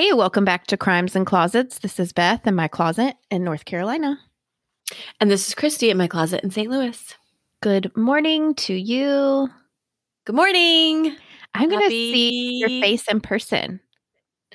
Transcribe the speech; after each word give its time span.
Hey, 0.00 0.14
welcome 0.14 0.46
back 0.46 0.66
to 0.68 0.78
Crimes 0.78 1.14
and 1.14 1.26
Closets. 1.26 1.80
This 1.80 2.00
is 2.00 2.14
Beth 2.14 2.46
in 2.46 2.54
my 2.54 2.68
closet 2.68 3.16
in 3.30 3.44
North 3.44 3.66
Carolina. 3.66 4.18
And 5.20 5.30
this 5.30 5.46
is 5.46 5.54
Christy 5.54 5.90
in 5.90 5.98
my 5.98 6.06
closet 6.06 6.42
in 6.42 6.50
St. 6.50 6.70
Louis. 6.70 7.14
Good 7.60 7.94
morning 7.94 8.54
to 8.54 8.72
you. 8.72 9.50
Good 10.24 10.34
morning. 10.34 11.14
I'm 11.52 11.68
going 11.68 11.82
to 11.82 11.90
see 11.90 12.60
your 12.60 12.70
face 12.70 13.06
in 13.08 13.20
person. 13.20 13.78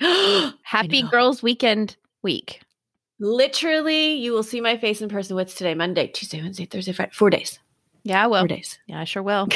Happy. 0.64 1.02
Girls 1.02 1.44
Weekend 1.44 1.94
week. 2.22 2.60
Literally, 3.20 4.14
you 4.14 4.32
will 4.32 4.42
see 4.42 4.60
my 4.60 4.76
face 4.76 5.00
in 5.00 5.08
person. 5.08 5.36
What's 5.36 5.54
today? 5.54 5.74
Monday, 5.74 6.08
Tuesday, 6.08 6.42
Wednesday, 6.42 6.64
Thursday, 6.64 6.90
Friday. 6.90 7.12
Four 7.14 7.30
days. 7.30 7.60
Yeah, 8.02 8.24
I 8.24 8.26
will. 8.26 8.40
Four 8.40 8.48
days. 8.48 8.80
Yeah, 8.88 8.98
I 9.00 9.04
sure 9.04 9.22
will. 9.22 9.46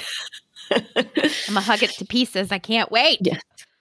I'm 0.70 0.84
going 0.94 1.20
to 1.24 1.60
hug 1.60 1.82
it 1.82 1.90
to 1.90 2.04
pieces. 2.04 2.52
I 2.52 2.60
can't 2.60 2.92
wait. 2.92 3.18
yes. 3.22 3.40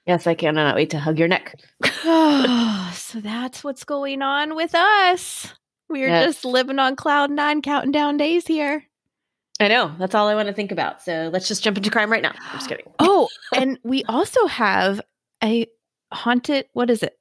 Yes, 0.09 0.25
I 0.25 0.33
cannot 0.33 0.73
wait 0.73 0.89
to 0.89 0.99
hug 0.99 1.19
your 1.19 1.27
neck. 1.27 1.53
so 1.83 3.19
that's 3.21 3.63
what's 3.63 3.83
going 3.83 4.23
on 4.23 4.55
with 4.55 4.73
us. 4.73 5.53
We're 5.87 6.07
Yes. 6.07 6.25
just 6.33 6.45
living 6.45 6.79
on 6.79 6.95
cloud 6.95 7.29
nine, 7.29 7.61
counting 7.61 7.91
down 7.91 8.17
days 8.17 8.47
here. 8.47 8.85
I 9.59 9.67
know. 9.67 9.93
That's 9.99 10.15
all 10.15 10.27
I 10.27 10.33
want 10.33 10.47
to 10.47 10.53
think 10.55 10.71
about. 10.71 11.03
So 11.03 11.29
let's 11.31 11.47
just 11.47 11.63
jump 11.63 11.77
into 11.77 11.91
crime 11.91 12.11
right 12.11 12.23
now. 12.23 12.31
I'm 12.35 12.57
just 12.57 12.67
kidding. 12.67 12.87
Oh, 12.99 13.27
and 13.53 13.77
we 13.83 14.03
also 14.05 14.47
have 14.47 14.99
a 15.43 15.67
haunted, 16.11 16.65
what 16.73 16.89
is 16.89 17.03
it? 17.03 17.15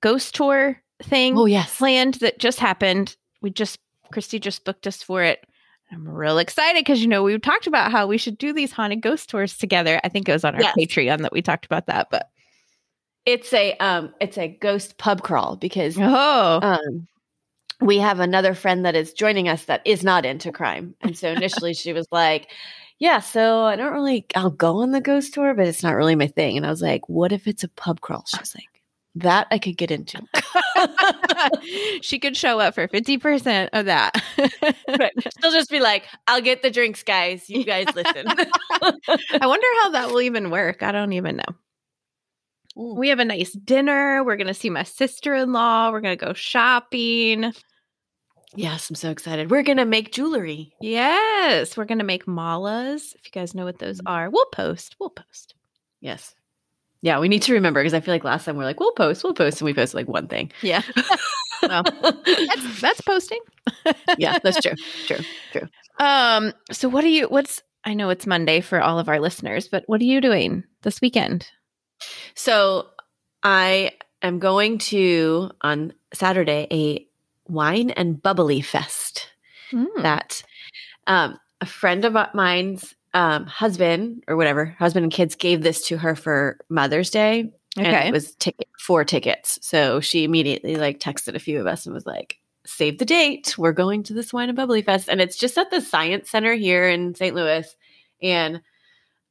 Ghost 0.00 0.32
tour 0.36 0.80
thing 1.02 1.36
Oh, 1.36 1.46
yes. 1.46 1.76
planned 1.76 2.14
that 2.14 2.38
just 2.38 2.60
happened. 2.60 3.16
We 3.42 3.50
just, 3.50 3.80
Christy 4.12 4.38
just 4.38 4.64
booked 4.64 4.86
us 4.86 5.02
for 5.02 5.24
it. 5.24 5.44
I'm 5.92 6.08
real 6.08 6.38
excited 6.38 6.80
because, 6.80 7.00
you 7.00 7.08
know, 7.08 7.22
we 7.22 7.38
talked 7.38 7.66
about 7.66 7.92
how 7.92 8.06
we 8.06 8.18
should 8.18 8.38
do 8.38 8.52
these 8.52 8.72
haunted 8.72 9.02
ghost 9.02 9.30
tours 9.30 9.56
together. 9.56 10.00
I 10.02 10.08
think 10.08 10.28
it 10.28 10.32
was 10.32 10.44
on 10.44 10.54
our 10.54 10.62
Yes. 10.62 10.74
Patreon 10.76 11.22
that 11.22 11.32
we 11.32 11.42
talked 11.42 11.64
about 11.66 11.86
that. 11.86 12.08
But 12.10 12.28
It's 13.24 13.52
a 13.52 13.76
um 13.78 14.14
it's 14.20 14.38
a 14.38 14.48
ghost 14.48 14.98
pub 14.98 15.22
crawl 15.22 15.56
because 15.56 15.96
oh, 15.98 16.60
um 16.62 17.06
we 17.80 17.98
have 17.98 18.20
another 18.20 18.54
friend 18.54 18.84
that 18.86 18.96
is 18.96 19.12
joining 19.12 19.48
us 19.48 19.66
that 19.66 19.82
is 19.84 20.02
not 20.02 20.24
into 20.24 20.50
crime. 20.52 20.94
And 21.02 21.16
so 21.16 21.30
initially 21.30 21.74
she 21.74 21.92
was 21.92 22.06
like, 22.10 22.48
Yeah, 22.98 23.20
so 23.20 23.62
I 23.64 23.76
don't 23.76 23.92
really 23.92 24.26
I'll 24.34 24.50
go 24.50 24.78
on 24.82 24.90
the 24.92 25.00
ghost 25.00 25.34
tour, 25.34 25.54
but 25.54 25.66
it's 25.68 25.82
not 25.82 25.94
really 25.94 26.16
my 26.16 26.26
thing. 26.28 26.56
And 26.56 26.66
I 26.66 26.70
was 26.70 26.82
like, 26.82 27.08
What 27.08 27.32
if 27.32 27.46
it's 27.46 27.64
a 27.64 27.68
pub 27.68 28.00
crawl? 28.00 28.24
She 28.26 28.40
was 28.40 28.54
like, 28.54 28.75
That 29.16 29.46
I 29.50 29.58
could 29.58 29.78
get 29.78 29.90
into. 29.90 30.20
she 32.02 32.18
could 32.18 32.36
show 32.36 32.60
up 32.60 32.74
for 32.74 32.86
50% 32.86 33.70
of 33.72 33.86
that. 33.86 34.22
Right. 34.98 35.12
She'll 35.40 35.52
just 35.52 35.70
be 35.70 35.80
like, 35.80 36.06
I'll 36.26 36.42
get 36.42 36.60
the 36.60 36.70
drinks, 36.70 37.02
guys. 37.02 37.48
You 37.48 37.64
guys 37.64 37.86
listen. 37.94 38.26
I 38.30 39.46
wonder 39.46 39.66
how 39.82 39.90
that 39.92 40.08
will 40.10 40.20
even 40.20 40.50
work. 40.50 40.82
I 40.82 40.92
don't 40.92 41.14
even 41.14 41.36
know. 41.36 42.94
We 42.98 43.08
have 43.08 43.18
a 43.18 43.24
nice 43.24 43.52
dinner. 43.52 44.22
We're 44.22 44.36
going 44.36 44.48
to 44.48 44.54
see 44.54 44.68
my 44.68 44.82
sister 44.82 45.34
in 45.34 45.50
law. 45.50 45.90
We're 45.90 46.02
going 46.02 46.18
to 46.18 46.24
go 46.24 46.34
shopping. 46.34 47.54
yes, 48.54 48.90
I'm 48.90 48.96
so 48.96 49.10
excited. 49.10 49.50
We're 49.50 49.62
gonna 49.62 49.86
make 49.86 50.12
jewelry. 50.12 50.74
Yes, 50.78 51.74
we're 51.74 51.86
going 51.86 52.00
to 52.00 52.04
make 52.04 52.26
malas. 52.26 53.14
If 53.14 53.24
you 53.24 53.30
guys 53.32 53.54
know 53.54 53.64
what 53.64 53.78
those 53.78 54.02
mm. 54.02 54.12
are, 54.12 54.28
we'll 54.28 54.44
post. 54.52 54.96
We'll 55.00 55.08
post. 55.08 55.54
Yes. 56.02 56.34
Yeah, 57.02 57.18
we 57.20 57.28
need 57.28 57.42
to 57.42 57.52
remember 57.52 57.80
because 57.80 57.94
I 57.94 58.00
feel 58.00 58.14
like 58.14 58.24
last 58.24 58.44
time 58.44 58.56
we 58.56 58.64
are 58.64 58.66
like, 58.66 58.80
we'll 58.80 58.92
post, 58.92 59.22
we'll 59.22 59.34
post, 59.34 59.60
and 59.60 59.66
we 59.66 59.74
posted 59.74 59.94
like 59.96 60.08
one 60.08 60.28
thing. 60.28 60.52
Yeah. 60.62 60.82
Well, 61.62 61.82
that's 61.82 62.80
that's 62.82 63.00
posting. 63.00 63.40
yeah, 64.18 64.38
that's 64.40 64.60
true. 64.60 64.74
True. 65.06 65.16
True. 65.52 65.68
Um 65.98 66.52
so 66.70 66.86
what 66.88 67.02
are 67.02 67.08
you 67.08 67.28
what's 67.28 67.62
I 67.82 67.94
know 67.94 68.10
it's 68.10 68.26
Monday 68.26 68.60
for 68.60 68.80
all 68.80 68.98
of 68.98 69.08
our 69.08 69.18
listeners, 69.18 69.66
but 69.66 69.82
what 69.86 70.00
are 70.02 70.04
you 70.04 70.20
doing 70.20 70.64
this 70.82 71.00
weekend? 71.00 71.48
So 72.34 72.88
I 73.42 73.92
am 74.20 74.38
going 74.38 74.78
to 74.78 75.50
on 75.62 75.94
Saturday 76.12 76.66
a 76.70 77.06
wine 77.50 77.90
and 77.90 78.22
bubbly 78.22 78.60
fest 78.60 79.28
Mm. 79.72 79.86
that 80.02 80.42
um, 81.06 81.38
a 81.62 81.66
friend 81.66 82.04
of 82.04 82.14
mine's 82.34 82.94
um, 83.14 83.46
husband 83.46 84.22
or 84.28 84.36
whatever 84.36 84.66
husband 84.78 85.04
and 85.04 85.12
kids 85.12 85.34
gave 85.34 85.62
this 85.62 85.86
to 85.88 85.96
her 85.96 86.14
for 86.14 86.58
Mother's 86.68 87.10
Day. 87.10 87.52
And 87.78 87.86
Okay. 87.86 88.08
it 88.08 88.12
was 88.12 88.34
ticket 88.36 88.68
four 88.78 89.04
tickets. 89.04 89.58
So 89.62 90.00
she 90.00 90.24
immediately 90.24 90.76
like 90.76 90.98
texted 90.98 91.34
a 91.34 91.38
few 91.38 91.60
of 91.60 91.66
us 91.66 91.84
and 91.86 91.94
was 91.94 92.06
like, 92.06 92.38
save 92.64 92.98
the 92.98 93.04
date. 93.04 93.56
We're 93.58 93.72
going 93.72 94.02
to 94.04 94.14
this 94.14 94.32
wine 94.32 94.48
and 94.48 94.56
bubbly 94.56 94.82
fest. 94.82 95.08
And 95.08 95.20
it's 95.20 95.36
just 95.36 95.58
at 95.58 95.70
the 95.70 95.80
science 95.80 96.30
center 96.30 96.54
here 96.54 96.88
in 96.88 97.14
St. 97.14 97.34
Louis. 97.34 97.76
And 98.22 98.60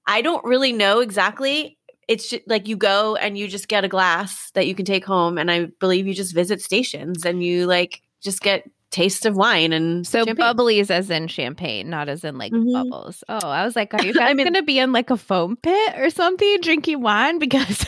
I 0.07 0.21
don't 0.21 0.45
really 0.45 0.71
know 0.73 0.99
exactly. 0.99 1.77
It's 2.07 2.29
just 2.29 2.43
like 2.47 2.67
you 2.67 2.77
go 2.77 3.15
and 3.15 3.35
you 3.35 3.47
just 3.47 3.67
get 3.67 3.83
a 3.83 3.87
glass 3.87 4.51
that 4.51 4.67
you 4.67 4.75
can 4.75 4.85
take 4.85 5.05
home. 5.05 5.39
And 5.39 5.49
I 5.49 5.65
believe 5.79 6.05
you 6.05 6.13
just 6.13 6.35
visit 6.35 6.61
stations 6.61 7.25
and 7.25 7.43
you 7.43 7.65
like 7.65 8.01
just 8.21 8.41
get 8.41 8.69
taste 8.95 9.25
of 9.25 9.35
wine 9.35 9.73
and 9.73 10.07
So 10.07 10.19
champagne. 10.19 10.35
bubbly 10.37 10.79
is 10.79 10.89
as 10.89 11.09
in 11.09 11.27
champagne, 11.27 11.89
not 11.89 12.07
as 12.09 12.23
in 12.23 12.37
like 12.37 12.51
Mhm. 12.53 12.71
bubbles. 12.73 13.23
Oh, 13.27 13.47
I 13.49 13.65
was 13.65 13.75
like, 13.75 13.93
are 13.93 14.01
you 14.03 14.11
I 14.15 14.27
guys 14.31 14.35
mean- 14.35 14.45
gonna 14.47 14.63
be 14.63 14.79
in 14.79 14.91
like 14.93 15.09
a 15.09 15.17
foam 15.17 15.57
pit 15.57 15.93
or 15.97 16.09
something 16.09 16.57
drinking 16.61 17.01
wine? 17.01 17.39
Because 17.39 17.85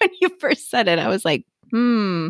when 0.00 0.10
you 0.20 0.28
first 0.40 0.70
said 0.70 0.86
it, 0.88 0.98
I 0.98 1.08
was 1.08 1.24
like, 1.24 1.44
hmm, 1.70 2.28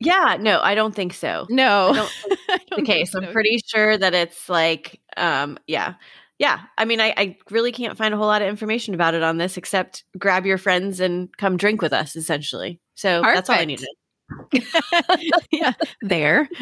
Yeah, 0.00 0.36
no, 0.40 0.60
I 0.60 0.74
don't 0.74 0.94
think 0.94 1.12
so. 1.14 1.46
no. 1.50 1.90
I 1.90 1.94
don't 1.94 2.12
I 2.48 2.58
the 2.58 2.76
don't 2.76 2.84
case. 2.86 3.12
think 3.12 3.24
I'm 3.24 3.28
so. 3.28 3.32
pretty 3.32 3.58
sure 3.66 3.96
that 3.96 4.14
it's 4.14 4.48
like, 4.48 5.00
um, 5.16 5.58
yeah, 5.66 5.94
yeah. 6.38 6.60
I 6.78 6.84
mean, 6.84 7.00
I, 7.00 7.14
I 7.16 7.36
really 7.50 7.72
can't 7.72 7.96
find 7.96 8.12
a 8.12 8.16
whole 8.16 8.26
lot 8.26 8.42
of 8.42 8.48
information 8.48 8.94
about 8.94 9.14
it 9.14 9.22
on 9.22 9.38
this, 9.38 9.56
except 9.56 10.04
grab 10.18 10.46
your 10.46 10.58
friends 10.58 11.00
and 11.00 11.34
come 11.36 11.56
drink 11.56 11.80
with 11.82 11.92
us, 11.92 12.16
essentially. 12.16 12.80
So 12.94 13.22
that's 13.22 13.48
all 13.48 13.54
I 13.54 13.58
Perfect. 13.64 13.68
needed. 13.68 13.88
yeah, 15.52 15.72
there. 16.02 16.48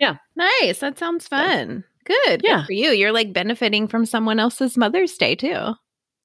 Yeah. 0.00 0.16
nice. 0.34 0.78
That 0.78 0.98
sounds 0.98 1.28
fun. 1.28 1.84
Good. 2.06 2.40
Yeah. 2.42 2.60
Good 2.60 2.66
for 2.66 2.72
you. 2.72 2.88
You're 2.92 3.12
like 3.12 3.34
benefiting 3.34 3.86
from 3.86 4.06
someone 4.06 4.40
else's 4.40 4.78
Mother's 4.78 5.14
Day 5.18 5.34
too. 5.34 5.74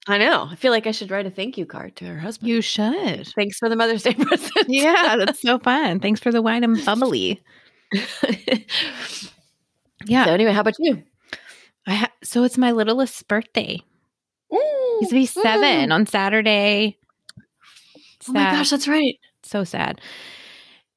I 0.08 0.18
know. 0.18 0.48
I 0.50 0.56
feel 0.56 0.72
like 0.72 0.88
I 0.88 0.92
should 0.92 1.12
write 1.12 1.26
a 1.26 1.30
thank 1.30 1.58
you 1.58 1.66
card 1.66 1.94
to 1.98 2.06
her 2.06 2.18
husband. 2.18 2.48
You 2.50 2.62
should. 2.62 3.28
Thanks 3.36 3.58
for 3.58 3.68
the 3.68 3.76
Mother's 3.76 4.04
Day 4.04 4.14
present. 4.20 4.70
Yeah, 4.70 5.18
that's 5.18 5.42
so 5.42 5.60
fun. 5.60 6.00
Thanks 6.00 6.22
for 6.22 6.32
the 6.32 6.42
wine 6.42 6.64
and 6.64 6.86
bubbly. 6.86 7.42
Yeah. 10.06 10.26
So 10.26 10.34
anyway, 10.34 10.54
how 10.54 10.62
about 10.62 10.76
you? 10.80 11.04
I 11.88 11.96
ha- 11.96 12.12
so 12.24 12.44
it's 12.44 12.58
my 12.58 12.72
littlest 12.72 13.28
birthday. 13.28 13.82
He's 15.00 15.10
gonna 15.10 15.22
be 15.22 15.26
seven 15.26 15.92
on 15.92 16.06
Saturday. 16.06 16.98
Oh 18.30 18.32
my 18.32 18.44
gosh, 18.52 18.70
that's 18.70 18.88
right. 18.88 19.16
So 19.50 19.64
sad. 19.64 20.02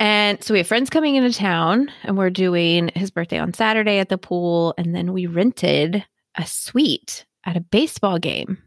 And 0.00 0.42
so 0.44 0.54
we 0.54 0.58
have 0.58 0.66
friends 0.68 0.90
coming 0.90 1.16
into 1.16 1.36
town, 1.36 1.90
and 2.04 2.16
we're 2.16 2.30
doing 2.30 2.90
his 2.94 3.10
birthday 3.10 3.38
on 3.38 3.52
Saturday 3.52 3.98
at 3.98 4.08
the 4.08 4.18
pool, 4.18 4.74
and 4.78 4.94
then 4.94 5.12
we 5.12 5.26
rented 5.26 6.04
a 6.36 6.46
suite 6.46 7.24
at 7.44 7.56
a 7.56 7.60
baseball 7.60 8.18
game. 8.18 8.58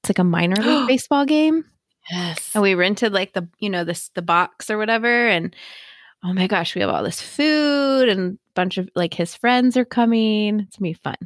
It's 0.00 0.10
like 0.10 0.18
a 0.18 0.24
minor 0.24 0.56
league 0.62 0.86
baseball 0.88 1.24
game, 1.24 1.64
Yes. 2.10 2.50
and 2.54 2.62
we 2.62 2.74
rented 2.74 3.14
like 3.14 3.32
the 3.32 3.48
you 3.60 3.70
know 3.70 3.82
this 3.84 4.10
the 4.14 4.20
box 4.20 4.68
or 4.68 4.76
whatever. 4.76 5.08
And 5.28 5.56
oh 6.22 6.34
my 6.34 6.46
gosh, 6.46 6.74
we 6.74 6.82
have 6.82 6.90
all 6.90 7.02
this 7.02 7.20
food, 7.22 8.10
and 8.10 8.34
a 8.34 8.38
bunch 8.54 8.76
of 8.76 8.90
like 8.94 9.14
his 9.14 9.34
friends 9.34 9.78
are 9.78 9.86
coming. 9.86 10.60
It's 10.60 10.76
gonna 10.76 10.90
be 10.90 10.92
fun. 10.92 11.16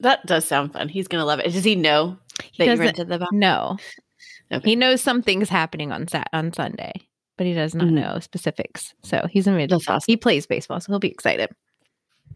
That 0.00 0.26
does 0.26 0.44
sound 0.44 0.72
fun. 0.72 0.88
He's 0.88 1.06
gonna 1.06 1.24
love 1.24 1.38
it. 1.38 1.52
Does 1.52 1.62
he 1.62 1.76
know 1.76 2.18
He 2.50 2.64
that 2.66 2.76
you 2.76 2.80
rented 2.82 3.06
the 3.06 3.20
box? 3.20 3.30
No, 3.32 3.76
Okay. 4.52 4.70
he 4.70 4.74
knows 4.74 5.00
something's 5.00 5.48
happening 5.48 5.92
on 5.92 6.08
sat 6.08 6.28
on 6.32 6.52
Sunday, 6.52 6.90
but 7.36 7.46
he 7.46 7.54
does 7.54 7.74
not 7.74 7.88
Mhm. 7.88 7.92
know 7.92 8.18
specifics. 8.20 8.94
So 9.02 9.26
he's 9.30 9.46
in 9.46 9.56
That's 9.68 9.88
awesome. 9.88 10.04
He 10.06 10.16
plays 10.16 10.46
baseball, 10.46 10.80
so 10.80 10.92
he'll 10.92 10.98
be 10.98 11.10
excited. 11.10 11.50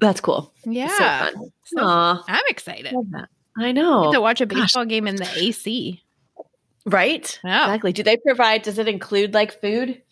That's 0.00 0.20
cool. 0.20 0.52
Yeah, 0.64 0.88
So 0.88 1.38
fun. 1.38 1.50
So 1.64 2.25
I'm 2.28 2.44
excited. 2.48 2.94
I 3.58 3.72
know. 3.72 4.12
to 4.12 4.20
watch 4.20 4.40
a 4.43 4.46
gosh. 4.46 4.60
baseball 4.60 4.84
game 4.84 5.06
in 5.06 5.16
the 5.16 5.28
AC. 5.37 6.02
Right? 6.84 7.40
Yeah. 7.43 7.64
Exactly. 7.64 7.93
Do 7.93 8.02
they 8.02 8.16
provide? 8.19 8.62
Does 8.62 8.78
it 8.78 8.87
include 8.88 9.32
like 9.34 9.60
food? 9.60 10.02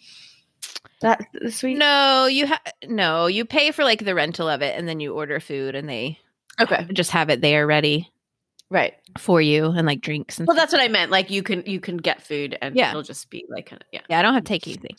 That 1.02 1.20
sweet. 1.50 1.76
No, 1.76 2.26
you 2.26 2.46
ha- 2.46 2.62
no, 2.88 3.26
you 3.26 3.44
pay 3.44 3.70
for 3.72 3.84
like 3.84 4.04
the 4.04 4.14
rental 4.14 4.48
of 4.48 4.62
it, 4.62 4.76
and 4.78 4.88
then 4.88 5.00
you 5.00 5.12
order 5.12 5.38
food, 5.38 5.74
and 5.74 5.88
they 5.88 6.18
Okay. 6.60 6.86
just 6.94 7.10
have 7.10 7.28
it 7.30 7.40
there 7.42 7.66
ready 7.66 8.10
Right. 8.70 8.94
for 9.18 9.40
you, 9.40 9.66
and 9.66 9.86
like 9.86 10.00
drinks 10.00 10.38
and 10.38 10.48
Well, 10.48 10.56
that's 10.56 10.72
what 10.72 10.82
I 10.82 10.88
meant. 10.88 11.10
Like 11.10 11.30
you 11.30 11.42
can 11.42 11.62
you 11.66 11.80
can 11.80 11.96
get 11.96 12.22
food 12.22 12.56
and 12.60 12.74
Yeah. 12.74 12.90
it'll 12.90 13.02
just 13.02 13.30
be 13.30 13.44
like 13.48 13.66
kind 13.66 13.80
of 13.82 13.88
yeah. 13.92 14.00
Yeah, 14.08 14.18
I 14.18 14.22
don't 14.22 14.34
have 14.34 14.44
to 14.44 14.48
take 14.48 14.66
anything. 14.66 14.96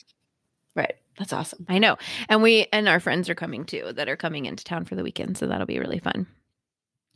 Right. 0.75 0.95
That's 1.17 1.33
awesome. 1.33 1.65
I 1.69 1.77
know, 1.79 1.97
and 2.29 2.41
we 2.43 2.67
and 2.73 2.87
our 2.89 2.99
friends 2.99 3.29
are 3.29 3.35
coming 3.35 3.65
too 3.65 3.91
that 3.95 4.07
are 4.09 4.17
coming 4.17 4.45
into 4.45 4.63
town 4.63 4.85
for 4.85 4.95
the 4.95 5.03
weekend, 5.03 5.37
so 5.37 5.47
that'll 5.47 5.65
be 5.65 5.79
really 5.79 5.99
fun. 5.99 6.27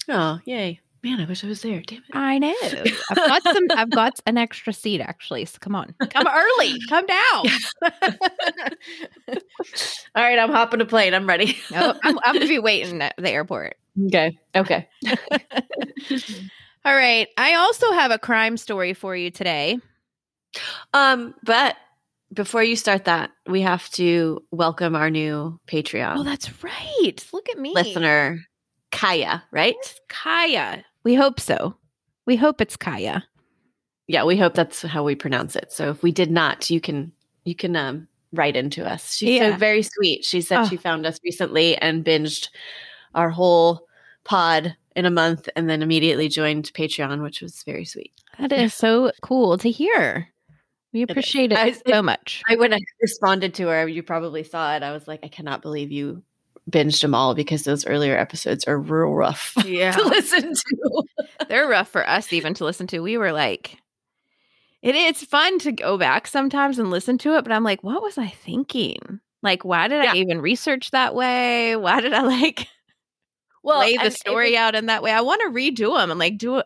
Oh, 0.08 0.40
yay. 0.46 0.80
Man, 1.04 1.22
I 1.22 1.26
wish 1.26 1.44
I 1.44 1.48
was 1.48 1.62
there. 1.62 1.82
Damn 1.82 2.00
it. 2.00 2.04
I 2.14 2.40
know. 2.40 2.54
I've 3.10 3.16
got 3.16 3.44
some. 3.44 3.64
I've 3.72 3.90
got 3.90 4.20
an 4.26 4.38
extra 4.38 4.74
seat 4.74 5.00
actually. 5.02 5.46
So 5.46 5.58
come 5.62 5.76
on, 5.76 5.94
come 6.10 6.28
early, 6.60 6.78
come 6.90 7.06
down. 7.06 7.46
All 10.16 10.24
right, 10.24 10.38
I'm 10.40 10.52
hopping 10.52 10.82
a 10.82 10.86
plane. 10.86 11.14
I'm 11.14 11.28
ready. 11.28 11.58
no, 11.72 11.94
I'm, 12.04 12.20
I'm 12.26 12.34
gonna 12.34 12.48
be 12.48 12.60
waiting 12.60 13.02
at 13.02 13.14
the 13.18 13.30
airport. 13.30 13.78
okay. 14.08 14.38
Okay. 14.56 14.90
All 16.86 16.96
right. 16.96 17.28
I 17.38 17.56
also 17.56 17.92
have 17.94 18.12
a 18.12 18.18
crime 18.18 18.58
story 18.58 18.94
for 18.94 19.16
you 19.16 19.30
today. 19.32 19.78
Um, 20.94 21.36
but 21.44 21.76
before 22.34 22.64
you 22.64 22.76
start 22.76 23.06
that, 23.06 23.32
we 23.48 23.62
have 23.62 23.90
to 23.92 24.44
welcome 24.52 24.96
our 24.96 25.10
new 25.10 25.60
Patreon 25.68 26.16
Oh, 26.18 26.24
that's 26.24 26.64
right. 26.64 27.26
Look 27.34 27.50
at 27.50 27.58
me. 27.58 27.74
listener, 27.74 28.40
Kaya, 28.92 29.44
right? 29.52 29.76
Kaya. 30.08 30.84
We 31.10 31.16
hope 31.16 31.40
so. 31.40 31.76
We 32.28 32.36
hope 32.36 32.62
it's 32.62 32.78
Kaya. 32.78 33.24
Yeah, 34.06 34.26
we 34.26 34.38
hope 34.38 34.54
that's 34.54 34.84
how 34.84 35.04
we 35.04 35.16
pronounce 35.16 35.56
it. 35.56 35.72
So 35.72 35.90
if 35.90 36.04
we 36.04 36.12
did 36.12 36.30
not, 36.30 36.70
you 36.70 36.80
can 36.80 37.12
you 37.46 37.56
can 37.56 37.76
um 37.76 38.08
write 38.32 38.56
into 38.56 38.86
us. 38.88 39.16
She's 39.16 39.38
Yeah. 39.40 39.54
so 39.54 39.58
very 39.58 39.82
sweet. 39.82 40.24
She 40.24 40.42
said 40.42 40.60
Oh. 40.60 40.68
she 40.68 40.78
found 40.78 41.08
us 41.08 41.20
recently 41.24 41.76
and 41.78 42.06
binged 42.06 42.50
our 43.16 43.32
whole 43.32 43.88
pod 44.24 44.76
in 44.96 45.06
a 45.08 45.10
month 45.10 45.50
and 45.56 45.68
then 45.68 45.82
immediately 45.82 46.30
joined 46.30 46.72
Patreon, 46.74 47.24
which 47.24 47.42
was 47.42 47.64
very 47.64 47.86
sweet. 47.86 48.14
That 48.38 48.52
is 48.52 48.76
so 48.76 49.12
cool 49.24 49.58
to 49.58 49.72
hear. 49.72 50.28
We 50.94 51.02
appreciate 51.02 51.52
it, 51.54 51.58
I- 51.58 51.72
so 51.72 52.04
much. 52.14 52.44
I 52.48 52.56
when 52.56 52.72
I 52.72 52.80
responded 53.02 53.56
to 53.56 53.68
her, 53.70 53.88
you 53.88 54.04
probably 54.04 54.44
saw 54.44 54.76
it. 54.76 54.84
I 54.84 54.92
was 54.92 55.08
like, 55.08 55.22
I 55.24 55.28
cannot 55.28 55.64
believe 55.64 55.92
you 55.92 56.22
binged 56.70 57.02
them 57.02 57.16
all 57.16 57.34
because 57.36 57.64
those 57.64 57.86
earlier 57.86 58.18
episodes 58.18 58.64
are 58.66 58.78
real 58.78 59.12
rough 59.14 59.54
Yeah. 59.66 59.92
to 59.92 60.04
listen 60.04 60.54
to. 60.54 61.04
They're 61.48 61.68
rough 61.68 61.90
for 61.90 62.08
us 62.08 62.32
even 62.34 62.54
to 62.56 62.66
listen 62.66 62.88
to. 62.88 63.00
We 63.00 63.18
were 63.18 63.32
like, 63.32 63.78
it 64.82 64.96
is 64.96 65.24
fun 65.24 65.60
to 65.60 65.72
go 65.72 65.98
back 65.98 66.28
sometimes 66.28 66.80
and 66.80 66.90
listen 66.92 67.18
to 67.20 67.36
it, 67.38 67.44
but 67.44 67.52
I'm 67.52 67.64
like, 67.64 67.84
what 67.84 68.02
was 68.02 68.18
I 68.18 68.28
thinking? 68.30 69.20
Like, 69.44 69.64
why 69.66 69.88
did 69.88 70.04
Yeah. 70.04 70.14
I 70.14 70.16
even 70.16 70.42
research 70.42 70.92
that 70.92 71.16
way? 71.16 71.76
Why 71.76 72.02
did 72.02 72.14
I 72.14 72.22
like 72.22 72.68
lay 73.64 73.98
the 73.98 74.12
story 74.12 74.56
out 74.58 74.76
in 74.76 74.86
that 74.88 75.04
way? 75.04 75.12
I 75.12 75.22
want 75.22 75.42
to 75.42 75.50
redo 75.50 75.98
them 75.98 76.12
and 76.12 76.20
like 76.20 76.38
do 76.38 76.62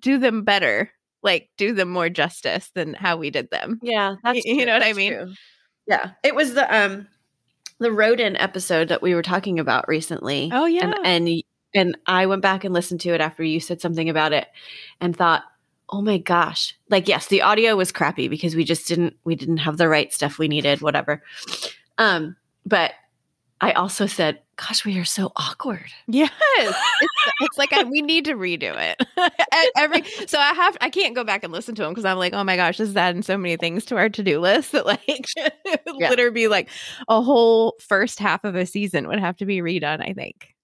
do 0.00 0.18
them 0.18 0.44
better, 0.44 0.90
like 1.22 1.48
do 1.58 1.72
them 1.74 1.88
more 1.90 2.08
justice 2.08 2.70
than 2.74 2.94
how 2.94 3.16
we 3.16 3.30
did 3.30 3.50
them. 3.50 3.78
Yeah, 3.82 4.16
that's 4.22 4.44
you 4.44 4.56
true, 4.56 4.64
know 4.66 4.72
what 4.74 4.82
I 4.82 4.92
mean? 4.92 5.12
true. 5.12 5.32
Yeah, 5.86 6.10
it 6.22 6.34
was 6.34 6.54
the 6.54 6.74
um 6.74 7.06
the 7.78 7.92
rodent 7.92 8.36
episode 8.40 8.88
that 8.88 9.02
we 9.02 9.14
were 9.14 9.22
talking 9.22 9.58
about 9.58 9.88
recently. 9.88 10.50
Oh 10.52 10.66
yeah, 10.66 10.92
and 11.02 11.28
and 11.28 11.42
and 11.74 11.98
I 12.06 12.26
went 12.26 12.42
back 12.42 12.64
and 12.64 12.74
listened 12.74 13.00
to 13.02 13.14
it 13.14 13.20
after 13.20 13.42
you 13.42 13.60
said 13.60 13.80
something 13.80 14.08
about 14.08 14.32
it, 14.32 14.48
and 15.00 15.16
thought, 15.16 15.44
oh 15.88 16.02
my 16.02 16.18
gosh, 16.18 16.76
like 16.90 17.08
yes, 17.08 17.26
the 17.28 17.42
audio 17.42 17.76
was 17.76 17.92
crappy 17.92 18.28
because 18.28 18.54
we 18.54 18.64
just 18.64 18.88
didn't 18.88 19.16
we 19.24 19.34
didn't 19.34 19.58
have 19.58 19.76
the 19.76 19.88
right 19.88 20.12
stuff 20.12 20.38
we 20.38 20.48
needed, 20.48 20.80
whatever. 20.80 21.22
Um, 21.98 22.36
but 22.66 22.92
I 23.60 23.72
also 23.72 24.06
said, 24.06 24.38
gosh, 24.56 24.84
we 24.84 24.98
are 25.00 25.04
so 25.04 25.32
awkward. 25.36 25.86
Yes, 26.06 26.30
it's, 26.58 26.78
it's 27.40 27.58
like 27.58 27.72
I, 27.72 27.82
we 27.84 28.02
need 28.02 28.24
to 28.26 28.34
redo 28.34 28.72
it. 28.76 29.04
Every 29.76 30.02
so 30.28 30.38
I 30.38 30.52
have 30.54 30.76
I 30.80 30.90
can't 30.90 31.14
go 31.14 31.24
back 31.24 31.42
and 31.42 31.52
listen 31.52 31.74
to 31.74 31.82
them 31.82 31.90
because 31.92 32.04
I'm 32.04 32.18
like, 32.18 32.34
oh 32.34 32.44
my 32.44 32.54
gosh, 32.56 32.78
this 32.78 32.88
is 32.88 32.96
adding 32.96 33.22
so 33.22 33.36
many 33.36 33.56
things 33.56 33.84
to 33.86 33.96
our 33.96 34.08
to 34.10 34.22
do 34.22 34.38
list 34.38 34.72
that 34.72 34.86
like 34.86 35.00
it 35.06 35.80
Yeah. 35.98 36.10
literally 36.10 36.30
be 36.30 36.48
like 36.48 36.68
a 37.08 37.20
whole 37.20 37.74
first 37.80 38.20
half 38.20 38.44
of 38.44 38.54
a 38.54 38.64
season 38.64 39.08
would 39.08 39.18
have 39.18 39.36
to 39.38 39.46
be 39.46 39.58
redone. 39.58 40.00
I 40.08 40.12
think. 40.12 40.54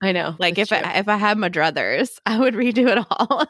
I 0.00 0.12
know, 0.12 0.36
Like 0.38 0.56
if 0.58 0.68
true. 0.68 0.78
I, 0.78 0.98
if 1.00 1.08
I 1.08 1.16
had 1.16 1.38
my 1.38 1.48
druthers, 1.50 2.18
I 2.24 2.38
would 2.38 2.54
redo 2.54 2.86
it 2.88 3.04
all. 3.10 3.46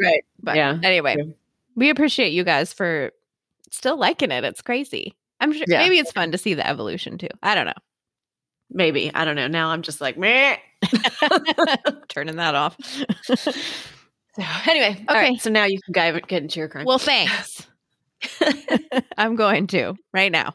right, 0.00 0.24
but 0.42 0.56
yeah, 0.56 0.76
anyway, 0.82 1.14
true. 1.14 1.32
we 1.76 1.90
appreciate 1.90 2.32
you 2.32 2.42
guys 2.42 2.72
for 2.72 3.12
still 3.70 3.96
liking 3.96 4.32
it. 4.32 4.42
It's 4.44 4.60
crazy. 4.62 5.14
I'm 5.38 5.52
sure 5.52 5.64
Yeah. 5.68 5.78
maybe 5.78 5.98
it's 5.98 6.10
fun 6.12 6.32
to 6.32 6.38
see 6.38 6.54
the 6.54 6.66
evolution 6.66 7.18
too. 7.18 7.28
I 7.42 7.54
don't 7.54 7.66
know. 7.66 7.72
Maybe 8.70 9.10
I 9.14 9.24
don't 9.24 9.36
know. 9.36 9.48
Now 9.48 9.70
I'm 9.70 9.82
just 9.82 10.00
like, 10.00 10.16
meh. 10.16 10.56
Turning 12.08 12.36
that 12.36 12.54
off. 12.54 12.76
So 13.24 14.42
anyway, 14.68 15.02
Okay. 15.08 15.14
right, 15.30 15.40
so 15.40 15.50
now 15.50 15.64
you 15.64 15.80
can 15.80 15.92
go, 15.92 16.20
get 16.26 16.42
into 16.42 16.60
your 16.60 16.68
crime. 16.68 16.84
well, 16.84 16.98
thanks. 16.98 17.66
I'm 19.16 19.34
going 19.36 19.66
to 19.68 19.94
right 20.12 20.30
now. 20.30 20.54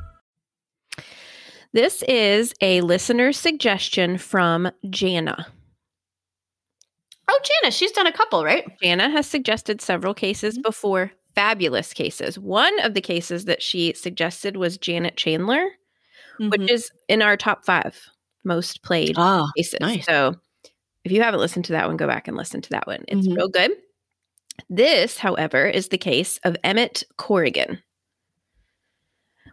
This 1.73 2.03
is 2.03 2.53
a 2.61 2.81
listener 2.81 3.31
suggestion 3.31 4.17
from 4.17 4.71
Jana. 4.89 5.47
oh, 7.29 7.39
Jana, 7.43 7.71
she's 7.71 7.93
done 7.93 8.07
a 8.07 8.11
couple, 8.11 8.43
right? 8.43 8.65
Jana 8.83 9.09
has 9.09 9.25
suggested 9.25 9.79
several 9.79 10.13
cases 10.13 10.55
mm-hmm. 10.55 10.63
before, 10.63 11.11
fabulous 11.33 11.93
cases. 11.93 12.37
One 12.37 12.77
of 12.81 12.93
the 12.93 12.99
cases 12.99 13.45
that 13.45 13.61
she 13.61 13.93
suggested 13.93 14.57
was 14.57 14.77
Janet 14.77 15.15
Chandler, 15.15 15.65
which 16.39 16.59
mm-hmm. 16.61 16.69
is 16.69 16.91
in 17.07 17.21
our 17.21 17.37
top 17.37 17.63
five 17.63 17.97
most 18.43 18.83
played 18.83 19.15
oh, 19.17 19.47
cases. 19.55 19.79
nice. 19.79 20.05
So 20.05 20.35
if 21.05 21.11
you 21.13 21.21
haven't 21.21 21.39
listened 21.39 21.65
to 21.65 21.73
that 21.73 21.87
one, 21.87 21.95
go 21.95 22.07
back 22.07 22.27
and 22.27 22.35
listen 22.35 22.61
to 22.63 22.69
that 22.71 22.85
one. 22.85 23.05
It's 23.07 23.27
Mhm. 23.27 23.35
real 23.37 23.47
good. 23.47 23.71
This, 24.69 25.17
however, 25.17 25.65
is 25.67 25.87
the 25.87 25.97
case 25.97 26.37
of 26.43 26.57
Emmett 26.65 27.03
Corrigan, 27.17 27.81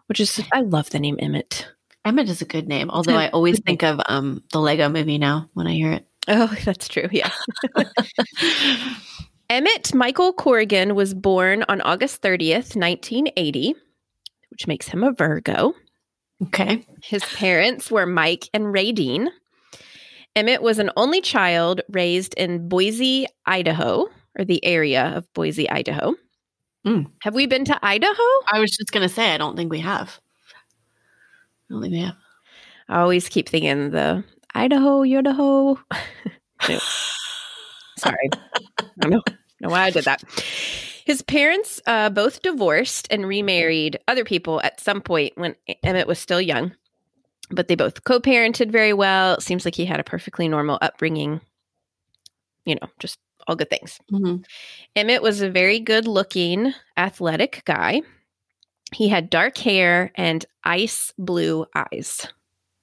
which 0.07 0.19
is, 0.19 0.43
I 0.53 0.63
love 0.63 0.91
the 0.91 0.99
name 0.99 1.17
Emmett. 1.21 1.69
Emmett 2.09 2.31
is 2.31 2.41
a 2.41 2.47
good 2.47 2.67
name, 2.69 2.89
although 2.89 3.17
I 3.17 3.29
always 3.29 3.61
think 3.61 3.83
of 3.83 4.01
um 4.07 4.43
the 4.53 4.61
Lego 4.61 4.89
movie 4.89 5.19
now 5.19 5.49
when 5.53 5.67
I 5.67 5.73
hear 5.73 5.93
it. 5.93 6.07
Oh, 6.27 6.47
that's 6.65 6.89
true. 6.89 7.09
Yeah. 7.13 7.31
Emmett 9.51 9.95
Michael 9.95 10.33
Corrigan 10.33 10.95
was 10.95 11.13
born 11.13 11.65
on 11.69 11.81
August 11.83 12.23
30th, 12.23 12.77
1980, 12.77 13.75
which 14.51 14.67
makes 14.67 14.89
him 14.89 15.03
a 15.05 15.13
Virgo. 15.13 15.75
okay. 16.47 16.87
His 17.03 17.23
parents 17.25 17.91
were 17.91 18.07
Mike 18.07 18.49
and 18.55 18.73
Ray 18.73 18.93
Dean. 18.93 19.31
Emmett 20.35 20.63
was 20.63 20.79
an 20.79 20.91
only 20.97 21.21
child 21.21 21.81
raised 21.91 22.35
in 22.35 22.69
Boise, 22.69 23.27
Idaho, 23.47 24.09
or 24.39 24.45
the 24.45 24.65
area 24.65 25.13
of 25.17 25.31
Boise, 25.35 25.69
Idaho. 25.69 26.15
Mm. 26.87 27.11
Have 27.23 27.35
we 27.35 27.47
been 27.47 27.65
to 27.67 27.79
Idaho? 27.83 28.23
I 28.51 28.61
was 28.61 28.71
just 28.71 28.93
gonna 28.93 29.09
say 29.09 29.35
I 29.35 29.39
don't 29.39 29.57
think 29.57 29.71
we 29.71 29.81
have. 29.81 30.21
I 31.71 31.75
don't 31.75 31.83
think 31.83 31.93
we 31.93 32.01
have. 32.01 32.17
I 32.89 33.01
always 33.01 33.29
keep 33.29 33.49
thinking 33.49 33.91
the 33.91 34.25
Idaho, 34.55 35.03
Idaho. 35.03 35.79
Sorry. 37.97 38.31
I 38.33 38.85
don't 39.01 39.11
know, 39.11 39.23
know 39.61 39.69
why 39.69 39.85
I 39.85 39.91
did 39.91 40.05
that. 40.05 40.23
His 41.05 41.23
parents 41.23 41.81
uh, 41.87 42.11
both 42.11 42.43
divorced 42.43 43.09
and 43.11 43.27
remarried 43.27 43.99
other 44.09 44.25
people 44.25 44.61
at 44.63 44.81
some 44.81 45.01
point 45.01 45.33
when 45.37 45.55
Emmett 45.83 46.07
was 46.07 46.19
still 46.19 46.41
young, 46.41 46.73
but 47.51 47.69
they 47.69 47.75
both 47.75 48.05
co 48.05 48.21
parented 48.21 48.71
very 48.71 48.93
well. 48.93 49.35
It 49.35 49.43
seems 49.43 49.65
like 49.65 49.75
he 49.75 49.87
had 49.87 50.01
a 50.01 50.05
perfectly 50.05 50.49
normal 50.49 50.79
upbringing, 50.83 51.41
you 52.65 52.75
know, 52.75 52.89
just 52.99 53.19
all 53.47 53.57
good 53.57 53.71
things. 53.71 53.99
Mhm. 54.13 54.45
Emmett 54.97 55.23
was 55.23 55.41
a 55.41 55.51
very 55.51 55.81
good 55.81 56.07
looking, 56.07 56.75
athletic 56.97 57.63
guy. 57.65 58.03
He 58.95 59.09
had 59.09 59.31
dark 59.31 59.59
hair 59.59 60.11
and 60.15 60.45
ice 60.65 61.13
blue 61.19 61.67
eyes 61.75 62.27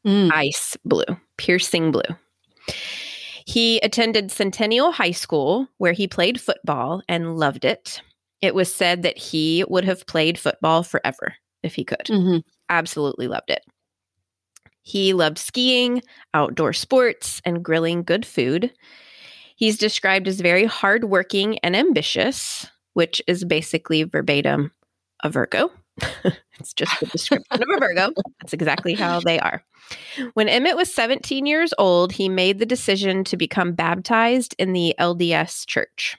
Mm. 0.05 0.31
ice 0.31 0.77
blue, 0.85 1.03
piercing 1.38 1.91
blue. 1.91 2.03
He 3.47 3.79
attended 3.79 4.31
Centennial 4.31 4.91
High 4.91 5.12
School 5.12 5.67
where 5.77 5.93
he 5.93 6.07
played 6.07 6.39
football 6.39 7.01
and 7.09 7.38
loved 7.38 7.65
it. 7.65 8.01
It 8.41 8.53
was 8.53 8.74
said 8.74 9.01
that 9.01 9.17
he 9.17 9.63
would 9.67 9.83
have 9.85 10.05
played 10.05 10.38
football 10.38 10.83
forever 10.83 11.33
if 11.63 11.74
he 11.74 11.83
could. 11.83 12.05
Mhm. 12.05 12.43
Absolutely 12.69 13.27
loved 13.27 13.50
it. 13.50 13.63
He 14.83 15.13
loved 15.13 15.39
skiing, 15.39 16.03
outdoor 16.35 16.74
sports, 16.74 17.41
and 17.45 17.65
grilling 17.65 18.03
good 18.03 18.25
food. 18.25 18.71
He's 19.55 19.77
described 19.79 20.27
as 20.27 20.39
very 20.41 20.65
hardworking 20.65 21.57
and 21.59 21.75
ambitious, 21.75 22.67
which 22.93 23.21
is 23.25 23.43
basically 23.43 24.03
verbatim 24.03 24.71
a 25.24 25.29
Virgo. 25.29 25.71
it's 26.60 26.74
just 26.74 27.00
the 27.00 27.06
description 27.08 27.46
of 27.52 27.62
a 27.62 27.80
Virgo. 27.80 28.12
That's 28.42 28.54
exactly 28.54 28.94
how 28.94 29.20
they 29.20 29.40
are. 29.40 29.64
When 30.34 30.50
Emmett 30.50 30.75
was 30.75 30.94
17 30.94 31.46
years 31.46 31.74
old, 31.78 32.12
he 32.12 32.28
made 32.30 32.60
the 32.60 32.66
decision 32.66 33.24
to 33.25 33.38
become 33.38 33.74
baptized 33.74 34.56
in 34.58 34.74
the 34.74 34.96
LDS 35.00 35.66
church. 35.66 36.18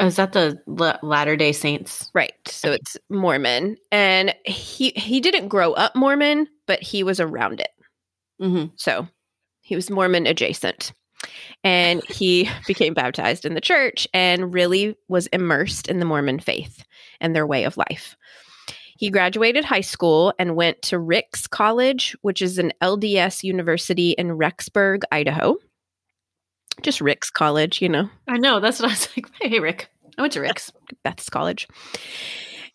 Oh, 0.00 0.06
is 0.06 0.16
that 0.16 0.32
the 0.32 0.58
La- 0.66 0.98
Latter 1.02 1.36
Day 1.36 1.52
Saints? 1.52 2.10
Right. 2.14 2.32
So 2.46 2.72
it's 2.72 2.96
Mormon. 3.10 3.76
And 3.92 4.34
he 4.44 4.90
he 4.96 5.20
didn't 5.20 5.48
grow 5.48 5.72
up 5.74 5.94
Mormon, 5.94 6.48
but 6.66 6.82
he 6.82 7.04
was 7.04 7.20
around 7.20 7.60
it. 7.60 7.70
Mhm. 8.40 8.72
So 8.76 9.06
he 9.60 9.76
was 9.76 9.90
Mormon 9.90 10.26
adjacent. 10.26 10.92
And 11.62 12.02
he 12.06 12.50
became 12.66 12.92
baptized 12.94 13.44
in 13.44 13.54
the 13.54 13.60
church 13.60 14.08
and 14.12 14.52
really 14.52 14.96
was 15.08 15.26
immersed 15.28 15.88
in 15.88 15.98
the 16.00 16.04
Mormon 16.04 16.40
faith 16.40 16.84
and 17.20 17.34
their 17.34 17.46
way 17.46 17.64
of 17.64 17.76
life. 17.76 18.16
He 18.96 19.10
graduated 19.10 19.64
high 19.64 19.80
school 19.80 20.32
and 20.38 20.56
went 20.56 20.82
to 20.82 20.98
Ricks 20.98 21.46
College, 21.46 22.16
which 22.22 22.40
is 22.40 22.58
an 22.58 22.72
LDS 22.80 23.42
university 23.42 24.12
in 24.12 24.28
Rexburg, 24.28 25.02
Idaho. 25.10 25.56
Just 26.82 27.00
Ricks 27.00 27.30
College, 27.30 27.82
you 27.82 27.88
know, 27.88 28.08
I 28.28 28.38
know. 28.38 28.60
That's 28.60 28.80
what 28.80 28.90
I 28.90 28.92
was 28.92 29.08
like. 29.16 29.26
Hey, 29.40 29.60
Rick. 29.60 29.90
I 30.16 30.22
went 30.22 30.32
to 30.34 30.40
Rick's. 30.40 30.72
Beth's 31.02 31.28
College. 31.28 31.68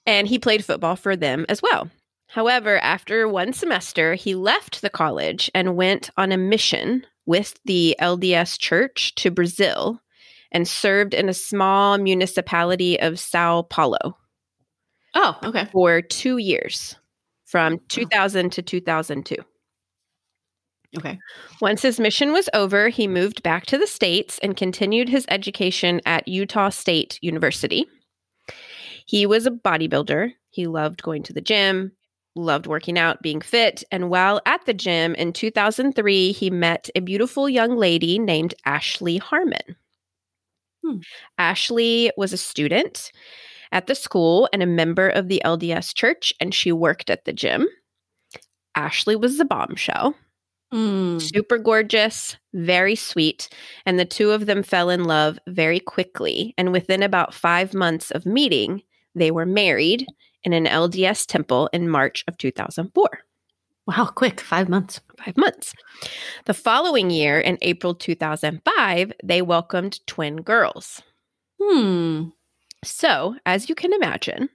And 0.06 0.28
he 0.28 0.40
played 0.40 0.66
football 0.66 0.96
for 0.96 1.16
them 1.16 1.46
as 1.50 1.62
well. 1.62 1.90
However, 2.28 2.78
after 2.78 3.28
one 3.28 3.54
semester, 3.54 4.14
he 4.14 4.36
left 4.36 4.82
the 4.82 4.90
college 4.90 5.50
and 5.56 5.76
went 5.76 6.12
on 6.16 6.32
a 6.32 6.38
mission 6.38 7.06
with 7.26 7.60
the 7.66 7.96
LDS 8.00 8.60
Church 8.60 9.16
to 9.16 9.32
Brazil 9.32 10.00
and 10.52 10.68
served 10.68 11.14
in 11.14 11.28
a 11.28 11.34
small 11.34 11.98
municipality 11.98 13.00
of 13.00 13.20
Sao 13.20 13.64
Paulo 13.64 14.18
Oh, 15.16 15.38
okay. 15.44 15.66
for 15.72 16.02
two 16.02 16.38
years 16.38 16.96
from 17.46 17.80
2000 17.90 18.52
to 18.52 18.62
2002. 18.62 19.36
Okay. 20.98 21.20
Once 21.62 21.82
his 21.82 22.00
mission 22.00 22.32
was 22.32 22.50
over, 22.54 22.90
he 22.90 23.08
moved 23.08 23.44
back 23.44 23.66
to 23.68 23.78
the 23.78 23.88
States 23.88 24.40
and 24.42 24.58
continued 24.58 25.08
his 25.08 25.26
education 25.30 26.02
at 26.06 26.28
Utah 26.28 26.70
State 26.70 27.20
University. 27.22 27.86
He 29.06 29.26
was 29.26 29.46
a 29.46 29.52
bodybuilder. 29.52 30.34
He 30.50 30.68
loved 30.68 31.04
going 31.04 31.22
to 31.24 31.34
the 31.34 31.42
gym, 31.42 31.92
loved 32.36 32.66
working 32.66 32.98
out, 32.98 33.22
being 33.22 33.42
fit. 33.42 33.84
And 33.92 34.10
while 34.10 34.42
at 34.46 34.66
the 34.66 34.74
gym 34.74 35.14
in 35.16 35.32
2003, 35.34 36.32
he 36.32 36.50
met 36.50 36.90
a 36.96 37.02
beautiful 37.02 37.48
young 37.48 37.78
lady 37.78 38.18
named 38.18 38.56
Ashley 38.66 39.18
Harmon. 39.18 39.76
Hmm. 40.84 40.98
Ashley 41.38 42.12
was 42.18 42.34
a 42.34 42.38
student 42.38 43.12
at 43.72 43.88
the 43.88 43.96
school 43.96 44.50
and 44.54 44.62
a 44.64 44.68
member 44.68 45.10
of 45.10 45.28
the 45.28 45.42
LDS 45.46 45.94
church, 45.94 46.34
and 46.40 46.54
she 46.54 46.72
worked 46.72 47.10
at 47.10 47.26
the 47.26 47.34
gym. 47.34 47.68
Ashley 48.76 49.16
was 49.16 49.38
the 49.38 49.46
bombshell 49.46 50.16
Mm. 50.72 51.20
super 51.20 51.58
gorgeous, 51.58 52.38
very 52.54 52.96
sweet, 52.96 53.50
and 53.88 53.98
the 53.98 54.06
two 54.06 54.30
of 54.30 54.46
them 54.46 54.62
fell 54.62 54.92
in 54.92 55.06
love 55.06 55.40
very 55.48 55.80
quickly. 55.80 56.54
And 56.60 56.72
within 56.72 57.02
about 57.02 57.34
five 57.34 57.74
months 57.74 58.12
of 58.12 58.28
meeting, 58.28 58.84
they 59.16 59.32
were 59.32 59.48
married 59.48 60.06
in 60.44 60.54
an 60.54 60.68
LDS 60.68 61.26
temple 61.26 61.72
in 61.74 61.90
March 61.90 62.24
of 62.28 62.38
2004. 62.38 63.10
Wow, 63.88 64.06
quick. 64.14 64.40
Five 64.40 64.70
months. 64.70 65.02
Five 65.18 65.36
months. 65.38 65.74
The 66.46 66.54
following 66.54 67.10
year, 67.10 67.40
in 67.40 67.58
April 67.64 67.96
2005, 67.96 69.12
they 69.24 69.42
welcomed 69.42 70.06
twin 70.06 70.38
girls. 70.44 71.02
Hmm. 71.60 72.26
So, 72.84 73.36
as 73.46 73.68
you 73.70 73.76
can 73.76 73.94
imagine, 73.94 74.50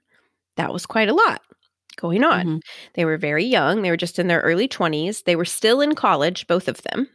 that 0.56 0.72
was 0.72 0.86
quite 0.86 1.08
a 1.08 1.14
lot 1.14 1.42
going 1.96 2.24
on. 2.24 2.46
Mhm. 2.46 2.60
They 2.94 3.04
were 3.04 3.18
very 3.18 3.44
young. 3.44 3.82
They 3.82 3.90
were 3.90 3.96
just 3.96 4.18
in 4.18 4.28
their 4.28 4.40
early 4.42 4.68
20s. 4.68 5.22
They 5.22 5.36
were 5.36 5.44
still 5.46 5.80
in 5.80 5.94
college, 5.94 6.46
both 6.46 6.68
of 6.68 6.82
them. 6.82 7.08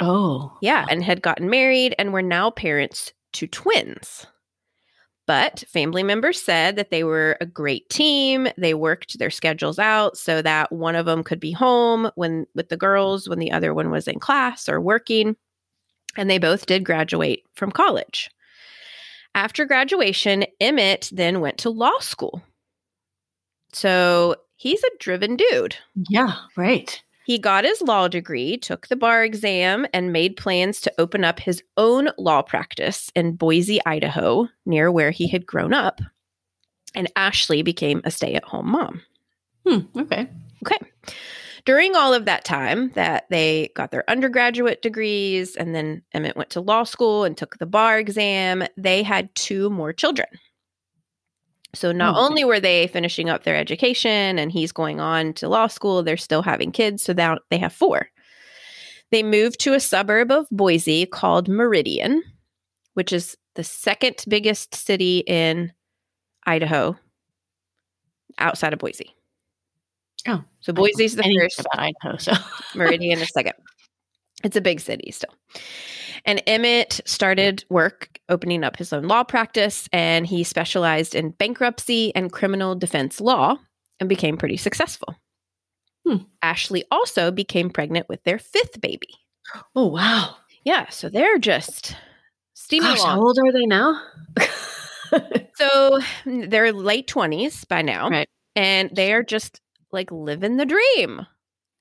Oh. 0.00 0.56
Yeah, 0.60 0.86
and 0.88 1.02
had 1.04 1.22
gotten 1.22 1.48
married 1.50 1.94
and 1.98 2.12
were 2.12 2.22
now 2.22 2.50
parents 2.50 3.12
to 3.34 3.46
twins. 3.46 4.26
But 5.26 5.64
family 5.68 6.02
members 6.02 6.40
said 6.42 6.76
that 6.76 6.90
they 6.90 7.04
were 7.04 7.36
a 7.40 7.46
great 7.46 7.88
team. 7.88 8.48
They 8.58 8.74
worked 8.74 9.18
their 9.18 9.30
schedules 9.30 9.78
out 9.78 10.16
so 10.18 10.42
that 10.42 10.72
one 10.72 10.96
of 10.96 11.06
them 11.06 11.22
could 11.22 11.40
be 11.40 11.52
home 11.52 12.10
when 12.16 12.46
with 12.54 12.68
the 12.68 12.76
girls 12.76 13.28
when 13.28 13.38
the 13.38 13.52
other 13.52 13.72
one 13.72 13.90
was 13.90 14.08
in 14.08 14.18
class 14.18 14.68
or 14.68 14.80
working. 14.80 15.36
And 16.16 16.30
they 16.30 16.38
both 16.38 16.66
did 16.66 16.84
graduate 16.84 17.44
from 17.54 17.72
college. 17.72 18.30
After 19.34 19.64
graduation, 19.64 20.44
Emmett 20.60 21.08
then 21.12 21.40
went 21.40 21.58
to 21.58 21.70
law 21.70 21.98
school. 22.00 22.42
So 23.72 24.36
he's 24.56 24.82
a 24.82 24.90
driven 25.00 25.36
dude. 25.36 25.76
Yeah, 26.08 26.34
right. 26.56 27.02
He 27.24 27.38
got 27.38 27.64
his 27.64 27.80
law 27.80 28.08
degree, 28.08 28.56
took 28.56 28.88
the 28.88 28.96
bar 28.96 29.24
exam, 29.24 29.86
and 29.94 30.12
made 30.12 30.36
plans 30.36 30.80
to 30.82 30.92
open 30.98 31.24
up 31.24 31.38
his 31.38 31.62
own 31.76 32.10
law 32.18 32.42
practice 32.42 33.10
in 33.14 33.36
Boise, 33.36 33.80
Idaho, 33.86 34.48
near 34.66 34.90
where 34.90 35.12
he 35.12 35.28
had 35.28 35.46
grown 35.46 35.72
up. 35.72 36.00
And 36.94 37.10
Ashley 37.16 37.62
became 37.62 38.02
a 38.04 38.10
stay 38.10 38.34
at 38.34 38.44
home 38.44 38.70
mom. 38.70 39.00
Hmm. 39.66 39.78
Okay. 39.96 40.28
Okay. 40.64 40.78
During 41.64 41.94
all 41.94 42.12
of 42.12 42.24
that 42.24 42.44
time 42.44 42.90
that 42.90 43.26
they 43.30 43.70
got 43.76 43.92
their 43.92 44.08
undergraduate 44.10 44.82
degrees, 44.82 45.54
and 45.54 45.74
then 45.74 46.02
Emmett 46.12 46.36
went 46.36 46.50
to 46.50 46.60
law 46.60 46.82
school 46.82 47.24
and 47.24 47.36
took 47.36 47.58
the 47.58 47.66
bar 47.66 47.98
exam, 47.98 48.64
they 48.76 49.02
had 49.02 49.32
two 49.34 49.70
more 49.70 49.92
children. 49.92 50.26
So 51.74 51.92
not 51.92 52.14
okay. 52.14 52.24
only 52.24 52.44
were 52.44 52.60
they 52.60 52.86
finishing 52.88 53.30
up 53.30 53.44
their 53.44 53.56
education 53.56 54.38
and 54.38 54.52
he's 54.52 54.72
going 54.72 55.00
on 55.00 55.32
to 55.34 55.48
law 55.48 55.68
school, 55.68 56.02
they're 56.02 56.16
still 56.16 56.42
having 56.42 56.70
kids. 56.70 57.02
So 57.02 57.12
now 57.12 57.38
they 57.50 57.58
have 57.58 57.72
four. 57.72 58.08
They 59.10 59.22
moved 59.22 59.60
to 59.60 59.74
a 59.74 59.80
suburb 59.80 60.30
of 60.30 60.46
Boise 60.50 61.06
called 61.06 61.48
Meridian, 61.48 62.22
which 62.94 63.12
is 63.12 63.36
the 63.54 63.64
second 63.64 64.24
biggest 64.28 64.74
city 64.74 65.18
in 65.26 65.72
Idaho 66.44 66.98
outside 68.38 68.72
of 68.72 68.78
Boise. 68.78 69.14
Oh, 70.28 70.42
So 70.60 70.72
Boise's 70.72 71.16
the 71.16 71.22
first, 71.40 71.66
Idaho. 71.74 72.16
So 72.18 72.32
Meridian 72.74 73.20
is 73.20 73.28
second. 73.32 73.54
It's 74.44 74.56
a 74.56 74.60
big 74.60 74.80
city 74.80 75.10
still. 75.12 75.34
And 76.24 76.42
Emmett 76.46 77.00
started 77.04 77.64
work 77.68 78.18
opening 78.28 78.62
up 78.62 78.76
his 78.76 78.92
own 78.92 79.04
law 79.04 79.24
practice, 79.24 79.88
and 79.92 80.26
he 80.26 80.44
specialized 80.44 81.14
in 81.14 81.30
bankruptcy 81.30 82.14
and 82.14 82.30
criminal 82.32 82.74
defense 82.76 83.20
law 83.20 83.56
and 83.98 84.08
became 84.08 84.36
pretty 84.36 84.56
successful. 84.56 85.16
Hmm. 86.06 86.18
Ashley 86.42 86.84
also 86.90 87.30
became 87.30 87.70
pregnant 87.70 88.08
with 88.08 88.22
their 88.24 88.38
fifth 88.38 88.80
baby. 88.80 89.08
Oh 89.74 89.86
wow. 89.88 90.36
Yeah, 90.64 90.88
so 90.90 91.08
they're 91.08 91.38
just 91.38 91.96
steaming 92.54 92.90
Gosh, 92.90 93.00
along. 93.00 93.16
how 93.16 93.22
old 93.22 93.38
are 93.38 93.52
they 93.52 93.66
now? 93.66 94.00
So 95.56 96.00
they're 96.24 96.72
late 96.72 97.06
20s 97.08 97.66
by 97.68 97.82
now. 97.82 98.08
Right. 98.08 98.28
And 98.56 98.90
they 98.94 99.12
are 99.12 99.22
just 99.22 99.60
like 99.92 100.10
living 100.10 100.56
the 100.56 100.66
dream 100.66 101.26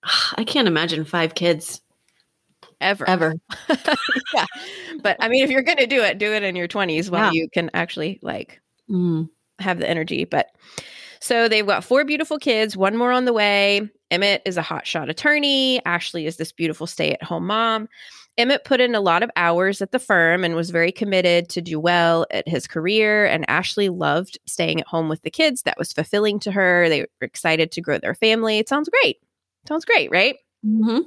I 0.37 0.43
can't 0.43 0.67
imagine 0.67 1.05
five 1.05 1.35
kids 1.35 1.81
ever. 2.79 3.07
ever. 3.07 3.35
yeah. 4.33 4.45
But 5.01 5.17
I 5.19 5.27
mean, 5.29 5.43
if 5.43 5.49
you're 5.51 5.61
going 5.61 5.77
to 5.77 5.85
do 5.87 6.01
it, 6.01 6.17
do 6.17 6.33
it 6.33 6.41
in 6.43 6.55
your 6.55 6.67
20s 6.67 7.09
while 7.11 7.25
Yeah. 7.25 7.41
you 7.41 7.49
can 7.49 7.69
actually 7.73 8.19
like 8.21 8.59
Mm. 8.89 9.29
have 9.59 9.77
the 9.77 9.87
energy. 9.89 10.25
But 10.25 10.47
so 11.19 11.47
they've 11.47 11.65
got 11.65 11.83
four 11.83 12.03
beautiful 12.03 12.39
kids, 12.39 12.75
one 12.75 12.97
more 12.97 13.11
on 13.11 13.25
the 13.25 13.33
way. 13.33 13.87
Emmett 14.09 14.41
is 14.45 14.57
a 14.57 14.61
hotshot 14.63 15.09
attorney. 15.09 15.79
Ashley 15.85 16.25
is 16.25 16.37
this 16.37 16.51
beautiful 16.51 16.87
stay 16.87 17.11
at 17.11 17.23
home 17.23 17.45
mom. 17.47 17.87
Emmett 18.38 18.63
put 18.63 18.79
in 18.81 18.95
a 18.95 19.01
lot 19.01 19.23
of 19.23 19.31
hours 19.35 19.81
at 19.81 19.91
the 19.91 20.00
firm 20.00 20.43
and 20.43 20.55
was 20.55 20.69
very 20.69 20.91
committed 20.91 21.50
to 21.50 21.61
do 21.61 21.79
well 21.79 22.25
at 22.31 22.47
his 22.47 22.65
career. 22.67 23.25
And 23.25 23.45
Ashley 23.50 23.89
loved 23.89 24.39
staying 24.45 24.79
at 24.81 24.88
home 24.88 25.09
with 25.09 25.21
the 25.21 25.29
kids. 25.29 25.63
That 25.63 25.77
was 25.77 25.91
fulfilling 25.93 26.39
to 26.41 26.51
her. 26.51 26.88
They 26.89 27.01
were 27.01 27.07
excited 27.21 27.71
to 27.73 27.81
grow 27.81 27.97
their 27.97 28.15
family. 28.15 28.57
It 28.57 28.69
sounds 28.69 28.89
great. 28.89 29.17
Sounds 29.67 29.85
great, 29.85 30.09
right? 30.11 30.38
hmm 30.63 31.00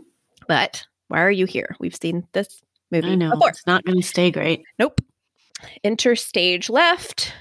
But 0.48 0.86
why 1.08 1.22
are 1.22 1.30
you 1.30 1.46
here? 1.46 1.74
We've 1.80 1.96
seen 1.96 2.26
this 2.32 2.60
movie 2.90 3.08
I 3.12 3.14
know 3.14 3.30
before. 3.30 3.48
it's 3.48 3.66
not 3.66 3.84
going 3.84 4.00
to 4.00 4.06
stay 4.06 4.30
great. 4.30 4.62
Nope. 4.78 5.00
Enter 5.82 6.14
stage 6.16 6.68
left. 6.68 7.32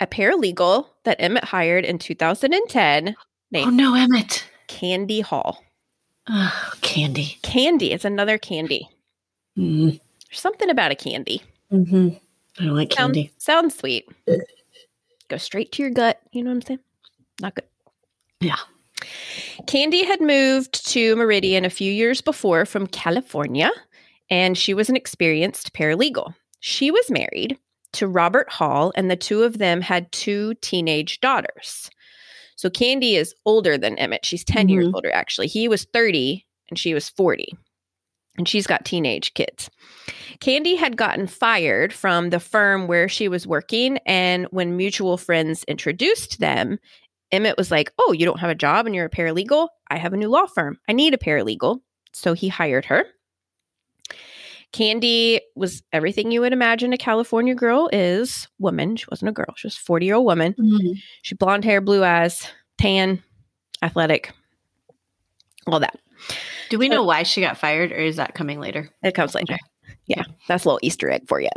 A 0.00 0.06
paralegal 0.06 0.86
that 1.04 1.20
Emmett 1.20 1.44
hired 1.44 1.84
in 1.84 1.98
2010 1.98 3.14
Oh 3.18 3.22
named 3.50 3.74
no, 3.74 3.94
Emmett. 3.94 4.48
Candy 4.68 5.20
Hall. 5.20 5.62
Oh, 6.28 6.72
candy. 6.82 7.38
Candy. 7.42 7.92
It's 7.92 8.04
another 8.04 8.38
candy. 8.38 8.88
Mm. 9.56 9.98
There's 10.28 10.40
something 10.40 10.68
about 10.70 10.90
a 10.92 10.94
candy. 10.94 11.42
hmm 11.70 12.10
I 12.60 12.64
don't 12.64 12.74
like 12.76 12.92
Sound- 12.92 13.14
candy. 13.14 13.32
sounds 13.38 13.76
sweet. 13.78 14.08
Go 15.28 15.36
straight 15.36 15.72
to 15.72 15.82
your 15.82 15.90
gut. 15.92 16.20
You 16.32 16.42
know 16.42 16.50
what 16.50 16.56
I'm 16.56 16.62
saying? 16.62 16.80
Not 17.40 17.54
good. 17.54 17.64
Yeah. 18.40 18.56
Candy 19.66 20.04
had 20.04 20.20
moved 20.20 20.86
to 20.88 21.14
Meridian 21.16 21.64
a 21.64 21.70
few 21.70 21.92
years 21.92 22.20
before 22.20 22.64
from 22.66 22.86
California, 22.88 23.70
and 24.28 24.56
she 24.58 24.74
was 24.74 24.88
an 24.88 24.96
experienced 24.96 25.72
paralegal. 25.72 26.34
She 26.60 26.90
was 26.90 27.10
married 27.10 27.58
to 27.92 28.08
Robert 28.08 28.50
Hall, 28.50 28.92
and 28.96 29.10
the 29.10 29.16
two 29.16 29.44
of 29.44 29.58
them 29.58 29.80
had 29.80 30.10
two 30.12 30.54
teenage 30.60 31.20
daughters. 31.20 31.90
So 32.58 32.68
Candy 32.68 33.14
is 33.14 33.34
older 33.46 33.78
than 33.78 33.96
Emmett. 33.98 34.24
She's 34.26 34.44
10 34.44 34.68
years 34.68 34.88
Mhm. 34.88 34.94
older, 34.94 35.10
actually. 35.12 35.46
He 35.46 35.68
was 35.68 35.84
30 35.92 36.44
and 36.68 36.78
she 36.78 36.92
was 36.92 37.08
40. 37.08 37.54
And 38.36 38.48
she's 38.48 38.66
got 38.66 38.84
teenage 38.84 39.32
kids. 39.34 39.70
Candy 40.40 40.74
had 40.76 40.96
gotten 40.96 41.26
fired 41.28 41.92
from 41.92 42.30
the 42.30 42.40
firm 42.40 42.86
where 42.88 43.08
she 43.08 43.28
was 43.28 43.46
working. 43.46 43.98
And 44.06 44.46
when 44.50 44.76
mutual 44.76 45.16
friends 45.16 45.64
introduced 45.64 46.40
them, 46.40 46.78
Emmett 47.32 47.56
was 47.56 47.70
like, 47.70 47.92
Oh, 47.98 48.12
you 48.12 48.24
don't 48.24 48.40
have 48.40 48.50
a 48.50 48.54
job 48.56 48.86
and 48.86 48.94
you're 48.94 49.06
a 49.06 49.10
paralegal? 49.10 49.68
I 49.88 49.96
have 49.98 50.12
a 50.12 50.16
new 50.16 50.28
law 50.28 50.46
firm. 50.46 50.78
I 50.88 50.92
need 50.92 51.14
a 51.14 51.18
paralegal. 51.18 51.80
So 52.12 52.32
he 52.32 52.48
hired 52.48 52.86
her. 52.86 53.04
Candy 54.72 55.40
was 55.56 55.82
everything 55.92 56.30
you 56.30 56.40
would 56.40 56.52
imagine 56.52 56.92
a 56.92 56.98
California 56.98 57.54
girl 57.54 57.88
is 57.92 58.48
woman. 58.58 58.96
She 58.96 59.06
wasn't 59.10 59.30
a 59.30 59.32
girl, 59.32 59.54
she 59.56 59.66
was 59.66 59.76
a 59.76 59.80
40 59.80 60.06
year 60.06 60.14
old 60.16 60.26
woman. 60.26 60.54
She 61.22 61.34
blonde 61.34 61.64
hair, 61.64 61.80
blue 61.80 62.04
eyes, 62.04 62.48
tan, 62.78 63.22
athletic, 63.82 64.32
all 65.66 65.80
that. 65.80 65.98
Do 66.68 66.78
we 66.78 66.88
know 66.88 67.02
why 67.02 67.22
she 67.22 67.40
got 67.40 67.56
fired, 67.56 67.92
or 67.92 67.96
is 67.96 68.16
that 68.16 68.34
coming 68.34 68.60
later? 68.60 68.90
It 69.02 69.14
comes 69.14 69.34
later. 69.34 69.56
Yeah, 70.06 70.24
that's 70.46 70.64
a 70.64 70.68
little 70.68 70.80
Easter 70.82 71.10
egg 71.10 71.26
for 71.28 71.40
you. 71.40 71.48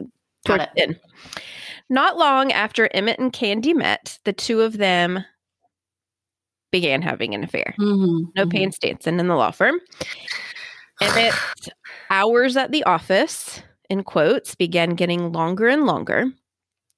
Got 0.48 0.58
Towards 0.58 0.72
it. 0.76 0.90
the. 0.90 1.42
Not 1.90 2.18
long 2.18 2.52
after 2.54 2.90
Emmett 2.94 3.20
and 3.20 3.34
Candy 3.34 3.74
met, 3.74 4.20
the 4.24 4.32
two 4.32 4.62
of 4.62 4.78
them 4.78 5.26
began 6.72 7.02
having 7.02 7.36
an 7.36 7.44
affair. 7.44 7.76
Mm-hmm. 7.80 8.30
No 8.36 8.46
pain 8.48 8.72
Stanson 8.72 9.20
in 9.20 9.28
the 9.28 9.36
law 9.36 9.52
firm. 9.52 9.80
Emmett's 11.02 11.70
hours 12.12 12.58
at 12.58 12.72
the 12.72 12.84
office, 12.84 13.64
in 13.90 14.04
quotes, 14.04 14.54
began 14.54 14.92
getting 14.92 15.32
longer 15.32 15.68
and 15.68 15.86
longer. 15.86 16.26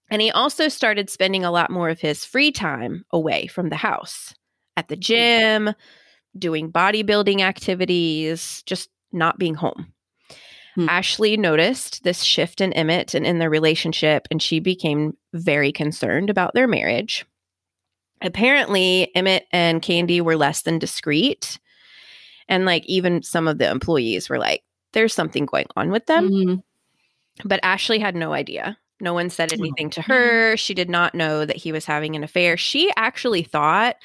And 0.10 0.22
he 0.22 0.32
also 0.32 0.68
started 0.68 1.10
spending 1.10 1.46
a 1.46 1.52
lot 1.52 1.72
more 1.72 1.90
of 1.90 2.02
his 2.02 2.26
free 2.26 2.52
time 2.52 3.06
away 3.12 3.48
from 3.48 3.70
the 3.70 3.78
house 3.78 4.34
at 4.76 4.88
the 4.90 4.96
gym, 4.96 5.74
doing 6.38 6.72
bodybuilding 6.72 7.42
activities, 7.42 8.64
just 8.66 8.90
not 9.12 9.38
being 9.38 9.56
home. 9.56 9.94
Hmm. 10.76 10.90
Ashley 10.90 11.38
noticed 11.38 12.04
this 12.04 12.24
shift 12.24 12.60
in 12.60 12.74
Emmett 12.74 13.14
and 13.14 13.26
in 13.26 13.38
their 13.38 13.50
relationship, 13.50 14.28
and 14.32 14.42
she 14.42 14.60
became 14.60 15.16
very 15.34 15.72
concerned 15.72 16.30
about 16.30 16.54
their 16.54 16.68
marriage. 16.68 17.26
Apparently, 18.22 19.12
Emmett 19.16 19.46
and 19.52 19.82
Candy 19.82 20.22
were 20.22 20.38
less 20.38 20.64
than 20.64 20.80
discreet. 20.80 21.60
And 22.48 22.66
like 22.66 22.86
even 22.88 23.22
some 23.22 23.48
of 23.48 23.58
the 23.58 23.70
employees 23.70 24.30
were 24.30 24.40
like, 24.40 24.63
there's 24.94 25.14
something 25.14 25.46
going 25.46 25.68
on 25.76 25.92
with 25.92 26.06
them. 26.08 26.30
Mhm. 26.30 26.64
But 27.46 27.60
Ashley 27.64 28.00
had 28.00 28.16
no 28.16 28.34
idea. 28.34 28.78
No 29.02 29.14
one 29.14 29.30
said 29.30 29.54
anything 29.54 29.90
to 29.92 30.02
her. 30.04 30.56
She 30.58 30.74
did 30.74 30.90
not 30.90 31.16
know 31.16 31.46
that 31.46 31.58
he 31.58 31.72
was 31.72 31.86
having 31.86 32.16
an 32.16 32.24
affair. 32.24 32.58
She 32.58 32.92
actually 32.98 33.44
thought 33.44 33.98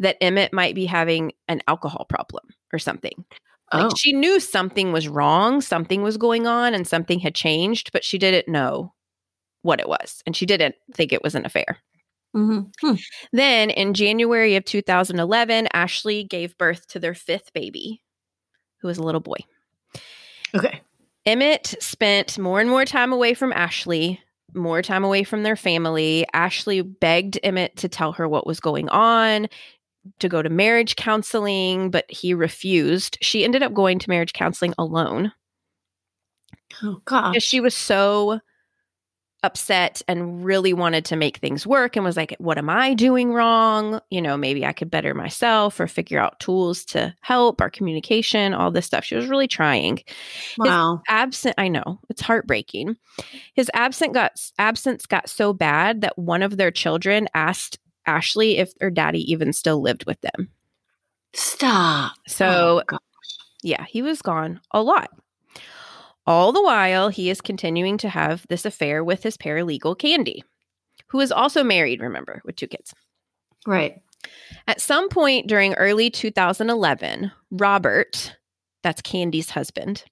that 0.00 0.16
Emmett 0.20 0.52
might 0.52 0.74
be 0.74 0.86
having 0.86 1.32
an 1.48 1.62
alcohol 1.68 2.06
problem 2.08 2.44
or 2.72 2.78
something. 2.78 3.24
Like 3.72 3.86
Oh, 3.92 3.96
she 3.96 4.12
knew 4.12 4.40
something 4.40 4.92
was 4.92 5.08
wrong, 5.08 5.60
something 5.60 6.02
was 6.02 6.16
going 6.16 6.46
on, 6.46 6.74
and 6.74 6.86
something 6.86 7.20
had 7.20 7.34
changed, 7.34 7.92
but 7.92 8.04
she 8.04 8.18
didn't 8.18 8.48
know 8.52 8.92
what 9.62 9.80
it 9.80 9.88
was. 9.88 10.22
And 10.26 10.36
she 10.36 10.46
didn't 10.46 10.74
think 10.94 11.12
it 11.12 11.22
was 11.22 11.34
an 11.34 11.46
affair. 11.46 11.78
Mhm. 12.36 12.72
Hmm. 12.80 12.94
Then 13.32 13.70
in 13.70 13.94
January 13.94 14.56
of 14.56 14.64
2011, 14.64 15.68
Ashley 15.72 16.24
gave 16.24 16.58
birth 16.58 16.86
to 16.88 16.98
their 17.00 17.14
fifth 17.14 17.52
baby, 17.52 18.02
who 18.80 18.88
was 18.88 18.98
a 18.98 19.02
little 19.04 19.20
boy. 19.20 19.38
Okay. 20.54 20.80
Emmett 21.24 21.74
spent 21.80 22.38
more 22.38 22.60
and 22.60 22.68
more 22.68 22.84
time 22.84 23.12
away 23.12 23.34
from 23.34 23.52
Ashley, 23.52 24.20
more 24.54 24.82
time 24.82 25.04
away 25.04 25.24
from 25.24 25.42
their 25.42 25.56
family. 25.56 26.26
Ashley 26.32 26.82
begged 26.82 27.38
Emmett 27.42 27.76
to 27.76 27.88
tell 27.88 28.12
her 28.12 28.28
what 28.28 28.46
was 28.46 28.60
going 28.60 28.88
on, 28.88 29.48
to 30.18 30.28
go 30.28 30.42
to 30.42 30.50
marriage 30.50 30.96
counseling, 30.96 31.90
but 31.90 32.04
he 32.10 32.34
refused. 32.34 33.18
She 33.20 33.44
ended 33.44 33.62
up 33.62 33.72
going 33.72 33.98
to 34.00 34.10
marriage 34.10 34.32
counseling 34.32 34.74
alone 34.78 35.32
Oh 36.82 37.00
because 37.04 37.42
she 37.42 37.60
was 37.60 37.74
so 37.74 38.40
upset 39.42 40.02
and 40.06 40.44
really 40.44 40.72
wanted 40.72 41.04
to 41.06 41.16
make 41.16 41.38
things 41.38 41.66
work 41.66 41.96
and 41.96 42.04
was 42.04 42.16
like, 42.16 42.34
What 42.38 42.58
am 42.58 42.70
I 42.70 42.94
doing 42.94 43.32
wrong? 43.32 44.00
You 44.10 44.22
know, 44.22 44.36
maybe 44.36 44.64
I 44.64 44.72
could 44.72 44.90
better 44.90 45.14
myself 45.14 45.78
or 45.80 45.86
figure 45.86 46.18
out 46.18 46.40
tools 46.40 46.84
to 46.86 47.14
help 47.20 47.60
our 47.60 47.70
communication, 47.70 48.54
all 48.54 48.70
this 48.70 48.86
stuff. 48.86 49.04
She 49.04 49.16
was 49.16 49.26
really 49.26 49.48
trying. 49.48 50.00
wow. 50.58 51.02
Absent, 51.08 51.54
I 51.58 51.68
know 51.68 52.00
it's 52.08 52.22
heartbreaking. 52.22 52.96
His 53.54 53.70
absent 53.74 54.14
got 54.14 54.32
absence 54.58 55.06
got 55.06 55.28
so 55.28 55.52
bad 55.52 56.00
that 56.02 56.18
one 56.18 56.42
of 56.42 56.56
their 56.56 56.70
children 56.70 57.28
asked 57.34 57.78
Ashley 58.06 58.58
if 58.58 58.72
her 58.80 58.90
daddy 58.90 59.30
even 59.30 59.52
still 59.52 59.80
lived 59.80 60.06
with 60.06 60.20
them. 60.20 60.50
Stop. 61.34 62.12
So 62.26 62.82
Oh, 62.92 62.98
yeah, 63.62 63.84
he 63.84 64.02
was 64.02 64.22
gone 64.22 64.60
a 64.72 64.82
lot. 64.82 65.10
All 66.26 66.52
the 66.52 66.62
while, 66.62 67.08
he 67.08 67.30
is 67.30 67.40
continuing 67.40 67.98
to 67.98 68.08
have 68.08 68.46
this 68.48 68.64
affair 68.64 69.02
with 69.02 69.22
his 69.22 69.36
paralegal, 69.36 69.98
Candy, 69.98 70.44
who 71.08 71.20
is 71.20 71.32
also 71.32 71.64
married, 71.64 72.00
remember, 72.00 72.40
with 72.44 72.56
two 72.56 72.68
kids. 72.68 72.94
right. 73.66 74.00
At 74.68 74.80
some 74.80 75.08
point 75.08 75.48
during 75.48 75.74
early 75.74 76.08
2011, 76.08 77.32
Robert, 77.50 78.36
that's 78.84 79.02
Candy's 79.02 79.50
husband, 79.50 80.04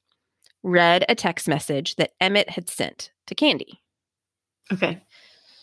read 0.64 1.04
a 1.08 1.14
text 1.14 1.46
message 1.46 1.94
that 1.94 2.10
Emmett 2.20 2.50
had 2.50 2.68
sent 2.68 3.12
to 3.28 3.36
Candy. 3.36 3.80
Okay. 4.72 5.00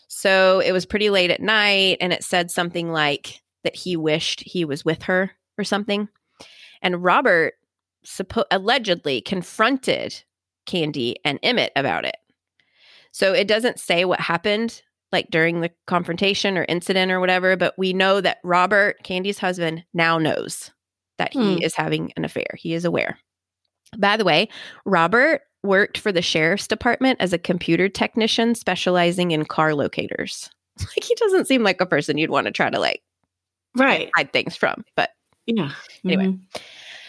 So 0.08 0.60
it 0.60 0.72
was 0.72 0.86
pretty 0.86 1.10
late 1.10 1.30
at 1.30 1.42
night, 1.42 1.98
and 2.00 2.10
it 2.10 2.24
said 2.24 2.50
something 2.50 2.90
like 2.90 3.42
that 3.64 3.76
he 3.76 3.96
wished 3.96 4.40
he 4.40 4.64
was 4.64 4.82
with 4.82 5.02
her 5.02 5.32
or 5.58 5.64
something. 5.64 6.08
And 6.80 7.04
Robert 7.04 7.54
suppo- 8.06 8.44
allegedly 8.50 9.20
confronted 9.20 10.22
Candy 10.68 11.16
and 11.24 11.40
Emmett 11.42 11.72
about 11.74 12.04
it. 12.04 12.16
So 13.10 13.32
it 13.32 13.48
doesn't 13.48 13.80
say 13.80 14.04
what 14.04 14.20
happened 14.20 14.80
like 15.10 15.30
during 15.30 15.60
the 15.62 15.70
confrontation 15.86 16.56
or 16.58 16.66
incident 16.68 17.10
or 17.10 17.18
whatever, 17.18 17.56
but 17.56 17.74
we 17.78 17.92
know 17.94 18.20
that 18.20 18.38
Robert, 18.44 19.02
Candy's 19.02 19.38
husband, 19.38 19.82
now 19.94 20.18
knows 20.18 20.70
that 21.16 21.32
he 21.32 21.56
Hmm. 21.56 21.62
is 21.62 21.74
having 21.74 22.12
an 22.16 22.24
affair. 22.24 22.46
He 22.56 22.74
is 22.74 22.84
aware. 22.84 23.18
By 23.98 24.18
the 24.18 24.24
way, 24.24 24.48
Robert 24.84 25.40
worked 25.64 25.96
for 25.98 26.12
the 26.12 26.22
sheriff's 26.22 26.68
department 26.68 27.20
as 27.20 27.32
a 27.32 27.38
computer 27.38 27.88
technician 27.88 28.54
specializing 28.54 29.30
in 29.32 29.44
car 29.46 29.74
locators. 29.74 30.50
Like 30.80 31.02
he 31.02 31.14
doesn't 31.16 31.46
seem 31.46 31.64
like 31.64 31.80
a 31.80 31.86
person 31.86 32.18
you'd 32.18 32.30
want 32.30 32.44
to 32.44 32.52
try 32.52 32.70
to 32.70 32.78
like 32.78 33.02
Right. 33.76 34.10
hide 34.14 34.32
things 34.32 34.54
from, 34.56 34.84
but 34.94 35.10
Yeah. 35.46 35.72
Anyway. 36.04 36.26
Mhm. 36.26 36.40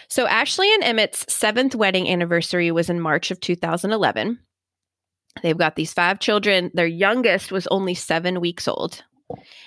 So 0.10 0.28
Ashley 0.28 0.74
and 0.74 0.84
Emmett's 0.84 1.32
seventh 1.32 1.76
wedding 1.76 2.10
anniversary 2.10 2.72
was 2.72 2.89
in 2.89 3.00
March 3.00 3.32
of 3.32 3.39
2011. 3.39 4.39
They've 5.41 5.58
got 5.58 5.76
these 5.76 5.93
five 5.93 6.19
children. 6.19 6.72
Their 6.74 6.88
youngest 6.88 7.52
was 7.52 7.67
only 7.67 7.93
seven 7.93 8.41
weeks 8.41 8.67
old. 8.67 9.04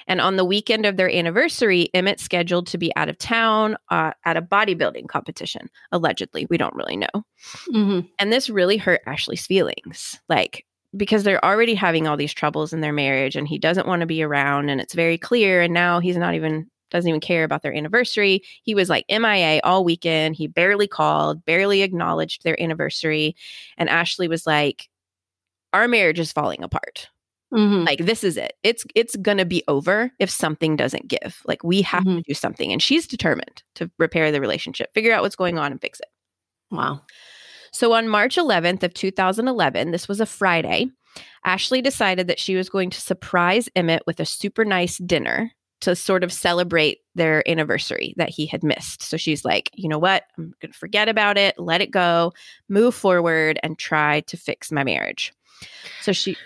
And 0.08 0.20
on 0.20 0.36
the 0.36 0.44
weekend 0.44 0.86
of 0.86 0.96
their 0.96 1.08
anniversary, 1.08 1.88
Emmett 1.94 2.18
scheduled 2.18 2.66
to 2.68 2.78
be 2.78 2.94
out 2.96 3.08
of 3.08 3.16
town 3.16 3.76
uh, 3.90 4.10
at 4.24 4.36
a 4.36 4.42
bodybuilding 4.42 5.08
competition. 5.08 5.70
Allegedly, 5.92 6.46
we 6.50 6.56
don't 6.58 6.74
really 6.74 6.96
know. 6.96 7.24
Mhm. 7.72 8.08
And 8.18 8.32
this 8.32 8.50
really 8.50 8.76
hurt 8.76 9.02
Ashley's 9.06 9.46
feelings. 9.46 10.18
Like, 10.28 10.66
because 10.96 11.22
they're 11.22 11.44
already 11.44 11.74
having 11.74 12.06
all 12.08 12.16
these 12.16 12.34
troubles 12.34 12.72
in 12.72 12.80
their 12.80 12.92
marriage 12.92 13.36
and 13.36 13.46
he 13.46 13.58
doesn't 13.58 13.86
want 13.86 14.00
to 14.00 14.06
be 14.06 14.22
around 14.22 14.68
and 14.68 14.80
it's 14.80 14.94
very 14.94 15.16
clear. 15.16 15.62
And 15.62 15.72
now 15.72 16.00
he's 16.00 16.16
not 16.16 16.34
even, 16.34 16.68
doesn't 16.92 17.08
even 17.08 17.20
care 17.20 17.42
about 17.44 17.62
their 17.62 17.74
anniversary. 17.74 18.42
He 18.62 18.74
was 18.74 18.88
like 18.88 19.04
MIA 19.08 19.60
all 19.64 19.84
weekend. 19.84 20.36
He 20.36 20.46
barely 20.46 20.86
called, 20.86 21.44
barely 21.44 21.82
acknowledged 21.82 22.44
their 22.44 22.60
anniversary. 22.62 23.34
And 23.76 23.88
Ashley 23.88 24.28
was 24.28 24.46
like, 24.46 24.88
our 25.72 25.88
marriage 25.88 26.20
is 26.20 26.32
falling 26.32 26.62
apart. 26.62 27.08
Mhm. 27.52 27.84
Like 27.84 27.98
this 27.98 28.24
is 28.24 28.36
it. 28.38 28.54
It's 28.62 28.84
it's 28.94 29.14
gonna 29.16 29.44
be 29.44 29.62
over 29.68 30.10
if 30.18 30.30
something 30.30 30.74
doesn't 30.76 31.08
give. 31.08 31.42
Like 31.44 31.62
we 31.62 31.82
have 31.82 32.04
to 32.04 32.10
Mhm. 32.10 32.24
do 32.24 32.34
something. 32.34 32.72
And 32.72 32.82
she's 32.82 33.06
determined 33.06 33.62
to 33.74 33.90
repair 33.98 34.32
the 34.32 34.40
relationship, 34.40 34.92
figure 34.94 35.12
out 35.12 35.22
what's 35.22 35.36
going 35.36 35.58
on 35.58 35.70
and 35.72 35.80
fix 35.80 36.00
it. 36.00 36.08
Wow. 36.70 37.02
So 37.72 37.92
on 37.92 38.08
March 38.08 38.36
11th 38.36 38.82
of 38.82 38.94
2011, 38.94 39.90
this 39.90 40.08
was 40.08 40.20
a 40.20 40.26
Friday, 40.26 40.86
Ashley 41.44 41.82
decided 41.82 42.26
that 42.28 42.38
she 42.38 42.54
was 42.54 42.70
going 42.70 42.88
to 42.90 43.00
surprise 43.00 43.68
Emmett 43.76 44.02
with 44.06 44.20
a 44.20 44.24
super 44.26 44.64
nice 44.64 44.96
dinner 44.98 45.52
to 45.82 45.96
sort 45.96 46.24
of 46.24 46.32
celebrate 46.32 47.00
their 47.14 47.48
anniversary 47.48 48.14
that 48.16 48.30
he 48.30 48.46
had 48.46 48.62
missed. 48.62 49.02
So 49.02 49.16
she's 49.16 49.44
like, 49.44 49.70
you 49.74 49.88
know 49.88 49.98
what? 49.98 50.24
I'm 50.38 50.54
going 50.60 50.72
to 50.72 50.78
forget 50.78 51.08
about 51.08 51.36
it, 51.36 51.58
let 51.58 51.80
it 51.80 51.90
go, 51.90 52.32
move 52.68 52.94
forward, 52.94 53.58
and 53.62 53.78
try 53.78 54.20
to 54.20 54.36
fix 54.36 54.72
my 54.72 54.84
marriage. 54.84 55.32
So 56.00 56.12
she, 56.12 56.36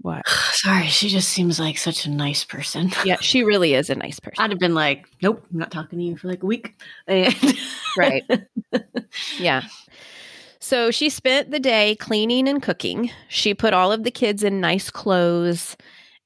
what? 0.00 0.26
Sorry, 0.52 0.86
she 0.86 1.08
just 1.08 1.28
seems 1.28 1.60
like 1.60 1.76
such 1.76 2.06
a 2.06 2.10
nice 2.10 2.44
person. 2.44 2.90
Yeah, 3.04 3.18
she 3.20 3.44
really 3.44 3.74
is 3.74 3.90
a 3.90 3.94
nice 3.94 4.18
person. 4.18 4.42
I'd 4.42 4.50
have 4.50 4.58
been 4.58 4.74
like, 4.74 5.06
nope, 5.22 5.44
I'm 5.52 5.58
not 5.58 5.70
talking 5.70 5.98
to 5.98 6.04
you 6.04 6.16
for 6.16 6.28
like 6.28 6.42
a 6.42 6.46
week. 6.46 6.74
And 7.06 7.34
Right. 7.96 8.24
Yeah. 9.38 9.62
So 10.58 10.90
she 10.90 11.08
spent 11.08 11.50
the 11.50 11.60
day 11.60 11.96
cleaning 11.96 12.48
and 12.48 12.62
cooking. 12.62 13.10
She 13.28 13.54
put 13.54 13.74
all 13.74 13.92
of 13.92 14.04
the 14.04 14.10
kids 14.10 14.42
in 14.42 14.60
nice 14.60 14.90
clothes 14.90 15.76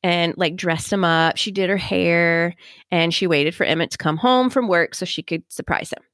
and 0.05 0.35
like 0.37 0.55
dressed 0.55 0.93
him 0.93 1.03
up. 1.03 1.39
She 1.39 1.51
did 1.51 1.71
her 1.71 1.79
hair 1.79 2.55
and 2.91 3.13
she 3.13 3.27
waited 3.27 3.55
for 3.55 3.65
Emmett 3.65 3.91
to 3.93 3.99
come 3.99 4.19
home 4.19 4.51
from 4.51 4.69
work 4.69 4.95
so 4.95 5.07
she 5.07 5.23
could 5.23 5.43
surprise 5.49 5.91
him. 5.91 6.05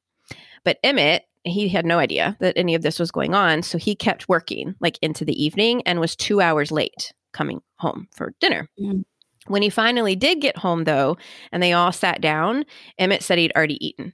But 0.65 0.79
Emmett, 0.85 1.25
he 1.43 1.69
had 1.69 1.85
no 1.85 1.99
idea 1.99 2.37
that 2.39 2.57
any 2.57 2.77
of 2.77 2.83
this 2.83 3.01
was 3.01 3.11
going 3.11 3.35
on. 3.35 3.63
So 3.63 3.79
he 3.79 3.97
kept 3.97 4.29
working 4.29 4.77
like 4.81 4.97
into 5.03 5.25
the 5.25 5.43
evening 5.43 5.83
and 5.87 5.99
was 5.99 6.15
two 6.15 6.41
hours 6.41 6.71
late 6.71 7.13
coming 7.33 7.61
home 7.79 8.07
for 8.15 8.33
dinner. 8.41 8.69
Mm. 8.81 9.05
When 9.49 9.63
he 9.63 9.71
finally 9.71 10.15
did 10.15 10.41
get 10.41 10.57
home, 10.57 10.85
though, 10.85 11.17
and 11.51 11.61
they 11.61 11.73
all 11.73 11.91
sat 11.91 12.21
down, 12.21 12.65
Emmett 12.99 13.25
said 13.25 13.39
he'd 13.39 13.53
already 13.57 13.85
eaten 13.85 14.13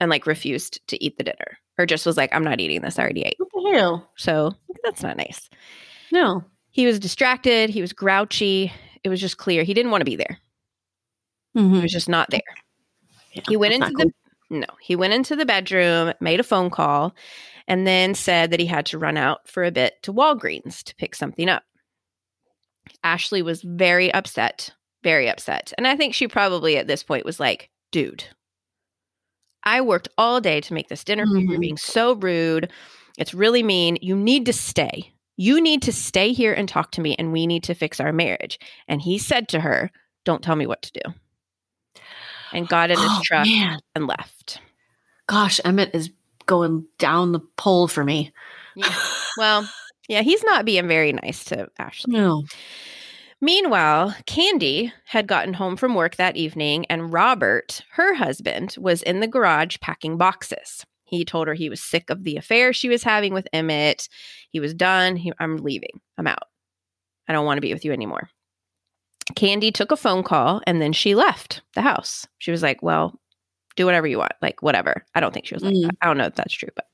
and 0.00 0.08
like 0.08 0.26
refused 0.26 0.80
to 0.88 1.04
eat 1.04 1.18
the 1.18 1.24
dinner 1.24 1.58
or 1.76 1.84
just 1.84 2.06
was 2.06 2.16
like, 2.16 2.34
I'm 2.34 2.44
not 2.44 2.60
eating 2.60 2.80
this. 2.80 2.98
I 2.98 3.02
already 3.02 3.22
ate. 3.22 3.36
What 3.36 3.48
the 3.52 3.72
hell? 3.74 4.10
So 4.16 4.52
that's 4.82 5.02
not 5.02 5.18
nice. 5.18 5.50
No. 6.10 6.42
He 6.70 6.86
was 6.86 6.98
distracted. 6.98 7.68
He 7.68 7.82
was 7.82 7.92
grouchy. 7.92 8.72
It 9.04 9.08
was 9.10 9.20
just 9.20 9.36
clear 9.38 9.62
he 9.62 9.74
didn't 9.74 9.90
want 9.92 10.00
to 10.00 10.06
be 10.06 10.16
there. 10.16 10.38
He 11.54 11.60
Mhm. 11.60 11.82
was 11.82 11.92
just 11.92 12.08
not 12.08 12.30
there. 12.30 12.40
Yeah, 13.32 13.42
He 13.48 13.56
went 13.56 13.74
into 13.74 13.90
not 13.90 13.98
the 13.98 14.12
no, 14.50 14.66
he 14.80 14.94
went 14.96 15.12
into 15.12 15.36
the 15.36 15.46
bedroom, 15.46 16.12
made 16.20 16.40
a 16.40 16.44
phone 16.44 16.70
call, 16.70 17.14
and 17.66 17.86
then 17.86 18.14
said 18.14 18.50
that 18.50 18.60
he 18.60 18.66
had 18.66 18.86
to 18.86 18.98
run 18.98 19.16
out 19.16 19.48
for 19.48 19.64
a 19.64 19.70
bit 19.70 20.02
to 20.02 20.12
Walgreens 20.12 20.82
to 20.84 20.94
pick 20.96 21.14
something 21.14 21.48
up. 21.48 21.64
Ashley 23.02 23.42
was 23.42 23.62
very 23.62 24.12
upset, 24.12 24.70
very 25.02 25.28
upset. 25.28 25.72
And 25.78 25.86
I 25.86 25.96
think 25.96 26.14
she 26.14 26.28
probably 26.28 26.76
at 26.76 26.86
this 26.86 27.02
point 27.02 27.24
was 27.24 27.40
like, 27.40 27.70
dude, 27.90 28.24
I 29.64 29.80
worked 29.80 30.08
all 30.18 30.40
day 30.40 30.60
to 30.60 30.74
make 30.74 30.88
this 30.88 31.04
dinner 31.04 31.26
for 31.26 31.38
you. 31.38 31.48
You're 31.48 31.58
Mhm. 31.58 31.60
being 31.62 31.76
so 31.78 32.14
rude. 32.14 32.70
It's 33.16 33.32
really 33.34 33.62
mean. 33.62 33.96
You 34.02 34.14
need 34.16 34.44
to 34.46 34.52
stay. 34.52 35.13
You 35.36 35.60
need 35.60 35.82
to 35.82 35.92
stay 35.92 36.32
here 36.32 36.52
and 36.52 36.68
talk 36.68 36.92
to 36.92 37.00
me, 37.00 37.14
and 37.18 37.32
we 37.32 37.46
need 37.46 37.64
to 37.64 37.74
fix 37.74 37.98
our 38.00 38.12
marriage. 38.12 38.58
And 38.88 39.02
he 39.02 39.18
said 39.18 39.48
to 39.48 39.60
her, 39.60 39.90
Don't 40.24 40.42
tell 40.42 40.56
me 40.56 40.66
what 40.66 40.82
to 40.82 40.92
do. 41.04 42.00
And 42.52 42.68
got 42.68 42.90
in 42.90 42.98
his 42.98 43.06
Oh, 43.10 43.20
truck 43.24 43.46
man. 43.46 43.78
and 43.94 44.06
left. 44.06 44.60
Gosh, 45.26 45.60
Emmett 45.64 45.94
is 45.94 46.10
going 46.46 46.86
down 46.98 47.32
the 47.32 47.40
pole 47.56 47.88
for 47.88 48.04
me. 48.04 48.32
Yeah. 48.76 48.94
Well, 49.38 49.68
yeah, 50.08 50.22
he's 50.22 50.44
not 50.44 50.64
being 50.64 50.86
very 50.86 51.12
nice 51.12 51.44
to 51.46 51.68
Ashley. 51.78 52.12
No. 52.12 52.44
Meanwhile, 53.40 54.14
Candy 54.26 54.92
had 55.06 55.26
gotten 55.26 55.54
home 55.54 55.76
from 55.76 55.94
work 55.94 56.16
that 56.16 56.36
evening, 56.36 56.86
and 56.86 57.12
Robert, 57.12 57.80
her 57.92 58.14
husband, 58.14 58.76
was 58.78 59.02
in 59.02 59.20
the 59.20 59.26
garage 59.26 59.78
packing 59.80 60.16
boxes. 60.16 60.84
He 61.04 61.24
told 61.24 61.46
her 61.48 61.54
he 61.54 61.68
was 61.68 61.82
sick 61.82 62.10
of 62.10 62.24
the 62.24 62.36
affair 62.36 62.72
she 62.72 62.88
was 62.88 63.02
having 63.02 63.32
with 63.34 63.46
Emmett. 63.52 64.08
He 64.50 64.60
was 64.60 64.72
done. 64.74 65.16
He, 65.16 65.32
I'm 65.38 65.58
leaving. 65.58 66.00
I'm 66.18 66.26
out. 66.26 66.44
I 67.28 67.32
don't 67.32 67.44
want 67.46 67.58
to 67.58 67.62
be 67.62 67.72
with 67.72 67.84
you 67.84 67.92
anymore. 67.92 68.28
Candy 69.36 69.70
took 69.72 69.90
a 69.90 69.96
phone 69.96 70.22
call 70.22 70.60
and 70.66 70.80
then 70.82 70.92
she 70.92 71.14
left 71.14 71.62
the 71.74 71.82
house. 71.82 72.26
She 72.38 72.50
was 72.50 72.62
like, 72.62 72.82
Well, 72.82 73.18
do 73.76 73.86
whatever 73.86 74.06
you 74.06 74.18
want. 74.18 74.32
Like, 74.42 74.62
whatever. 74.62 75.04
I 75.14 75.20
don't 75.20 75.32
think 75.32 75.46
she 75.46 75.54
was 75.54 75.62
like 75.64 75.74
Mm. 75.74 75.82
that. 75.82 75.96
I 76.02 76.06
don't 76.06 76.18
know 76.18 76.26
if 76.26 76.34
that's 76.34 76.54
true, 76.54 76.68
but 76.74 76.86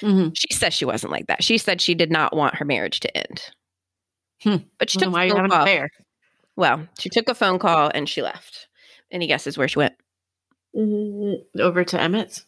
hmm 0.00 0.28
she 0.34 0.52
said 0.52 0.72
she 0.72 0.84
wasn't 0.84 1.12
like 1.12 1.26
that. 1.28 1.42
She 1.44 1.56
said 1.58 1.80
she 1.80 1.94
did 1.94 2.10
not 2.10 2.34
want 2.36 2.56
her 2.56 2.64
marriage 2.64 3.00
to 3.00 3.16
end. 3.16 3.40
Hmm. 4.42 4.56
But 4.78 4.90
she 4.90 4.98
Well, 4.98 5.06
took 5.06 5.12
why 5.14 5.20
a 5.20 5.22
are 5.22 5.26
you 5.26 5.32
phone 5.32 5.36
having 5.38 5.52
an 5.52 5.56
call. 5.56 5.62
affair? 5.62 5.90
Well, 6.56 6.88
she 6.98 7.08
took 7.08 7.28
a 7.28 7.34
phone 7.34 7.58
call 7.58 7.90
and 7.94 8.08
she 8.08 8.20
left. 8.22 8.68
Any 9.10 9.26
guesses 9.26 9.56
where 9.56 9.68
she 9.68 9.78
went? 9.78 9.94
Mm-hmm. 10.76 11.60
Over 11.60 11.84
to 11.84 12.00
Emmett's. 12.02 12.44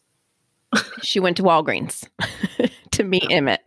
She 1.02 1.20
went 1.20 1.36
to 1.38 1.42
Walgreens 1.42 2.08
to 2.92 3.04
meet 3.04 3.26
oh. 3.30 3.34
Emmett. 3.34 3.60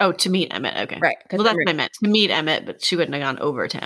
Oh, 0.00 0.12
to 0.12 0.30
meet 0.30 0.52
Emmett. 0.52 0.76
Okay. 0.76 0.98
Right. 1.00 1.16
Well, 1.32 1.42
that's 1.42 1.56
what 1.56 1.68
I 1.68 1.72
meant. 1.72 1.92
To 2.02 2.08
meet 2.08 2.30
Emmett, 2.30 2.66
but 2.66 2.84
she 2.84 2.96
wouldn't 2.96 3.14
have 3.14 3.22
gone 3.22 3.38
over 3.40 3.66
to 3.66 3.78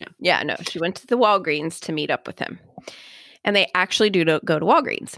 yeah. 0.00 0.08
Yeah, 0.18 0.42
no, 0.42 0.56
she 0.68 0.78
went 0.78 0.96
to 0.96 1.06
the 1.06 1.16
Walgreens 1.16 1.80
to 1.80 1.92
meet 1.92 2.10
up 2.10 2.26
with 2.26 2.38
him. 2.38 2.58
And 3.44 3.54
they 3.54 3.70
actually 3.74 4.10
do 4.10 4.24
go 4.24 4.58
to 4.58 4.64
Walgreens. 4.64 5.16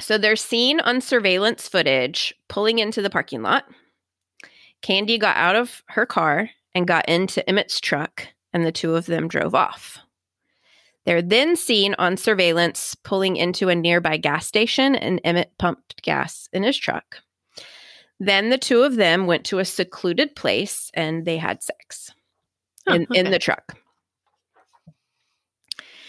So 0.00 0.18
they're 0.18 0.36
seen 0.36 0.80
on 0.80 1.00
surveillance 1.00 1.68
footage 1.68 2.34
pulling 2.48 2.78
into 2.78 3.02
the 3.02 3.10
parking 3.10 3.42
lot. 3.42 3.64
Candy 4.82 5.18
got 5.18 5.36
out 5.36 5.56
of 5.56 5.82
her 5.88 6.06
car 6.06 6.50
and 6.74 6.86
got 6.86 7.08
into 7.08 7.46
Emmett's 7.48 7.80
truck, 7.80 8.28
and 8.52 8.64
the 8.64 8.72
two 8.72 8.94
of 8.94 9.06
them 9.06 9.28
drove 9.28 9.54
off. 9.54 9.98
They're 11.06 11.22
then 11.22 11.56
seen 11.56 11.94
on 11.98 12.16
surveillance 12.16 12.94
pulling 12.94 13.36
into 13.36 13.68
a 13.68 13.74
nearby 13.74 14.16
gas 14.16 14.46
station, 14.46 14.94
and 14.94 15.20
Emmett 15.24 15.52
pumped 15.58 16.02
gas 16.02 16.48
in 16.52 16.62
his 16.62 16.76
truck. 16.76 17.18
Then 18.18 18.50
the 18.50 18.58
two 18.58 18.82
of 18.82 18.96
them 18.96 19.26
went 19.26 19.44
to 19.46 19.58
a 19.60 19.64
secluded 19.64 20.36
place 20.36 20.90
and 20.92 21.24
they 21.24 21.38
had 21.38 21.62
sex 21.62 22.12
Oh, 22.86 22.94
in, 22.94 23.06
in 23.14 23.30
the 23.30 23.38
truck. 23.38 23.76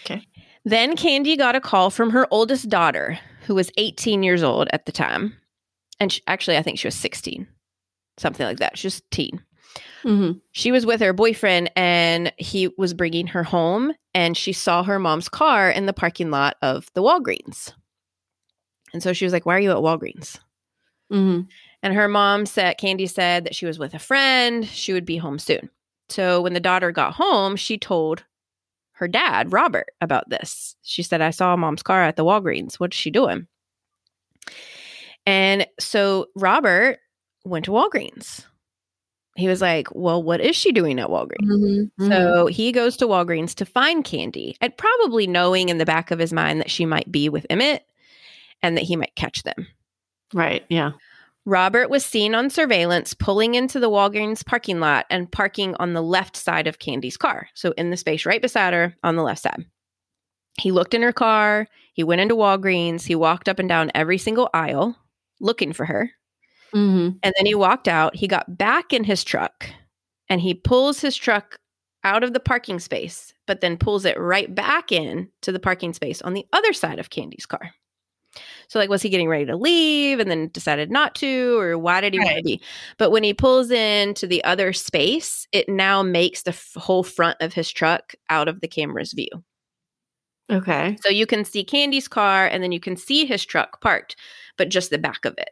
Okay. 0.04 0.26
Then 0.64 0.96
Candy 0.96 1.36
got 1.36 1.56
a 1.56 1.60
call 1.60 1.90
from 1.90 2.10
her 2.10 2.26
oldest 2.30 2.68
daughter, 2.68 3.18
who 3.46 3.54
was 3.54 3.70
18 3.76 4.22
years 4.22 4.42
old 4.42 4.68
at 4.72 4.86
the 4.86 4.92
time. 4.92 5.36
And 6.00 6.12
she, 6.12 6.22
actually, 6.26 6.56
I 6.56 6.62
think 6.62 6.78
she 6.78 6.86
was 6.86 6.94
16, 6.94 7.46
something 8.18 8.46
like 8.46 8.58
that. 8.58 8.78
She 8.78 8.86
was 8.86 9.02
teen. 9.10 9.42
Mhm. 10.04 10.40
She 10.52 10.72
was 10.72 10.84
with 10.84 11.00
her 11.00 11.12
boyfriend 11.12 11.70
and 11.76 12.32
he 12.36 12.68
was 12.76 12.94
bringing 12.94 13.28
her 13.28 13.42
home. 13.44 13.92
And 14.14 14.36
she 14.36 14.52
saw 14.52 14.82
her 14.82 14.98
mom's 14.98 15.28
car 15.28 15.70
in 15.70 15.86
the 15.86 15.92
parking 15.92 16.30
lot 16.30 16.56
of 16.60 16.90
the 16.94 17.02
Walgreens. 17.02 17.72
And 18.92 19.02
so 19.02 19.12
she 19.12 19.24
was 19.24 19.32
like, 19.32 19.46
Why 19.46 19.56
are 19.56 19.60
you 19.60 19.70
at 19.70 19.76
Walgreens? 19.78 20.38
Mhm. 21.10 21.46
And 21.82 21.94
her 21.94 22.08
mom 22.08 22.46
said, 22.46 22.78
Candy 22.78 23.06
said 23.06 23.44
that 23.44 23.54
she 23.54 23.66
was 23.66 23.78
with 23.78 23.94
a 23.94 23.98
friend. 23.98 24.66
She 24.66 24.92
would 24.92 25.04
be 25.04 25.16
home 25.16 25.38
soon. 25.38 25.70
So 26.08 26.40
when 26.42 26.52
the 26.52 26.60
daughter 26.60 26.90
got 26.92 27.14
home, 27.14 27.56
she 27.56 27.78
told 27.78 28.24
her 28.92 29.08
dad, 29.08 29.52
Robert, 29.52 29.88
about 30.00 30.28
this. 30.28 30.76
She 30.82 31.02
said, 31.02 31.20
I 31.20 31.30
saw 31.30 31.56
mom's 31.56 31.82
car 31.82 32.02
at 32.02 32.16
the 32.16 32.24
Walgreens. 32.24 32.74
What's 32.74 32.96
she 32.96 33.10
doing? 33.10 33.46
And 35.26 35.66
so 35.80 36.26
Robert 36.36 36.98
went 37.44 37.64
to 37.66 37.70
Walgreens. 37.72 38.44
He 39.42 39.48
was 39.48 39.60
like, 39.60 39.88
Well, 39.92 40.22
what 40.22 40.40
is 40.40 40.54
she 40.54 40.70
doing 40.72 41.00
at 41.00 41.08
Walgreens? 41.08 41.48
Mhm. 41.50 41.90
Mhm. 42.00 42.08
So 42.08 42.46
he 42.46 42.70
goes 42.70 42.96
to 42.98 43.06
Walgreens 43.08 43.54
to 43.56 43.66
find 43.66 44.04
Candy 44.04 44.56
and 44.60 44.76
probably 44.76 45.26
knowing 45.26 45.68
in 45.68 45.78
the 45.78 45.84
back 45.84 46.10
of 46.12 46.18
his 46.20 46.32
mind 46.32 46.60
that 46.60 46.70
she 46.70 46.86
might 46.86 47.10
be 47.10 47.28
with 47.28 47.44
Emmett 47.50 47.84
and 48.62 48.76
that 48.76 48.84
he 48.84 48.94
might 48.96 49.14
catch 49.16 49.42
them. 49.42 49.66
right. 50.32 50.64
Yeah. 50.68 50.92
Robert 51.44 51.90
was 51.90 52.04
seen 52.04 52.34
on 52.36 52.48
surveillance 52.50 53.14
pulling 53.14 53.54
into 53.56 53.80
the 53.80 53.90
Walgreens 53.90 54.46
parking 54.46 54.78
lot 54.78 55.06
and 55.10 55.30
parking 55.30 55.74
on 55.80 55.92
the 55.92 56.00
left 56.02 56.36
side 56.36 56.68
of 56.68 56.78
Candy's 56.78 57.16
car. 57.16 57.48
So, 57.54 57.72
in 57.76 57.90
the 57.90 57.96
space 57.96 58.24
right 58.24 58.40
beside 58.40 58.72
her 58.72 58.94
on 59.02 59.16
the 59.16 59.24
left 59.24 59.42
side. 59.42 59.66
He 60.60 60.70
looked 60.70 60.94
in 60.94 61.02
her 61.02 61.12
car. 61.12 61.66
He 61.94 62.04
went 62.04 62.20
into 62.20 62.36
Walgreens. 62.36 63.06
He 63.06 63.16
walked 63.16 63.48
up 63.48 63.58
and 63.58 63.68
down 63.68 63.90
every 63.94 64.18
single 64.18 64.48
aisle 64.54 64.96
looking 65.40 65.72
for 65.72 65.84
her. 65.86 66.12
Mm-hmm. 66.74 67.16
And 67.22 67.34
then 67.36 67.46
he 67.46 67.54
walked 67.54 67.88
out. 67.88 68.16
He 68.16 68.26
got 68.26 68.56
back 68.56 68.92
in 68.92 69.04
his 69.04 69.24
truck 69.24 69.68
and 70.28 70.40
he 70.40 70.54
pulls 70.54 71.00
his 71.00 71.16
truck 71.16 71.58
out 72.04 72.24
of 72.24 72.32
the 72.32 72.40
parking 72.40 72.78
space, 72.78 73.32
but 73.46 73.60
then 73.60 73.76
pulls 73.76 74.04
it 74.04 74.18
right 74.18 74.52
back 74.52 74.90
in 74.90 75.28
to 75.42 75.52
the 75.52 75.60
parking 75.60 75.92
space 75.92 76.22
on 76.22 76.32
the 76.32 76.46
other 76.52 76.72
side 76.72 76.98
of 76.98 77.10
Candy's 77.10 77.46
car. 77.46 77.72
So, 78.68 78.78
like, 78.78 78.88
was 78.88 79.02
he 79.02 79.10
getting 79.10 79.28
ready 79.28 79.44
to 79.44 79.56
leave 79.56 80.18
and 80.18 80.30
then 80.30 80.48
decided 80.48 80.90
not 80.90 81.14
to, 81.16 81.58
or 81.58 81.76
why 81.76 82.00
did 82.00 82.14
he 82.14 82.18
want 82.18 82.38
to 82.38 82.42
be? 82.42 82.62
But 82.96 83.10
when 83.10 83.22
he 83.22 83.34
pulls 83.34 83.70
into 83.70 84.26
the 84.26 84.42
other 84.44 84.72
space, 84.72 85.46
it 85.52 85.68
now 85.68 86.02
makes 86.02 86.42
the 86.42 86.52
f- 86.52 86.72
whole 86.76 87.02
front 87.02 87.36
of 87.40 87.52
his 87.52 87.70
truck 87.70 88.14
out 88.30 88.48
of 88.48 88.60
the 88.60 88.68
camera's 88.68 89.12
view. 89.12 89.28
Okay. 90.50 90.96
So 91.02 91.10
you 91.10 91.26
can 91.26 91.44
see 91.44 91.64
Candy's 91.64 92.08
car 92.08 92.46
and 92.46 92.62
then 92.62 92.72
you 92.72 92.80
can 92.80 92.96
see 92.96 93.26
his 93.26 93.44
truck 93.44 93.80
parked, 93.80 94.16
but 94.56 94.70
just 94.70 94.90
the 94.90 94.98
back 94.98 95.24
of 95.24 95.34
it, 95.38 95.50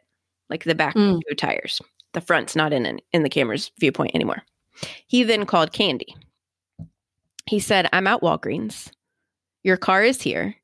like 0.51 0.63
the 0.65 0.75
back 0.75 0.95
Mm. 0.95 1.19
two 1.27 1.35
tires. 1.35 1.81
The 2.13 2.21
front's 2.21 2.55
not 2.55 2.73
in 2.73 3.01
in 3.11 3.23
the 3.23 3.29
camera's 3.29 3.71
viewpoint 3.79 4.13
anymore. 4.13 4.43
He 5.07 5.23
then 5.23 5.45
called 5.47 5.71
Candy. 5.73 6.15
He 7.49 7.59
said, 7.59 7.89
"I'm 7.91 8.05
at 8.07 8.21
Walgreens. 8.21 8.91
Your 9.63 9.77
car 9.77 10.03
is 10.03 10.21
here. 10.21 10.55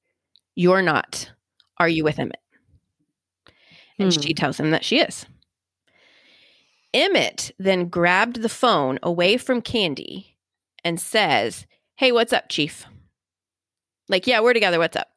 You're 0.56 0.82
not. 0.84 1.32
Are 1.80 1.89
you 1.89 2.04
with 2.04 2.19
Emmett?" 2.19 2.39
And 3.97 4.13
Hmm. 4.13 4.21
she 4.21 4.34
tells 4.34 4.60
him 4.60 4.69
that 4.71 4.84
she 4.86 5.00
is. 5.00 5.26
Emmett 6.93 7.52
then 7.60 7.89
grabbed 7.89 8.41
the 8.41 8.50
phone 8.50 8.97
away 9.04 9.38
from 9.38 9.62
Candy 9.62 10.38
and 10.84 11.00
says, 11.00 11.65
Hey, 11.95 12.12
what's 12.12 12.32
up, 12.34 12.47
Chief? 12.50 12.86
Like, 14.08 14.26
yeah, 14.28 14.39
we're 14.39 14.54
together. 14.54 14.80
What's 14.80 14.95
up? 14.95 15.08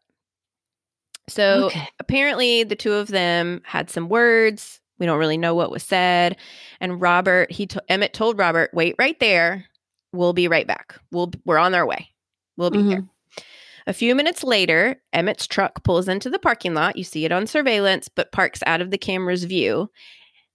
So 1.31 1.66
Okay. 1.66 1.88
apparently 1.99 2.64
the 2.64 2.77
two 2.77 2.93
of 2.93 3.09
them 3.09 3.62
had 3.64 3.88
some 3.90 4.09
words. 4.09 4.81
We 4.99 5.07
don't 5.07 5.19
really 5.19 5.38
know 5.38 5.55
what 5.55 5.71
was 5.71 5.83
said. 5.83 6.37
And 6.81 7.01
Robert, 7.01 7.51
he 7.51 7.66
to- 7.69 7.83
Emmett 7.88 8.12
told 8.12 8.38
Robert, 8.38 8.71
wait 8.75 8.95
right 8.99 9.19
there. 9.21 9.64
We'll 10.12 10.33
be 10.33 10.49
right 10.49 10.66
back. 10.66 10.99
We'll 11.12 11.31
we're 11.47 11.59
on 11.59 11.75
our 11.75 11.87
way. 11.87 12.09
We'll 12.57 12.71
be 12.71 12.83
here." 12.83 12.99
Mm-hmm. 12.99 13.43
A 13.87 13.93
few 13.95 14.14
minutes 14.14 14.45
later, 14.45 15.01
Emmett's 15.12 15.47
truck 15.47 15.83
pulls 15.85 16.07
into 16.09 16.29
the 16.29 16.38
parking 16.38 16.75
lot. 16.75 16.97
You 16.97 17.05
see 17.05 17.25
it 17.25 17.33
on 17.33 17.47
surveillance, 17.47 18.09
but 18.09 18.31
parks 18.33 18.61
out 18.66 18.81
of 18.83 18.90
the 18.90 18.99
camera's 18.99 19.45
view. 19.45 19.90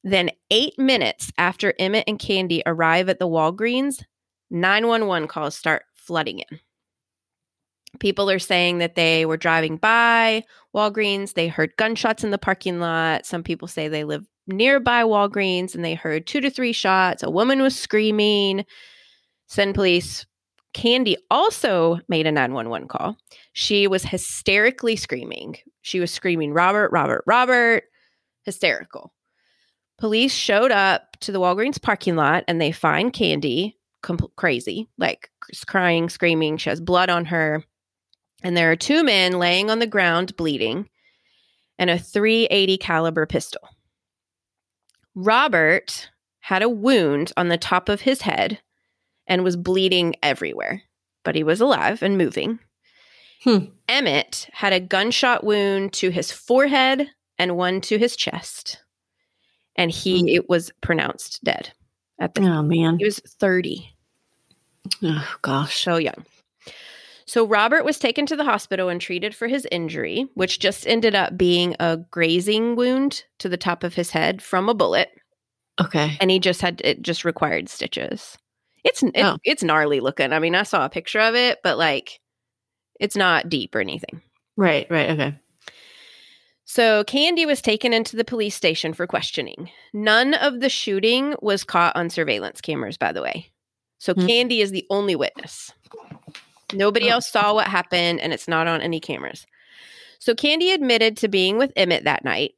Then, 0.04 0.30
eight 0.52 0.78
minutes 0.78 1.32
after 1.38 1.74
Emmett 1.80 2.04
and 2.08 2.20
Candy 2.20 2.62
arrive 2.66 3.10
at 3.10 3.18
the 3.18 3.28
Walgreens, 3.28 4.04
911 4.52 5.28
calls 5.28 5.56
start 5.58 5.84
flooding 5.96 6.40
in. 6.40 6.60
People 8.00 8.30
are 8.30 8.40
saying 8.40 8.80
that 8.80 8.96
they 8.96 9.26
were 9.26 9.38
driving 9.38 9.78
by 9.78 10.44
Walgreens. 10.76 11.34
They 11.34 11.48
heard 11.48 11.76
gunshots 11.78 12.24
in 12.24 12.32
the 12.32 12.38
parking 12.38 12.80
lot. 12.80 13.26
Some 13.26 13.44
people 13.44 13.68
say 13.68 13.88
they 13.88 14.04
live 14.04 14.26
nearby 14.48 15.04
Walgreens 15.04 15.76
and 15.76 15.84
they 15.84 15.96
heard 15.96 16.28
two 16.28 16.42
to 16.42 16.50
three 16.50 16.74
shots. 16.74 17.24
A 17.24 17.30
woman 17.30 17.62
was 17.62 17.78
screaming. 17.78 18.66
Send 19.48 19.76
police, 19.76 20.26
Candy 20.74 21.18
also 21.32 22.00
made 22.10 22.28
a 22.28 22.32
911 22.32 22.88
call. 22.88 23.18
She 23.54 23.88
was 23.88 24.04
hysterically 24.04 24.96
screaming. 24.96 25.56
She 25.82 26.00
was 26.00 26.12
screaming, 26.12 26.52
Robert, 26.52 26.92
Robert, 26.92 27.24
Robert, 27.26 27.84
hysterical. 28.44 29.14
Police 29.98 30.34
showed 30.34 30.72
up 30.72 31.18
to 31.22 31.32
the 31.32 31.40
Walgreens 31.40 31.82
parking 31.82 32.18
lot 32.18 32.44
and 32.48 32.60
they 32.60 32.74
find 32.74 33.14
Candy 33.14 33.78
crazy, 34.36 34.90
like 34.98 35.30
crying, 35.66 36.10
screaming. 36.10 36.58
She 36.58 36.70
has 36.70 36.82
blood 36.82 37.10
on 37.10 37.26
her. 37.26 37.64
And 38.44 38.56
there 38.56 38.72
are 38.72 38.76
two 38.76 39.04
men 39.04 39.34
laying 39.40 39.70
on 39.70 39.80
the 39.80 39.88
ground 39.88 40.36
bleeding 40.38 40.90
and 41.80 41.90
a 41.90 41.98
380 42.00 42.78
caliber 42.78 43.26
pistol. 43.26 43.62
Robert 45.16 46.10
had 46.42 46.62
a 46.62 46.70
wound 46.70 47.32
on 47.38 47.48
the 47.48 47.58
top 47.58 47.90
of 47.90 48.02
his 48.02 48.22
head 48.22 48.60
and 49.28 49.44
was 49.44 49.56
bleeding 49.56 50.16
everywhere, 50.22 50.84
but 51.24 51.36
he 51.36 51.44
was 51.44 51.62
alive 51.62 52.04
and 52.04 52.18
moving. 52.18 52.60
Hmm. 53.44 53.66
Emmett 53.88 54.48
had 54.54 54.74
a 54.74 54.80
gunshot 54.80 55.44
wound 55.44 55.94
to 55.94 56.10
his 56.10 56.32
forehead 56.32 57.08
and 57.38 57.58
one 57.58 57.82
to 57.82 57.98
his 57.98 58.16
chest, 58.16 58.80
and 59.76 59.92
he 59.92 60.38
Hmm. 60.38 60.46
was 60.48 60.72
pronounced 60.82 61.44
dead 61.44 61.72
at 62.20 62.34
the 62.36 62.42
Oh 62.42 62.62
man. 62.62 62.98
He 63.00 63.06
was 63.06 63.20
30, 63.20 63.90
Oh 65.04 65.36
gosh. 65.42 65.84
so 65.84 65.98
young. 65.98 66.26
So 67.28 67.46
Robert 67.46 67.84
was 67.84 67.98
taken 67.98 68.26
to 68.28 68.36
the 68.36 68.44
hospital 68.44 68.88
and 68.88 69.02
treated 69.02 69.34
for 69.36 69.48
his 69.48 69.68
injury, 69.72 70.28
which 70.36 70.60
just 70.60 70.86
ended 70.88 71.16
up 71.16 71.36
being 71.38 71.76
a 71.80 71.98
grazing 72.12 72.76
wound 72.76 73.24
to 73.40 73.50
the 73.50 73.58
top 73.58 73.84
of 73.84 73.96
his 73.96 74.12
head 74.12 74.42
from 74.44 74.70
a 74.70 74.76
bullet, 74.76 75.10
Okay. 75.82 76.18
and 76.22 76.30
he 76.30 76.38
just 76.40 76.62
had 76.62 76.82
it 76.84 77.02
just 77.02 77.26
required 77.26 77.68
stitches. 77.68 78.38
It's 78.84 79.02
it, 79.02 79.12
Oh. 79.18 79.38
it's 79.44 79.64
gnarly 79.64 80.00
looking. 80.02 80.34
I 80.34 80.40
mean, 80.40 80.54
I 80.54 80.62
saw 80.64 80.86
a 80.86 80.90
picture 80.90 81.20
of 81.20 81.34
it, 81.36 81.60
but 81.64 81.78
like 81.80 82.20
it's 83.00 83.16
not 83.16 83.50
deep 83.50 83.74
or 83.74 83.80
anything. 83.82 84.22
Right. 84.56 84.86
Right. 84.92 85.10
Okay. 85.10 85.36
So 86.66 87.04
Candy 87.06 87.46
was 87.46 87.62
taken 87.62 87.94
into 87.94 88.16
the 88.16 88.24
police 88.24 88.56
station 88.56 88.94
for 88.94 89.06
questioning. 89.08 89.70
None 89.94 90.34
of 90.36 90.60
the 90.62 90.70
shooting 90.70 91.36
was 91.42 91.64
caught 91.64 91.96
on 91.96 92.10
surveillance 92.10 92.62
cameras, 92.62 92.98
by 92.98 93.12
the 93.12 93.22
way. 93.22 93.52
So 93.98 94.14
Hmm. 94.14 94.28
Candy 94.28 94.62
is 94.62 94.72
the 94.72 94.86
only 94.90 95.16
witness. 95.16 95.72
Nobody 96.76 97.08
Oh. 97.10 97.14
else 97.16 97.30
saw 97.30 97.54
what 97.54 97.68
happened, 97.68 98.20
and 98.22 98.34
it's 98.34 98.48
not 98.48 98.68
on 98.68 98.82
any 98.82 99.00
cameras. 99.00 99.46
So 100.20 100.34
Candy 100.36 100.72
admitted 100.72 101.18
to 101.18 101.28
being 101.28 101.58
with 101.58 101.72
Emmett 101.76 102.04
that 102.06 102.24
night, 102.26 102.54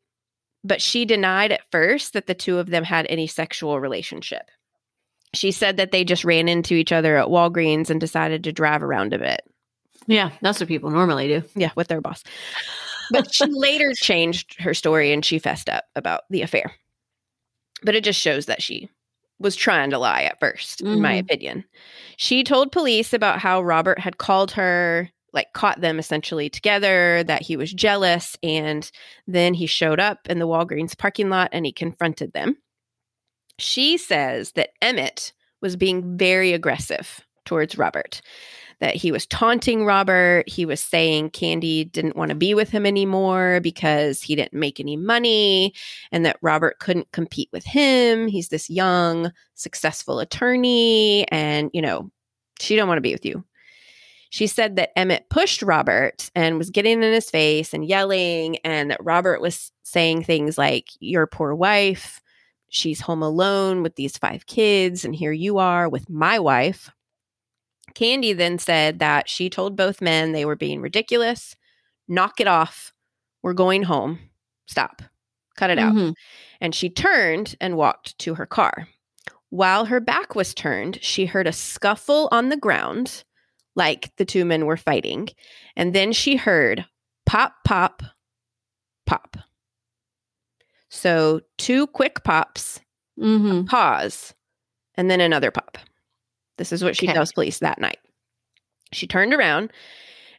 but 0.63 0.82
she 0.82 1.06
denied 1.06 1.51
at 1.51 1.69
first 1.71 2.13
that 2.13 2.27
the 2.27 2.34
two 2.36 2.60
of 2.60 2.67
them 2.69 2.84
had 2.84 3.06
any 3.10 3.27
sexual 3.27 3.80
relationship. 3.80 4.43
She 5.34 5.51
said 5.51 5.77
that 5.77 5.91
they 5.91 6.03
just 6.03 6.23
ran 6.23 6.47
into 6.47 6.73
each 6.75 6.91
other 6.91 7.17
at 7.17 7.27
Walgreens 7.27 7.89
and 7.89 7.99
decided 7.99 8.43
to 8.45 8.53
drive 8.53 8.82
around 8.84 9.13
a 9.13 9.19
bit. 9.19 9.41
Yeah, 10.06 10.32
that's 10.41 10.60
what 10.60 10.69
people 10.69 10.89
normally 10.89 11.27
do. 11.27 11.43
Yeah, 11.56 11.71
with 11.75 11.89
their 11.89 11.99
boss. 11.99 12.23
But 13.12 13.34
she 13.34 13.45
later 13.49 13.91
changed 13.93 14.60
her 14.62 14.73
story 14.73 15.12
and 15.12 15.23
she 15.25 15.38
fessed 15.39 15.67
up 15.67 15.84
about 15.95 16.21
the 16.30 16.43
affair. 16.43 16.73
But 17.84 17.95
it 17.95 18.03
just 18.06 18.19
shows 18.21 18.45
that 18.45 18.62
she 18.62 18.89
was 19.39 19.56
trying 19.56 19.89
to 19.91 20.00
lie 20.00 20.23
at 20.23 20.39
1st 20.39 20.82
in 20.82 21.02
my 21.02 21.15
Mhm. 21.15 21.19
opinion. 21.21 21.65
She 22.17 22.43
told 22.43 22.71
police 22.71 23.13
about 23.13 23.39
how 23.39 23.62
Robert 23.62 24.00
had 24.00 24.17
called 24.17 24.52
her, 24.52 25.10
like 25.34 25.54
caught 25.54 25.82
them 25.82 26.00
essentially 26.00 26.50
together, 26.50 27.23
that 27.26 27.43
he 27.43 27.56
was 27.58 27.71
jealous. 27.73 28.36
And 28.41 28.89
then 29.28 29.54
he 29.54 29.67
showed 29.67 30.00
up 30.00 30.28
in 30.30 30.39
the 30.39 30.47
Walgreens 30.47 30.97
parking 30.97 31.30
lot 31.30 31.50
and 31.52 31.65
he 31.65 31.71
confronted 31.71 32.34
them. 32.34 32.58
She 33.60 33.97
says 33.97 34.54
that 34.54 34.71
Emmett 34.82 35.34
was 35.62 35.76
being 35.76 36.17
very 36.17 36.54
aggressive 36.54 37.21
towards 37.45 37.78
Robert 37.78 38.21
that 38.79 38.95
he 38.95 39.11
was 39.11 39.25
taunting 39.25 39.85
Robert. 39.85 40.47
He 40.47 40.65
was 40.65 40.81
saying 40.81 41.31
Candy 41.31 41.83
didn't 41.83 42.15
want 42.15 42.29
to 42.29 42.35
be 42.35 42.53
with 42.53 42.69
him 42.69 42.85
anymore 42.85 43.59
because 43.61 44.21
he 44.21 44.35
didn't 44.35 44.53
make 44.53 44.79
any 44.79 44.95
money 44.95 45.73
and 46.11 46.25
that 46.25 46.37
Robert 46.41 46.79
couldn't 46.79 47.11
compete 47.11 47.49
with 47.51 47.65
him. 47.65 48.27
He's 48.27 48.49
this 48.49 48.69
young, 48.69 49.31
successful 49.55 50.19
attorney 50.19 51.27
and, 51.29 51.71
you 51.73 51.81
know, 51.81 52.11
she 52.59 52.75
don't 52.75 52.87
want 52.87 52.97
to 52.97 53.01
be 53.01 53.13
with 53.13 53.25
you. 53.25 53.43
She 54.29 54.45
said 54.45 54.75
that 54.75 54.97
Emmett 54.97 55.29
pushed 55.29 55.61
Robert 55.61 56.29
and 56.35 56.57
was 56.57 56.69
getting 56.69 57.01
in 57.01 57.13
his 57.13 57.29
face 57.29 57.73
and 57.73 57.85
yelling 57.85 58.57
and 58.57 58.91
that 58.91 59.03
Robert 59.03 59.41
was 59.41 59.71
saying 59.83 60.23
things 60.23 60.57
like 60.57 60.89
your 60.99 61.25
poor 61.25 61.55
wife, 61.55 62.21
she's 62.69 62.99
home 62.99 63.23
alone 63.23 63.81
with 63.81 63.95
these 63.95 64.17
five 64.17 64.45
kids 64.45 65.05
and 65.05 65.15
here 65.15 65.31
you 65.31 65.57
are 65.57 65.87
with 65.87 66.09
my 66.09 66.37
wife. 66.37 66.91
Candy 67.95 68.34
then 68.34 68.60
said 68.60 69.00
that 69.00 69.30
she 69.30 69.50
told 69.50 69.76
both 69.76 70.02
men 70.02 70.32
they 70.32 70.45
were 70.45 70.56
being 70.56 70.82
ridiculous. 70.82 71.56
Knock 72.08 72.39
it 72.39 72.47
off. 72.47 72.93
We're 73.41 73.54
going 73.54 73.84
home. 73.84 74.19
Stop. 74.67 75.02
Cut 75.56 75.69
it 75.69 75.80
out. 75.80 75.93
Mhm. 75.93 76.13
And 76.62 76.76
she 76.76 76.89
turned 76.89 77.56
and 77.60 77.78
walked 77.78 78.17
to 78.19 78.36
her 78.36 78.45
car. 78.45 78.88
While 79.50 79.86
her 79.86 80.00
back 80.00 80.36
was 80.36 80.54
turned, 80.54 81.00
she 81.02 81.26
heard 81.26 81.47
a 81.47 81.54
scuffle 81.54 82.28
on 82.32 82.50
the 82.50 82.58
ground, 82.58 83.23
like 83.76 84.13
the 84.17 84.26
two 84.26 84.43
men 84.45 84.65
were 84.65 84.78
fighting. 84.78 85.30
And 85.76 85.93
then 85.95 86.12
she 86.12 86.36
heard 86.36 86.86
pop, 87.26 87.56
pop, 87.65 88.04
pop. 89.06 89.38
So 90.89 91.41
two 91.58 91.88
quick 91.88 92.23
pops, 92.23 92.82
Mhm. 93.17 93.67
pause, 93.67 94.34
and 94.95 95.10
then 95.10 95.21
another 95.21 95.52
pop. 95.52 95.78
This 96.57 96.71
is 96.71 96.83
what 96.83 96.95
she 96.95 97.05
Okay. 97.07 97.13
tells 97.13 97.31
police 97.31 97.59
that 97.59 97.79
night. 97.79 97.99
She 98.93 99.07
turned 99.07 99.33
around 99.33 99.71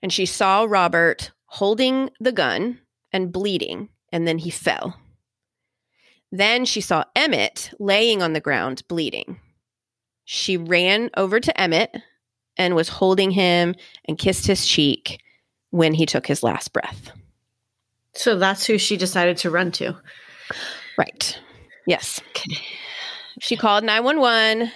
and 0.02 0.12
she 0.12 0.26
saw 0.26 0.64
Robert 0.68 1.30
holding 1.46 2.10
the 2.20 2.32
gun 2.32 2.80
and 3.12 3.32
bleeding, 3.32 3.88
and 4.12 4.26
then 4.28 4.38
he 4.38 4.50
fell. 4.50 4.98
Then 6.30 6.64
she 6.66 6.80
saw 6.80 7.04
Emmett 7.16 7.70
laying 7.78 8.22
on 8.22 8.32
the 8.34 8.40
ground 8.40 8.82
bleeding. 8.88 9.40
She 10.24 10.56
ran 10.58 11.08
over 11.16 11.40
to 11.40 11.58
Emmett 11.60 11.96
and 12.58 12.74
was 12.74 12.88
holding 12.90 13.30
him 13.30 13.74
and 14.04 14.18
kissed 14.18 14.46
his 14.46 14.66
cheek 14.66 15.20
when 15.70 15.94
he 15.94 16.04
took 16.04 16.26
his 16.26 16.42
last 16.42 16.72
breath. 16.72 17.10
So 18.14 18.36
that's 18.38 18.66
who 18.66 18.76
she 18.78 18.96
decided 18.96 19.38
to 19.38 19.50
run 19.50 19.72
to. 19.72 19.96
Right. 20.98 21.38
Yes. 21.86 22.20
Okay. 22.30 22.58
She 23.40 23.56
called 23.56 23.84
911. 23.84 24.70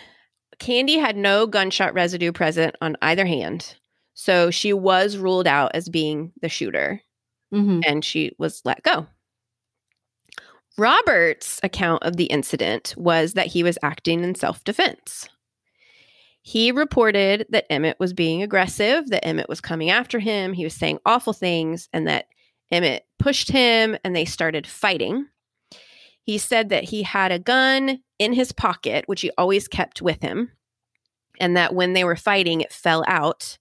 Candy 0.62 0.96
had 0.96 1.16
no 1.16 1.48
gunshot 1.48 1.92
residue 1.92 2.30
present 2.30 2.76
on 2.80 2.96
either 3.02 3.26
hand. 3.26 3.74
So 4.14 4.52
she 4.52 4.72
was 4.72 5.16
ruled 5.16 5.48
out 5.48 5.72
as 5.74 5.88
being 5.88 6.32
the 6.40 6.48
shooter 6.48 7.02
Mm-hmm. 7.52 7.80
and 7.84 8.02
she 8.02 8.34
was 8.38 8.62
let 8.64 8.82
go. 8.82 9.06
Robert's 10.78 11.60
account 11.62 12.02
of 12.02 12.16
the 12.16 12.24
incident 12.26 12.94
was 12.96 13.34
that 13.34 13.48
he 13.48 13.62
was 13.62 13.76
acting 13.82 14.24
in 14.24 14.34
self 14.34 14.64
defense. 14.64 15.28
He 16.40 16.72
reported 16.72 17.44
that 17.50 17.70
Emmett 17.70 18.00
was 18.00 18.14
being 18.14 18.42
aggressive, 18.42 19.10
that 19.10 19.26
Emmett 19.26 19.50
was 19.50 19.60
coming 19.60 19.90
after 19.90 20.18
him, 20.18 20.54
he 20.54 20.64
was 20.64 20.74
saying 20.74 20.98
awful 21.04 21.34
things, 21.34 21.88
and 21.92 22.06
that 22.08 22.26
Emmett 22.70 23.04
pushed 23.18 23.50
him 23.50 23.98
and 24.02 24.16
they 24.16 24.24
started 24.24 24.66
fighting. 24.66 25.26
He 26.22 26.38
said 26.38 26.68
that 26.68 26.84
he 26.84 27.02
had 27.02 27.32
a 27.32 27.38
gun 27.38 28.00
in 28.18 28.32
his 28.32 28.52
pocket, 28.52 29.04
which 29.06 29.22
he 29.22 29.30
always 29.36 29.66
kept 29.68 30.00
with 30.00 30.22
him, 30.22 30.52
and 31.40 31.56
that 31.56 31.74
when 31.74 31.92
they 31.92 32.04
were 32.04 32.16
fighting, 32.16 32.60
it 32.60 32.72
fell 32.72 33.04
out, 33.08 33.58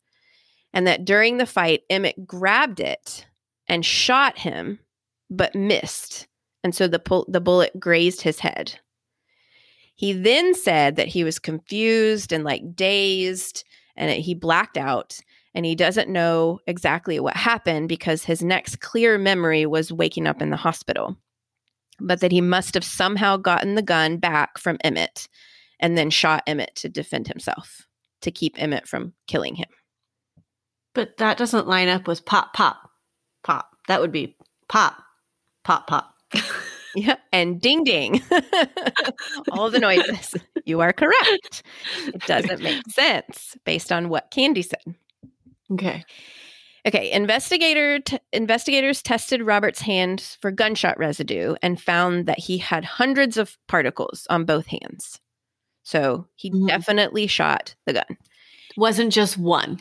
and 0.73 0.85
that 0.87 1.05
during 1.05 1.37
the 1.37 1.45
fight, 1.45 1.81
Emmett 1.89 2.27
grabbed 2.27 2.79
it 2.79 3.25
and 3.67 3.85
shot 3.85 4.37
him, 4.37 4.79
but 5.29 5.55
missed. 5.55 6.27
And 6.63 6.75
so 6.75 6.87
the, 6.87 7.25
the 7.27 7.41
bullet 7.41 7.79
grazed 7.79 8.21
his 8.21 8.39
head. 8.39 8.79
He 9.95 10.13
then 10.13 10.53
said 10.53 10.95
that 10.95 11.07
he 11.07 11.23
was 11.23 11.39
confused 11.39 12.31
and 12.31 12.43
like 12.43 12.75
dazed 12.75 13.63
and 13.95 14.11
he 14.11 14.33
blacked 14.33 14.77
out 14.77 15.19
and 15.53 15.65
he 15.65 15.75
doesn't 15.75 16.09
know 16.09 16.59
exactly 16.65 17.19
what 17.19 17.35
happened 17.35 17.89
because 17.89 18.23
his 18.23 18.41
next 18.41 18.79
clear 18.79 19.17
memory 19.17 19.65
was 19.65 19.91
waking 19.91 20.27
up 20.27 20.41
in 20.41 20.49
the 20.49 20.57
hospital. 20.57 21.17
But 22.03 22.19
that 22.21 22.31
he 22.31 22.41
must 22.41 22.73
have 22.73 22.83
somehow 22.83 23.37
gotten 23.37 23.75
the 23.75 23.81
gun 23.81 24.17
back 24.17 24.57
from 24.57 24.77
Emmett 24.83 25.27
and 25.79 25.97
then 25.97 26.09
shot 26.09 26.43
Emmett 26.47 26.75
to 26.75 26.89
defend 26.89 27.27
himself, 27.27 27.85
to 28.21 28.31
keep 28.31 28.61
Emmett 28.61 28.87
from 28.87 29.13
killing 29.27 29.55
him. 29.55 29.69
But 30.93 31.17
that 31.17 31.37
doesn't 31.37 31.67
line 31.67 31.87
up 31.87 32.07
with 32.07 32.25
pop, 32.25 32.53
pop, 32.53 32.89
pop. 33.43 33.69
That 33.87 34.01
would 34.01 34.11
be 34.11 34.35
pop, 34.67 34.97
pop, 35.63 35.87
pop. 35.87 36.15
Yeah. 36.95 37.15
And 37.31 37.61
ding 37.61 37.83
ding. 37.83 38.21
All 39.51 39.69
the 39.69 39.79
noises. 39.79 40.35
You 40.65 40.81
are 40.81 40.91
correct. 40.93 41.63
It 42.05 42.21
doesn't 42.25 42.61
make 42.61 42.83
sense 42.89 43.55
based 43.65 43.91
on 43.91 44.09
what 44.09 44.31
Candy 44.31 44.61
said. 44.61 44.95
okay. 45.71 46.03
Okay, 46.87 47.11
investigator 47.11 47.99
t- 47.99 48.19
investigators 48.33 49.03
tested 49.03 49.43
Robert's 49.43 49.81
hands 49.81 50.37
for 50.41 50.49
gunshot 50.51 50.97
residue 50.97 51.55
and 51.61 51.79
found 51.79 52.25
that 52.25 52.39
he 52.39 52.57
had 52.57 52.83
hundreds 52.83 53.37
of 53.37 53.57
particles 53.67 54.25
on 54.31 54.45
both 54.45 54.65
hands. 54.65 55.19
So 55.83 56.27
he 56.35 56.49
Mhm. 56.51 56.67
definitely 56.67 57.27
shot 57.27 57.75
the 57.85 57.93
gun. 57.93 58.17
Wasn't 58.77 59.13
just 59.13 59.37
one, 59.37 59.79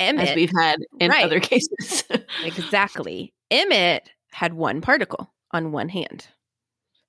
Emmett, 0.00 0.30
as 0.30 0.34
we've 0.34 0.50
had 0.58 0.78
in 0.98 1.10
Right. 1.10 1.24
other 1.24 1.38
cases. 1.40 2.04
exactly. 2.44 3.32
Emmett 3.50 4.10
had 4.32 4.54
one 4.54 4.80
particle 4.80 5.32
on 5.52 5.70
one 5.70 5.88
hand. 5.88 6.26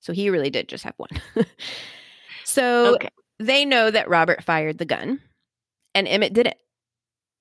So 0.00 0.12
he 0.12 0.30
really 0.30 0.50
did 0.50 0.68
just 0.68 0.84
have 0.84 0.94
one. 0.96 1.10
so 2.44 2.94
okay. 2.94 3.08
they 3.40 3.64
know 3.64 3.90
that 3.90 4.08
Robert 4.08 4.44
fired 4.44 4.78
the 4.78 4.84
gun 4.84 5.20
and 5.94 6.06
Emmett 6.06 6.32
didn't. 6.32 6.56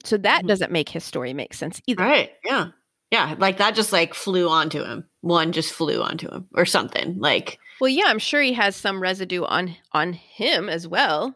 So 0.08 0.18
that 0.18 0.44
Mhm. 0.44 0.48
doesn't 0.48 0.72
make 0.72 0.90
his 0.90 1.04
story 1.04 1.34
make 1.34 1.54
sense 1.54 1.82
either. 1.88 2.04
Right. 2.04 2.32
Yeah. 2.46 2.70
Yeah. 3.12 3.36
Like 3.38 3.58
that 3.58 3.76
just 3.76 3.92
like 3.94 4.14
flew 4.14 4.50
onto 4.50 4.84
him. 4.84 5.08
One 5.22 5.52
just 5.52 5.74
flew 5.74 6.02
onto 6.02 6.30
him 6.30 6.48
or 6.56 6.66
something. 6.66 7.18
Like, 7.20 7.60
Well, 7.80 7.90
yeah, 7.90 8.06
I'm 8.08 8.20
sure 8.20 8.42
he 8.42 8.54
has 8.54 8.76
some 8.76 9.00
residue 9.02 9.44
on 9.44 9.76
on 9.92 10.14
him 10.14 10.70
as 10.70 10.88
well. 10.88 11.36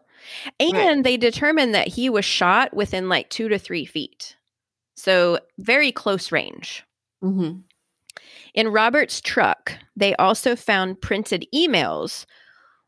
And 0.59 0.73
Right. 0.73 1.03
they 1.03 1.17
determined 1.17 1.73
that 1.75 1.87
he 1.87 2.09
was 2.09 2.25
shot 2.25 2.73
within 2.73 3.09
like 3.09 3.29
two 3.29 3.47
to 3.49 3.57
three 3.59 3.85
feet. 3.85 4.35
So 4.95 5.39
very 5.57 5.91
close 5.91 6.31
range. 6.31 6.83
mhm. 7.23 7.63
In 8.53 8.67
Robert's 8.67 9.21
truck, 9.21 9.73
they 9.95 10.15
also 10.15 10.55
found 10.55 10.99
printed 11.01 11.45
emails 11.53 12.25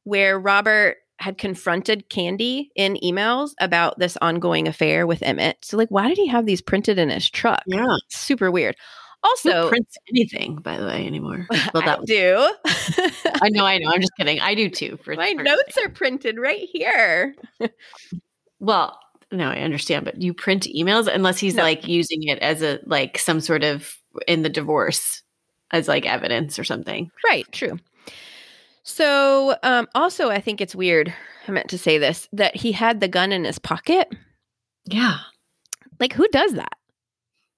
where 0.03 0.37
Robert 0.39 0.97
had 1.23 1.37
confronted 1.37 2.09
Candy 2.09 2.69
in 2.75 2.97
emails 3.03 3.51
about 3.59 3.97
this 3.97 4.17
ongoing 4.21 4.67
affair 4.67 5.07
with 5.07 5.23
Emmett. 5.23 5.57
So, 5.63 5.77
like, 5.77 5.89
why 5.89 6.07
did 6.09 6.17
he 6.17 6.27
have 6.27 6.45
these 6.45 6.61
printed 6.61 6.99
in 6.99 7.09
his 7.09 7.29
truck? 7.29 7.63
yeah. 7.65 7.95
Super 8.09 8.51
weird. 8.51 8.75
Who 9.23 9.29
Also, 9.29 9.69
prints 9.69 9.95
anything, 10.09 10.57
by 10.57 10.77
the 10.77 10.85
way, 10.85 11.07
anymore. 11.07 11.47
Well, 11.73 11.81
I 11.83 11.85
that 11.85 11.99
was, 12.01 12.07
do. 12.09 12.49
I 13.41 13.49
know, 13.49 13.65
I 13.65 13.77
know. 13.77 13.89
I'm 13.89 14.01
just 14.01 14.11
kidding. 14.17 14.39
I 14.41 14.53
do 14.53 14.69
too. 14.69 14.99
For 15.03 15.15
My 15.17 15.29
notes 15.31 15.77
are 15.77 15.89
printed 15.89 16.37
right 16.37 16.67
here. 16.71 17.33
Well, 18.59 18.99
no, 19.31 19.49
I 19.49 19.59
understand, 19.61 20.05
but 20.05 20.21
you 20.21 20.33
print 20.33 20.67
emails 20.75 21.07
unless 21.13 21.39
he's 21.39 21.55
No. 21.55 21.63
like 21.63 21.87
using 21.87 22.23
it 22.23 22.39
as 22.39 22.61
a 22.61 22.79
like 22.85 23.17
some 23.17 23.39
sort 23.39 23.63
of 23.63 23.95
in 24.27 24.41
the 24.43 24.49
divorce 24.49 25.23
as 25.71 25.87
like 25.87 26.05
evidence 26.05 26.59
or 26.59 26.63
something. 26.63 27.09
Right, 27.25 27.45
true. 27.51 27.79
So, 28.83 29.55
um, 29.63 29.87
also, 29.95 30.29
I 30.29 30.39
think 30.39 30.59
it's 30.59 30.75
weird. 30.75 31.13
I 31.47 31.51
meant 31.51 31.69
to 31.69 31.77
say 31.77 31.97
this 31.97 32.27
that 32.33 32.55
he 32.55 32.71
had 32.71 32.99
the 32.99 33.07
gun 33.07 33.31
in 33.31 33.45
his 33.45 33.59
pocket. 33.59 34.13
Yeah. 34.85 35.17
Like, 35.99 36.13
who 36.13 36.27
does 36.29 36.53
that? 36.53 36.77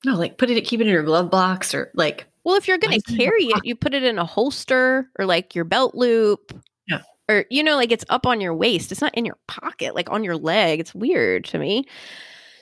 No, 0.06 0.16
like 0.16 0.38
put 0.38 0.52
it, 0.52 0.62
keep 0.62 0.82
it 0.82 0.88
in 0.88 0.94
your 0.94 1.04
glove 1.04 1.32
box 1.32 1.74
or 1.74 1.90
like, 1.96 2.28
Well, 2.44 2.56
if 2.56 2.68
you're 2.68 2.78
going 2.78 2.92
to 2.92 2.98
is 2.98 3.04
it 3.08 3.14
in 3.14 3.20
your 3.20 3.32
carry 3.32 3.46
it, 3.46 3.66
you 3.66 3.76
put 3.76 3.96
it 3.96 4.04
in 4.04 4.20
a 4.20 4.26
holster 4.26 5.10
or 5.18 5.26
like 5.26 5.56
your 5.56 5.66
belt 5.66 5.96
loop. 5.96 6.54
Yeah. 6.88 7.02
Or, 7.28 7.46
you 7.50 7.64
know, 7.64 7.76
like 7.76 7.92
it's 7.92 8.06
up 8.10 8.28
on 8.28 8.40
your 8.40 8.54
waist. 8.54 8.92
It's 8.92 9.02
not 9.02 9.16
in 9.16 9.26
your 9.26 9.38
pocket, 9.48 9.96
like 9.96 10.12
on 10.12 10.24
your 10.24 10.38
leg. 10.38 10.80
It's 10.80 10.94
weird 10.94 11.46
to 11.46 11.58
me. 11.58 11.86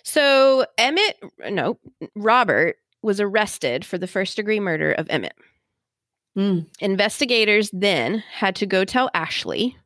So, 0.04 0.66
Emmett, 0.78 1.22
no, 1.50 1.80
Robert 2.16 2.78
was 3.02 3.20
arrested 3.20 3.84
for 3.86 3.98
the 3.98 4.08
first 4.08 4.38
degree 4.38 4.62
murder 4.62 4.94
of 4.94 5.08
Emmett. 5.10 5.36
Mm. 6.38 6.68
Investigators 6.80 7.70
then 7.74 8.24
had 8.32 8.56
to 8.58 8.66
go 8.66 8.86
tell 8.86 9.10
Ashley, 9.14 9.78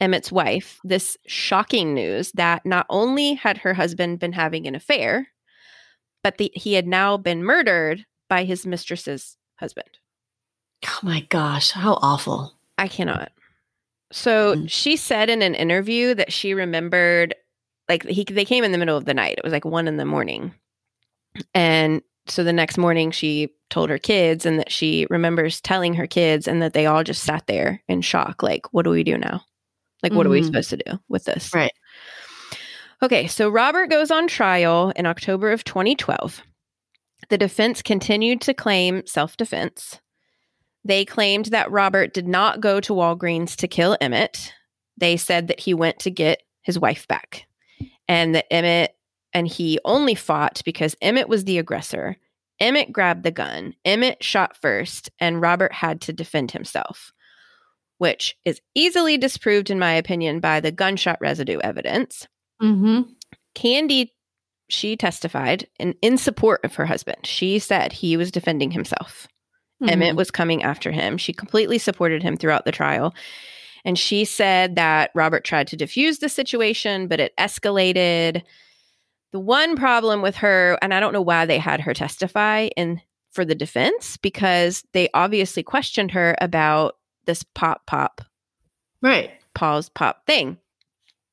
Emmett's 0.00 0.32
wife, 0.32 0.78
this 0.84 1.16
shocking 1.26 1.92
news 1.94 2.32
that 2.32 2.64
not 2.64 2.86
only 2.88 3.34
had 3.34 3.58
her 3.58 3.74
husband 3.74 4.20
been 4.20 4.32
having 4.32 4.66
an 4.66 4.74
affair, 4.74 5.28
but 6.22 6.38
the, 6.38 6.50
he 6.54 6.74
had 6.74 6.86
now 6.86 7.16
been 7.16 7.42
murdered 7.44 8.06
by 8.28 8.44
his 8.44 8.64
mistress's 8.66 9.36
husband. 9.58 9.88
oh 10.86 10.98
my 11.02 11.20
gosh, 11.28 11.72
how 11.72 11.98
awful. 12.00 12.54
I 12.78 12.86
cannot. 12.88 13.32
So 14.12 14.54
Mm. 14.54 14.70
she 14.70 14.96
said 14.96 15.28
in 15.28 15.42
an 15.42 15.54
interview 15.56 16.14
that 16.14 16.32
she 16.32 16.54
remembered, 16.54 17.34
like 17.88 18.04
he 18.06 18.22
they 18.24 18.44
came 18.44 18.62
in 18.64 18.70
the 18.72 18.78
middle 18.78 18.96
of 18.96 19.04
the 19.04 19.14
night. 19.14 19.34
It 19.38 19.44
was 19.44 19.52
like 19.52 19.64
one 19.64 19.88
in 19.88 19.96
the 19.96 20.04
morning, 20.04 20.54
and 21.54 22.02
so 22.30 22.44
the 22.44 22.52
next 22.52 22.78
morning 22.78 23.10
she 23.10 23.50
told 23.70 23.90
her 23.90 23.98
kids, 23.98 24.46
and 24.46 24.58
that 24.58 24.70
she 24.72 25.06
remembers 25.10 25.60
telling 25.60 25.94
her 25.94 26.06
kids, 26.06 26.48
and 26.48 26.62
that 26.62 26.72
they 26.72 26.86
all 26.86 27.04
just 27.04 27.22
sat 27.22 27.46
there 27.46 27.82
in 27.88 28.00
shock, 28.00 28.42
like, 28.42 28.72
"What 28.72 28.84
do 28.84 28.90
we 28.90 29.04
do 29.04 29.18
now? 29.18 29.42
Like, 30.02 30.12
what 30.12 30.26
are 30.26 30.30
we 30.30 30.40
Mhm. 30.40 30.46
supposed 30.46 30.70
to 30.70 30.76
do 30.78 30.98
with 31.08 31.24
this?" 31.24 31.52
Right. 31.54 31.72
Okay, 33.02 33.26
so 33.26 33.48
Robert 33.48 33.88
goes 33.90 34.10
on 34.10 34.26
trial 34.26 34.92
in 34.96 35.06
October 35.06 35.52
of 35.52 35.64
2012. 35.64 36.42
The 37.28 37.38
defense 37.38 37.82
continued 37.82 38.40
to 38.42 38.54
claim 38.54 39.06
self 39.06 39.36
defense. 39.36 40.00
They 40.84 41.04
claimed 41.04 41.46
that 41.46 41.70
Robert 41.70 42.14
did 42.14 42.26
not 42.26 42.60
go 42.60 42.80
to 42.80 42.92
Walgreens 42.94 43.54
to 43.56 43.68
kill 43.68 43.96
Emmett. 44.00 44.52
They 44.96 45.16
said 45.16 45.48
that 45.48 45.60
he 45.60 45.74
went 45.74 45.98
to 46.00 46.10
get 46.10 46.42
his 46.62 46.78
wife 46.78 47.06
back 47.06 47.46
and 48.08 48.34
that 48.34 48.52
Emmett 48.52 48.96
and 49.32 49.46
he 49.46 49.78
only 49.84 50.14
fought 50.14 50.62
because 50.64 50.96
Emmett 51.00 51.28
was 51.28 51.44
the 51.44 51.58
aggressor. 51.58 52.16
Emmett 52.60 52.92
grabbed 52.92 53.22
the 53.22 53.30
gun. 53.30 53.74
Emmett 53.84 54.22
shot 54.22 54.56
first, 54.56 55.10
and 55.20 55.40
Robert 55.40 55.72
had 55.72 56.00
to 56.02 56.12
defend 56.12 56.50
himself, 56.50 57.12
which 57.98 58.36
is 58.44 58.60
easily 58.74 59.16
disproved, 59.16 59.70
in 59.70 59.78
my 59.78 59.92
opinion, 59.92 60.40
by 60.40 60.60
the 60.60 60.72
gunshot 60.72 61.18
residue 61.20 61.58
evidence. 61.58 62.26
Mm-hmm. 62.60 63.12
Candy, 63.54 64.14
she 64.68 64.96
testified 64.96 65.68
in, 65.78 65.94
in 66.02 66.18
support 66.18 66.64
of 66.64 66.74
her 66.74 66.86
husband. 66.86 67.26
She 67.26 67.58
said 67.58 67.92
he 67.92 68.16
was 68.16 68.32
defending 68.32 68.70
himself. 68.70 69.28
Mm-hmm. 69.82 69.90
Emmett 69.90 70.16
was 70.16 70.30
coming 70.30 70.64
after 70.64 70.90
him. 70.90 71.16
She 71.16 71.32
completely 71.32 71.78
supported 71.78 72.22
him 72.22 72.36
throughout 72.36 72.64
the 72.64 72.72
trial. 72.72 73.14
And 73.84 73.96
she 73.96 74.24
said 74.24 74.74
that 74.74 75.12
Robert 75.14 75.44
tried 75.44 75.68
to 75.68 75.76
defuse 75.76 76.18
the 76.18 76.28
situation, 76.28 77.06
but 77.06 77.20
it 77.20 77.32
escalated. 77.38 78.42
The 79.32 79.40
one 79.40 79.76
problem 79.76 80.22
with 80.22 80.36
her, 80.36 80.78
and 80.80 80.94
I 80.94 81.00
don't 81.00 81.12
know 81.12 81.22
why 81.22 81.44
they 81.46 81.58
had 81.58 81.80
her 81.82 81.92
testify 81.94 82.68
in 82.76 83.00
for 83.32 83.44
the 83.44 83.54
defense, 83.54 84.16
because 84.16 84.82
they 84.92 85.08
obviously 85.12 85.62
questioned 85.62 86.12
her 86.12 86.34
about 86.40 86.96
this 87.26 87.42
pop 87.54 87.86
pop 87.86 88.22
Right. 89.02 89.30
pause 89.54 89.90
pop 89.90 90.24
thing. 90.26 90.56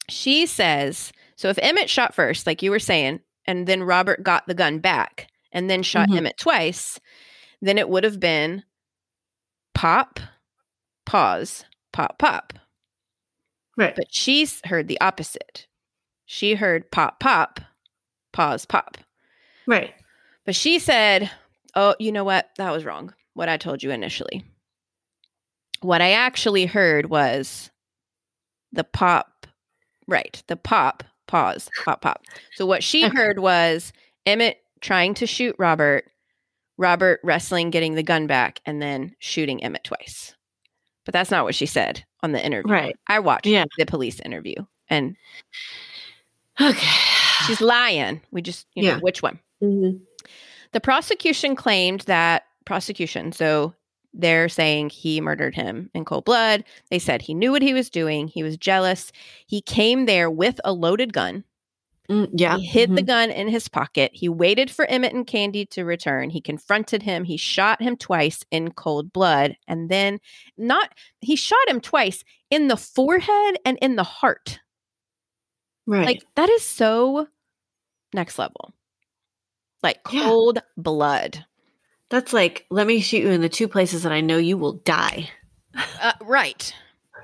She 0.09 0.45
says, 0.45 1.13
so 1.37 1.47
if 1.49 1.57
Emmett 1.61 1.89
shot 1.89 2.13
first, 2.13 2.45
like 2.45 2.61
you 2.61 2.69
were 2.69 2.79
saying, 2.79 3.21
and 3.45 3.65
then 3.65 3.81
Robert 3.81 4.23
got 4.23 4.45
the 4.45 4.53
gun 4.53 4.79
back 4.79 5.29
and 5.51 5.69
then 5.69 5.81
shot 5.83 6.09
Mhm. 6.09 6.17
Emmett 6.17 6.37
twice, 6.37 6.99
then 7.61 7.77
it 7.77 7.87
would 7.89 8.03
have 8.03 8.19
been 8.19 8.63
pop, 9.73 10.19
pause, 11.05 11.63
pop, 11.93 12.19
pop. 12.19 12.53
Right. 13.77 13.95
But 13.95 14.07
she's 14.11 14.61
heard 14.65 14.87
the 14.87 14.99
opposite. 15.01 15.67
She 16.25 16.55
heard 16.55 16.91
pop, 16.91 17.19
pop, 17.19 17.59
pause, 18.35 18.65
pop. 18.65 18.97
right. 19.65 19.93
But 20.45 20.55
she 20.55 20.77
said, 20.77 21.31
Oh, 21.73 21.95
you 21.99 22.11
know 22.11 22.23
what? 22.23 22.49
That 22.57 22.71
was 22.71 22.85
wrong. 22.85 23.13
What 23.33 23.49
I 23.49 23.57
told 23.57 23.81
you 23.81 23.89
initially. 23.91 24.43
What 25.81 26.01
I 26.01 26.11
actually 26.11 26.65
heard 26.65 27.09
was 27.09 27.71
the 28.71 28.83
pop, 28.83 29.47
right? 30.07 30.41
The 30.47 30.55
pop, 30.55 31.03
pause, 31.27 31.69
pop, 31.83 32.01
pop. 32.01 32.23
So 32.55 32.65
what 32.65 32.83
she 32.83 33.05
Okay. 33.05 33.15
heard 33.15 33.39
was 33.39 33.91
Emmett 34.25 34.57
trying 34.81 35.13
to 35.15 35.25
shoot 35.27 35.55
Robert, 35.59 36.05
Robert 36.77 37.19
wrestling, 37.23 37.69
getting 37.71 37.95
the 37.95 38.03
gun 38.03 38.27
back, 38.27 38.61
and 38.65 38.81
then 38.81 39.15
shooting 39.19 39.63
Emmett 39.63 39.83
twice. 39.83 40.35
But 41.05 41.13
that's 41.13 41.31
not 41.31 41.43
what 41.45 41.55
she 41.55 41.65
said 41.65 42.03
on 42.23 42.31
the 42.31 42.43
interview. 42.45 42.71
Right. 42.71 42.95
I 43.07 43.19
watched 43.19 43.47
Yeah. 43.47 43.65
the 43.77 43.85
police 43.85 44.19
interview 44.19 44.55
and 44.89 45.15
Okay. 46.61 46.87
she's 47.47 47.61
lying. 47.61 48.21
We 48.31 48.41
just, 48.41 48.67
you 48.75 48.83
know, 48.83 48.89
Yeah. 48.89 48.99
which 48.99 49.21
one? 49.21 49.39
Mhm. 49.63 50.01
The 50.71 50.81
prosecution 50.81 51.55
claimed 51.55 52.01
that 52.01 52.43
prosecution, 52.65 53.31
so 53.31 53.73
they're 54.13 54.49
saying 54.49 54.89
he 54.89 55.19
murdered 55.21 55.55
him 55.55 55.89
in 55.93 56.05
cold 56.05 56.25
blood. 56.25 56.63
They 56.89 56.99
said 56.99 57.21
he 57.21 57.33
knew 57.33 57.51
what 57.51 57.61
he 57.61 57.73
was 57.73 57.89
doing. 57.89 58.27
He 58.27 58.43
was 58.43 58.57
jealous. 58.57 59.11
He 59.47 59.61
came 59.61 60.05
there 60.05 60.29
with 60.31 60.59
a 60.63 60.71
loaded 60.73 61.13
gun. 61.13 61.43
Mm, 62.09 62.29
yeah. 62.33 62.57
He 62.57 62.65
hid 62.65 62.95
the 62.95 63.01
Mhm. 63.01 63.07
gun 63.07 63.31
in 63.31 63.47
his 63.47 63.67
pocket. 63.67 64.11
He 64.13 64.29
waited 64.29 64.69
for 64.69 64.85
Emmett 64.85 65.13
and 65.13 65.25
Candy 65.25 65.65
to 65.67 65.83
return. 65.83 66.29
He 66.29 66.39
confronted 66.39 67.01
him. 67.03 67.23
He 67.23 67.35
shot 67.35 67.81
him 67.81 67.97
twice 67.97 68.43
in 68.51 68.71
cold 68.73 69.11
blood. 69.11 69.57
And 69.67 69.89
then, 69.89 70.19
not, 70.57 70.91
he 71.21 71.35
shot 71.35 71.67
him 71.67 71.81
twice 71.81 72.23
in 72.51 72.67
the 72.67 72.77
forehead 72.77 73.57
and 73.65 73.77
in 73.81 73.95
the 73.95 74.03
heart. 74.03 74.59
Right. 75.87 76.05
Like, 76.05 76.23
that 76.35 76.49
is 76.49 76.63
so 76.63 77.27
next 78.15 78.39
level. 78.39 78.73
Like 79.83 79.99
Yeah. 80.11 80.23
cold 80.23 80.59
blood. 80.77 81.45
That's 82.09 82.33
like, 82.33 82.65
let 82.69 82.87
me 82.87 82.99
shoot 83.01 83.23
you 83.23 83.29
in 83.29 83.41
the 83.41 83.49
two 83.49 83.67
places 83.67 84.03
that 84.03 84.11
I 84.11 84.21
know 84.21 84.37
you 84.37 84.57
will 84.57 84.73
die. 84.73 85.29
Uh, 86.01 86.13
right. 86.21 86.73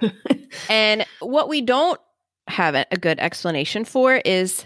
and 0.69 1.05
what 1.19 1.47
we 1.49 1.61
don't 1.61 1.99
have 2.47 2.75
a 2.75 2.85
a 2.91 2.97
good 2.97 3.19
explanation 3.19 3.85
for 3.85 4.15
is 4.25 4.65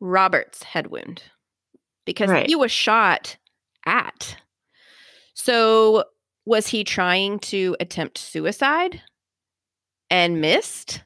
Robert's 0.00 0.62
head 0.62 0.88
wound 0.88 1.22
because 2.06 2.30
Right. 2.30 2.46
he 2.48 2.56
was 2.56 2.72
shot 2.72 3.36
at. 3.86 4.36
So, 5.34 6.04
was 6.44 6.66
he 6.66 6.82
trying 6.84 7.38
to 7.40 7.76
attempt 7.78 8.18
suicide 8.18 9.00
and 10.10 10.40
missed? 10.40 11.02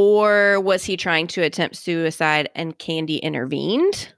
Or 0.00 0.60
was 0.60 0.84
he 0.84 0.96
trying 0.96 1.26
to 1.26 1.42
attempt 1.42 1.74
suicide 1.74 2.48
and 2.54 2.78
Candy 2.78 3.16
intervened 3.16 4.12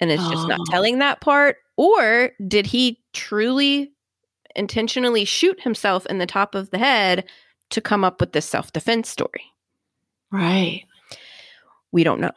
and 0.00 0.10
is 0.10 0.18
just 0.30 0.48
not 0.48 0.60
Oh. 0.60 0.64
telling 0.70 0.98
that 1.00 1.20
part? 1.20 1.58
Or 1.76 2.30
did 2.48 2.64
he 2.66 2.98
truly 3.12 3.92
intentionally 4.56 5.26
shoot 5.26 5.60
himself 5.60 6.06
in 6.06 6.16
the 6.16 6.26
top 6.26 6.54
of 6.54 6.70
the 6.70 6.78
head 6.78 7.26
to 7.68 7.82
come 7.82 8.02
up 8.02 8.18
with 8.18 8.32
this 8.32 8.46
self 8.46 8.72
defense 8.72 9.10
story? 9.10 9.44
Right. 10.30 10.86
We 11.92 12.02
don't 12.02 12.20
know 12.22 12.32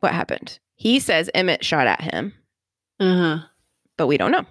what 0.00 0.12
happened. 0.12 0.58
He 0.74 0.98
says 0.98 1.30
Emmett 1.34 1.64
shot 1.64 1.86
at 1.86 2.00
him, 2.00 2.34
Uh 2.98 3.14
huh. 3.38 3.38
but 3.96 4.08
we 4.08 4.16
don't 4.16 4.32
know. 4.32 4.44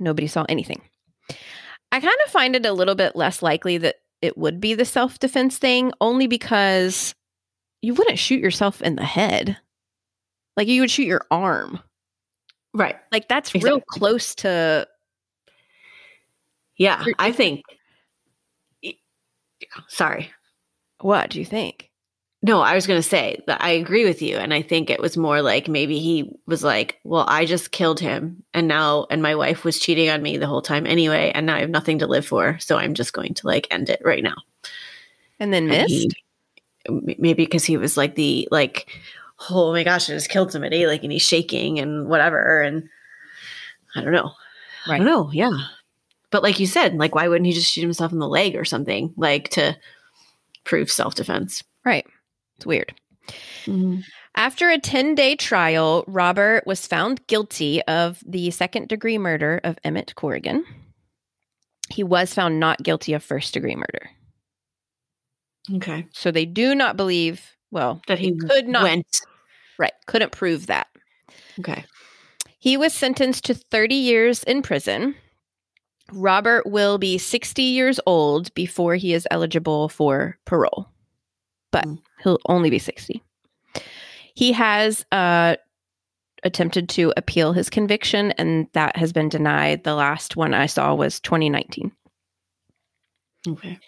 Nobody 0.00 0.26
saw 0.26 0.44
anything. 0.48 0.82
I 1.92 2.00
kind 2.00 2.18
of 2.26 2.32
find 2.32 2.56
it 2.56 2.66
a 2.66 2.72
little 2.72 2.96
bit 2.96 3.14
less 3.14 3.40
likely 3.40 3.78
that 3.78 4.01
it 4.22 4.38
would 4.38 4.60
be 4.60 4.74
the 4.74 4.84
self 4.84 5.18
defense 5.18 5.58
thing, 5.58 5.92
only 6.00 6.26
because 6.26 7.14
you 7.82 7.92
wouldn't 7.92 8.18
shoot 8.18 8.40
yourself 8.40 8.80
in 8.80 8.96
the 8.96 9.04
head. 9.04 9.58
Like 10.56 10.68
you 10.68 10.80
would 10.80 10.90
shoot 10.90 11.06
your 11.06 11.26
arm. 11.30 11.80
Right. 12.72 12.96
Like 13.10 13.28
that's 13.28 13.54
real 13.54 13.80
close 13.80 14.34
to. 14.36 14.86
Yeah. 16.78 17.04
I 17.18 17.32
think. 17.32 17.62
Sorry. 19.88 20.30
What 21.00 21.30
do 21.30 21.38
you 21.38 21.44
think? 21.44 21.90
No, 22.44 22.60
I 22.60 22.74
was 22.74 22.88
going 22.88 22.98
to 22.98 23.08
say 23.08 23.40
that 23.46 23.62
I 23.62 23.70
agree 23.70 24.04
with 24.04 24.20
you. 24.20 24.36
And 24.36 24.52
I 24.52 24.62
think 24.62 24.90
it 24.90 25.00
was 25.00 25.16
more 25.16 25.42
like 25.42 25.68
maybe 25.68 26.00
he 26.00 26.28
was 26.46 26.64
like, 26.64 26.98
well, 27.04 27.24
I 27.28 27.44
just 27.44 27.70
killed 27.70 28.00
him. 28.00 28.42
And 28.52 28.66
now, 28.66 29.06
and 29.10 29.22
my 29.22 29.36
wife 29.36 29.64
was 29.64 29.78
cheating 29.78 30.08
on 30.10 30.22
me 30.22 30.38
the 30.38 30.48
whole 30.48 30.62
time 30.62 30.84
anyway. 30.84 31.30
And 31.32 31.46
now 31.46 31.54
I 31.54 31.60
have 31.60 31.70
nothing 31.70 32.00
to 32.00 32.08
live 32.08 32.26
for. 32.26 32.58
So 32.58 32.76
I'm 32.78 32.94
just 32.94 33.12
going 33.12 33.34
to 33.34 33.46
like 33.46 33.68
end 33.70 33.88
it 33.90 34.02
right 34.04 34.24
now. 34.24 34.34
And 35.38 35.52
then 35.52 35.70
And 35.70 35.82
missed. 35.88 36.14
he- 36.88 37.14
maybe 37.16 37.44
because 37.44 37.64
he 37.64 37.76
was 37.76 37.96
like 37.96 38.16
the, 38.16 38.48
like, 38.50 38.88
oh 39.48 39.70
my 39.70 39.84
gosh, 39.84 40.10
I 40.10 40.14
just 40.14 40.28
killed 40.28 40.50
somebody. 40.50 40.86
Like, 40.88 41.04
and 41.04 41.12
he's 41.12 41.22
shaking 41.22 41.78
and 41.78 42.08
whatever. 42.08 42.60
And 42.60 42.88
I 43.94 44.00
don't 44.00 44.12
know. 44.12 44.32
I 44.88 44.96
don't 44.96 45.06
know. 45.06 45.30
Yeah. 45.32 45.52
But 46.32 46.42
like 46.42 46.58
you 46.58 46.66
said, 46.66 46.94
like, 46.96 47.14
why 47.14 47.28
wouldn't 47.28 47.46
he 47.46 47.52
just 47.52 47.70
shoot 47.70 47.82
himself 47.82 48.10
in 48.10 48.18
the 48.18 48.26
leg 48.26 48.56
or 48.56 48.64
something 48.64 49.14
like 49.16 49.50
to 49.50 49.76
prove 50.64 50.90
self 50.90 51.14
defense? 51.14 51.62
right. 51.84 52.04
It's 52.62 52.66
weird. 52.66 52.94
After 54.36 54.70
a 54.70 54.78
10 54.78 55.14
day 55.16 55.34
trial, 55.34 56.04
Robert 56.06 56.64
was 56.66 56.86
found 56.86 57.26
guilty 57.26 57.82
of 57.82 58.22
the 58.24 58.50
second 58.52 58.88
degree 58.88 59.18
murder 59.18 59.60
of 59.64 59.78
Emmett 59.84 60.14
Corrigan. 60.14 60.64
He 61.90 62.04
was 62.04 62.32
found 62.32 62.60
not 62.60 62.82
guilty 62.82 63.12
of 63.14 63.22
first 63.24 63.52
degree 63.54 63.74
murder. 63.74 64.10
Okay. 65.74 66.06
So 66.12 66.30
they 66.30 66.44
do 66.46 66.74
not 66.74 66.96
believe, 66.96 67.56
well, 67.72 68.00
That 68.06 68.18
he 68.20 68.36
could 68.36 68.68
not, 68.68 68.84
went. 68.84 69.06
right, 69.78 69.92
couldn't 70.06 70.32
prove 70.32 70.66
that. 70.66 70.86
Okay. 71.58 71.84
He 72.58 72.76
was 72.76 72.92
sentenced 72.94 73.44
to 73.46 73.54
30 73.54 73.94
years 73.96 74.44
in 74.44 74.62
prison. 74.62 75.16
Robert 76.12 76.66
will 76.66 76.96
be 76.98 77.18
60 77.18 77.62
years 77.62 77.98
old 78.06 78.54
before 78.54 78.94
he 78.96 79.12
is 79.14 79.26
eligible 79.32 79.88
for 79.88 80.38
parole, 80.44 80.88
but 81.72 81.84
Mm. 81.86 81.98
He'll 82.22 82.38
only 82.46 82.70
be 82.70 82.78
60. 82.78 83.22
He 84.34 84.52
has 84.52 85.04
uh, 85.12 85.56
attempted 86.42 86.88
to 86.90 87.12
appeal 87.16 87.52
his 87.52 87.70
conviction, 87.70 88.32
and 88.32 88.68
that 88.72 88.96
has 88.96 89.12
been 89.12 89.28
denied. 89.28 89.84
The 89.84 89.94
last 89.94 90.36
one 90.36 90.54
I 90.54 90.66
saw 90.66 90.94
was 90.94 91.20
2019. 91.20 91.92
Okay. 93.48 93.78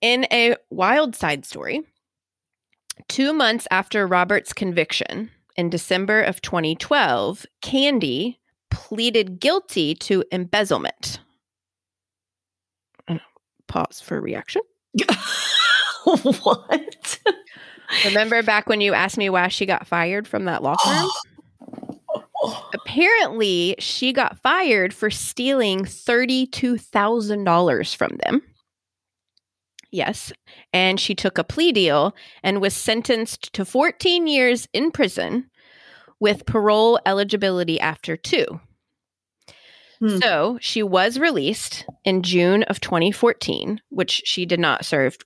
In 0.00 0.26
a 0.32 0.56
wild 0.70 1.14
side 1.14 1.44
story, 1.44 1.82
two 3.08 3.32
months 3.32 3.66
after 3.70 4.06
Robert's 4.06 4.52
conviction, 4.52 5.30
in 5.56 5.68
December 5.68 6.22
of 6.22 6.40
2012, 6.40 7.44
Candy 7.60 8.40
pleaded 8.70 9.40
guilty 9.40 9.94
to 9.96 10.24
embezzlement. 10.32 11.20
Uh, 13.06 13.18
Pause 13.66 14.00
for 14.00 14.20
reaction. 14.20 14.62
what? 16.04 17.20
Remember 18.04 18.42
back 18.42 18.68
when 18.68 18.80
you 18.80 18.94
asked 18.94 19.18
me 19.18 19.30
why 19.30 19.48
she 19.48 19.66
got 19.66 19.86
fired 19.86 20.28
from 20.28 20.44
that 20.44 20.62
law 20.62 20.76
firm? 20.84 21.08
Apparently, 22.74 23.74
she 23.78 24.12
got 24.12 24.38
fired 24.38 24.92
for 24.94 25.10
stealing 25.10 25.84
$32,000 25.84 27.96
from 27.96 28.18
them. 28.24 28.42
Yes. 29.90 30.32
And 30.72 31.00
she 31.00 31.14
took 31.14 31.38
a 31.38 31.44
plea 31.44 31.72
deal 31.72 32.14
and 32.42 32.60
was 32.60 32.74
sentenced 32.74 33.52
to 33.54 33.64
14 33.64 34.26
years 34.26 34.68
in 34.72 34.90
prison 34.92 35.50
with 36.20 36.46
parole 36.46 37.00
eligibility 37.04 37.80
after 37.80 38.16
two. 38.16 38.60
Hmm. 39.98 40.18
So 40.18 40.58
she 40.60 40.82
was 40.82 41.18
released 41.18 41.84
in 42.04 42.22
June 42.22 42.62
of 42.64 42.80
2014, 42.80 43.80
which 43.90 44.22
she 44.24 44.46
did 44.46 44.60
not 44.60 44.84
serve 44.84 45.18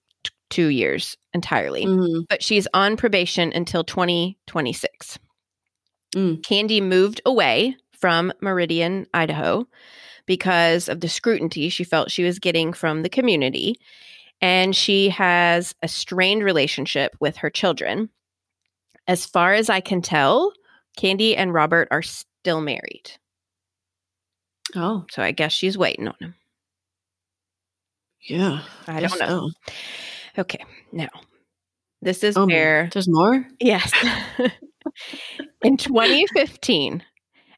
two 0.51 0.69
years 0.69 1.17
entirely 1.33 1.85
Mhm. 1.87 2.27
but 2.29 2.43
she's 2.43 2.69
on 2.75 2.97
probation 2.97 3.53
until 3.55 3.83
2026. 3.85 5.19
Mm. 6.15 6.43
Candy 6.45 6.81
moved 6.81 7.21
away 7.27 7.77
from 7.99 8.33
Meridian, 8.41 9.07
Idaho, 9.15 9.67
because 10.27 10.89
of 10.89 11.01
the 11.01 11.09
scrutiny 11.09 11.69
she 11.71 11.83
felt 11.85 12.11
she 12.11 12.23
was 12.25 12.39
getting 12.39 12.73
from 12.73 13.03
the 13.03 13.09
community. 13.09 13.77
And 14.41 14.77
she 14.77 15.09
has 15.11 15.75
a 15.83 15.89
strained 15.89 16.45
relationship 16.45 17.17
with 17.21 17.37
her 17.39 17.51
children. 17.51 18.11
As 19.09 19.25
far 19.27 19.55
as 19.55 19.69
I 19.71 19.81
can 19.81 20.03
tell, 20.03 20.53
Candy 20.97 21.37
and 21.37 21.53
Robert 21.55 21.89
are 21.91 22.03
still 22.03 22.61
married. 22.61 23.11
Oh, 24.77 25.05
So 25.11 25.23
I 25.23 25.31
guess 25.33 25.53
she's 25.53 25.79
waiting 25.79 26.09
on 26.09 26.15
him. 26.21 26.35
yeah. 28.23 28.63
I 28.87 29.01
guess 29.01 29.17
don't 29.17 29.29
know. 29.29 29.51
so. 29.51 29.73
Okay, 30.37 30.65
now 30.93 31.09
this 32.03 32.25
is 32.25 32.37
Oh, 32.37 32.47
where 32.47 32.89
There's 32.93 33.09
more? 33.09 33.47
Yes. 33.61 33.93
In 35.63 35.77
2015, 35.77 37.03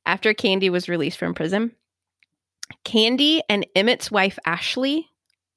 after 0.05 0.33
Candy 0.33 0.71
was 0.71 0.89
released 0.89 1.19
from 1.19 1.35
prison, 1.35 1.73
Candy 2.85 3.43
and 3.49 3.67
Emmett's 3.75 4.11
wife 4.11 4.39
Ashley 4.47 5.09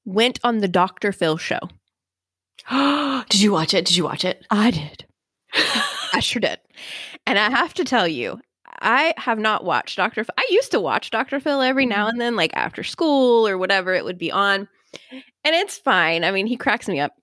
went 0.05 0.39
on 0.43 0.57
the 0.57 0.67
Dr. 0.67 1.11
Phil 1.11 1.38
show. 1.38 1.59
Did 3.30 3.41
you 3.41 3.51
watch 3.51 3.74
it? 3.74 3.86
Did 3.86 3.95
you 3.95 4.03
watch 4.03 4.26
it? 4.26 4.45
I 4.49 4.72
did. 4.72 5.05
I 6.13 6.20
sure 6.20 6.39
did. 6.39 6.59
And 7.26 7.38
I 7.38 7.49
have 7.49 7.74
to 7.76 7.84
tell 7.84 8.07
you, 8.07 8.39
I 8.82 9.13
have 9.17 9.39
not 9.39 9.63
watched 9.63 9.97
Dr. 9.97 10.24
Phil. 10.24 10.34
I 10.38 10.47
used 10.49 10.72
to 10.72 10.80
watch 10.80 11.11
Dr. 11.11 11.39
Phil 11.39 11.61
every 11.61 11.86
now 11.86 12.05
mm-hmm. 12.05 12.11
and 12.11 12.22
then, 12.22 12.36
like 12.36 12.51
after 12.55 12.84
school 12.84 13.47
or 13.47 13.57
whatever 13.57 13.93
it 13.93 14.05
would 14.05 14.17
be 14.17 14.32
on. 14.32 14.67
And 15.12 15.55
it's 15.55 15.78
fine. 15.78 16.24
I 16.24 16.32
mean, 16.32 16.47
he 16.47 16.57
cracks 16.57 16.88
me 16.88 16.99
up. 16.99 17.14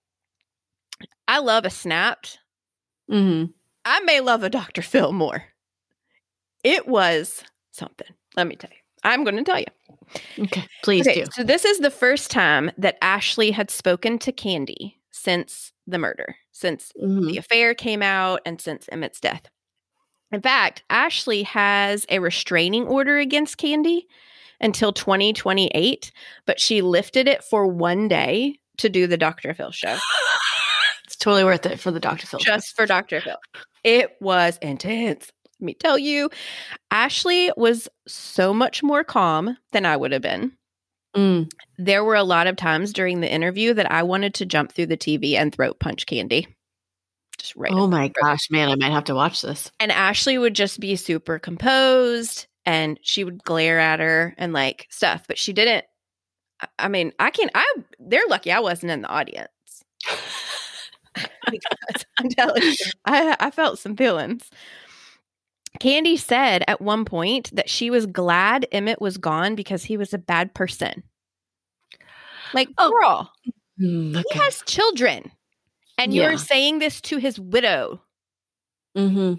I 1.29 1.39
love 1.41 1.65
a 1.65 1.71
snapped. 1.71 2.39
mm-hmm. 3.11 3.51
I 3.85 4.01
may 4.01 4.21
love 4.21 4.43
a 4.43 4.51
Dr. 4.51 4.83
Phil 4.83 5.13
more. 5.13 5.45
It 6.65 6.89
was 6.89 7.45
something. 7.71 8.09
Let 8.37 8.47
me 8.49 8.57
tell 8.57 8.71
you. 8.71 8.77
I'm 9.05 9.23
going 9.23 9.37
to 9.37 9.45
tell 9.45 9.61
you. 9.61 9.67
Okay. 10.39 10.67
Please 10.83 11.07
Okay, 11.07 11.23
do. 11.25 11.31
so 11.33 11.43
this 11.45 11.65
is 11.65 11.79
the 11.79 11.91
first 11.91 12.31
time 12.31 12.71
that 12.79 12.99
Ashley 13.03 13.53
had 13.53 13.71
spoken 13.71 14.19
to 14.21 14.33
Candy 14.33 14.99
since 15.13 15.73
the 15.87 15.99
murder, 15.99 16.37
since 16.53 16.93
Mhm. 17.01 17.31
the 17.31 17.39
affair 17.39 17.75
came 17.75 18.03
out, 18.03 18.41
and 18.45 18.61
since 18.61 18.89
Emmett's 18.89 19.21
death. 19.21 19.43
In 20.33 20.41
fact, 20.43 20.83
Ashley 20.91 21.45
has 21.45 22.05
a 22.09 22.19
restraining 22.19 22.87
order 22.89 23.19
against 23.19 23.59
Candy 23.59 24.09
until 24.61 24.93
2028, 24.93 26.13
but 26.47 26.61
she 26.61 26.83
lifted 26.83 27.29
it 27.29 27.45
for 27.45 27.67
one 27.67 28.09
day 28.09 28.59
to 28.79 28.89
do 28.89 29.07
the 29.07 29.17
Dr. 29.17 29.55
Phil 29.55 29.71
show. 29.73 29.97
It's 31.05 31.15
totally 31.15 31.45
worth 31.45 31.65
it 31.67 31.79
for 31.79 31.93
the 31.93 32.01
Dr. 32.01 32.27
Phil. 32.27 32.41
show. 32.41 32.53
just 32.57 32.75
for 32.75 32.85
Dr. 32.85 33.21
Phil. 33.21 33.37
It 33.85 34.11
was 34.21 34.59
intense. 34.61 35.31
Let 35.61 35.65
me 35.65 35.75
tell 35.75 35.97
you, 35.97 36.31
Ashley 36.91 37.53
was 37.57 37.89
so 38.09 38.53
much 38.53 38.83
more 38.83 39.05
calm 39.05 39.57
than 39.71 39.87
I 39.87 39.97
would 39.97 40.11
have 40.11 40.23
been. 40.23 40.53
Mm. 41.17 41.49
There 41.79 42.03
were 42.05 42.17
a 42.17 42.25
lot 42.25 42.49
of 42.49 42.57
times 42.57 42.93
during 42.93 43.21
the 43.21 43.33
interview 43.33 43.73
that 43.75 43.91
I 43.91 44.03
wanted 44.03 44.35
to 44.35 44.47
jump 44.47 44.73
through 44.73 44.87
the 44.87 44.97
TV 44.97 45.35
and 45.35 45.55
throat 45.55 45.79
punch 45.79 46.07
Candy. 46.07 46.49
Just 47.39 47.55
right. 47.55 47.73
Oh 47.73 47.87
my 47.87 48.11
gosh, 48.21 48.51
man, 48.51 48.69
I 48.69 48.75
might 48.75 48.93
have 48.93 49.05
to 49.05 49.15
watch 49.15 49.43
this. 49.43 49.71
And 49.79 49.93
Ashley 49.93 50.37
would 50.39 50.55
just 50.55 50.81
be 50.81 50.97
super 50.97 51.39
composed 51.39 52.49
and 52.67 52.99
she 53.03 53.25
would 53.25 53.43
glare 53.45 53.79
at 53.79 54.01
her 54.01 54.35
and 54.37 54.53
like 54.53 54.87
stuff, 54.91 55.25
but 55.27 55.39
she 55.39 55.53
didn't. 55.53 55.85
I- 56.79 56.89
mean, 56.89 57.13
I 57.19 57.31
can't. 57.31 57.51
I 57.55 57.65
they're 57.99 58.27
lucky 58.29 58.53
I 58.53 58.61
wasn't 58.61 58.93
in 58.93 59.03
the 59.03 59.09
audience. 59.09 59.49
because 61.51 62.05
I'm 62.19 62.29
telling 62.31 62.63
you, 62.63 62.75
I, 63.05 63.37
I 63.41 63.51
felt 63.51 63.79
some 63.79 63.97
feelings. 63.97 64.51
Candy 65.81 66.17
said 66.17 66.65
at 66.69 66.81
one 66.81 67.05
point 67.05 67.55
that 67.55 67.69
she 67.69 67.91
was 67.91 68.07
glad 68.07 68.67
Emmett 68.73 69.01
was 69.01 69.19
gone 69.19 69.55
because 69.55 69.85
he 69.85 69.97
was 69.97 70.15
a 70.15 70.19
bad 70.19 70.55
person. 70.55 71.03
Like, 72.55 72.69
Oh, 72.79 72.91
girl, 72.91 73.33
Mm, 73.79 74.17
he 74.17 74.39
has 74.39 74.63
children. 74.63 75.31
And 75.99 76.15
Yeah. 76.15 76.29
you're 76.31 76.39
saying 76.39 76.79
this 76.79 77.01
to 77.03 77.19
his 77.19 77.39
widow. 77.39 78.01
Mm-hmm. 78.97 79.35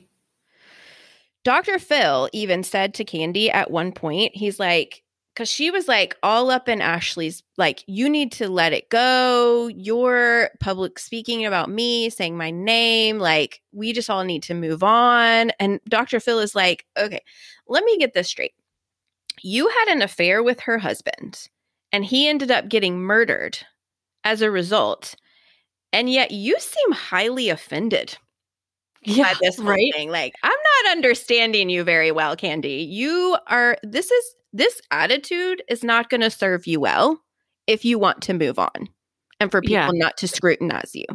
Dr. 1.47 1.79
Phil 1.79 2.29
even 2.33 2.61
said 2.61 2.93
to 2.95 3.05
Candy 3.05 3.49
at 3.49 3.71
one 3.71 3.93
point, 3.93 4.35
he's 4.35 4.59
like, 4.59 5.01
because 5.33 5.49
she 5.49 5.71
was 5.71 5.87
like 5.87 6.17
all 6.21 6.51
up 6.51 6.67
in 6.67 6.81
Ashley's, 6.81 7.41
like, 7.55 7.85
you 7.87 8.09
need 8.09 8.33
to 8.33 8.49
let 8.49 8.73
it 8.73 8.89
go. 8.89 9.69
You're 9.73 10.49
public 10.59 10.99
speaking 10.99 11.45
about 11.45 11.69
me, 11.69 12.09
saying 12.09 12.35
my 12.35 12.51
name. 12.51 13.17
Like, 13.19 13.61
we 13.71 13.93
just 13.93 14.09
all 14.09 14.25
need 14.25 14.43
to 14.43 14.53
move 14.53 14.83
on. 14.83 15.51
And 15.57 15.79
Dr. 15.87 16.19
Phil 16.19 16.39
is 16.39 16.53
like, 16.53 16.85
okay, 16.97 17.21
let 17.65 17.85
me 17.85 17.97
get 17.97 18.13
this 18.13 18.27
straight. 18.27 18.55
You 19.41 19.69
had 19.69 19.87
an 19.87 20.01
affair 20.01 20.43
with 20.43 20.59
her 20.59 20.79
husband, 20.79 21.47
and 21.93 22.03
he 22.03 22.27
ended 22.27 22.51
up 22.51 22.67
getting 22.67 22.99
murdered 22.99 23.57
as 24.25 24.41
a 24.41 24.51
result. 24.51 25.15
And 25.93 26.09
yet 26.09 26.31
you 26.31 26.59
seem 26.59 26.91
highly 26.91 27.47
offended 27.47 28.17
Yeah. 29.07 29.33
this 29.41 29.57
right. 29.59 29.91
thing. 29.93 30.09
Like, 30.11 30.33
I'm 30.43 30.51
not 30.51 30.91
understanding 30.91 31.69
you 31.69 31.83
very 31.83 32.11
well, 32.11 32.35
Candy. 32.35 32.87
You 32.89 33.37
are 33.47 33.77
this 33.83 34.11
is 34.11 34.35
this 34.53 34.81
attitude 34.91 35.63
is 35.69 35.83
not 35.83 36.09
going 36.09 36.21
to 36.21 36.29
serve 36.29 36.67
you 36.67 36.79
well 36.79 37.21
if 37.67 37.85
you 37.85 37.99
want 37.99 38.21
to 38.23 38.33
move 38.33 38.59
on 38.59 38.89
and 39.39 39.51
for 39.51 39.61
people 39.61 39.73
Yeah. 39.75 39.89
not 39.93 40.17
to 40.17 40.27
scrutinize 40.27 40.91
you. 40.93 41.05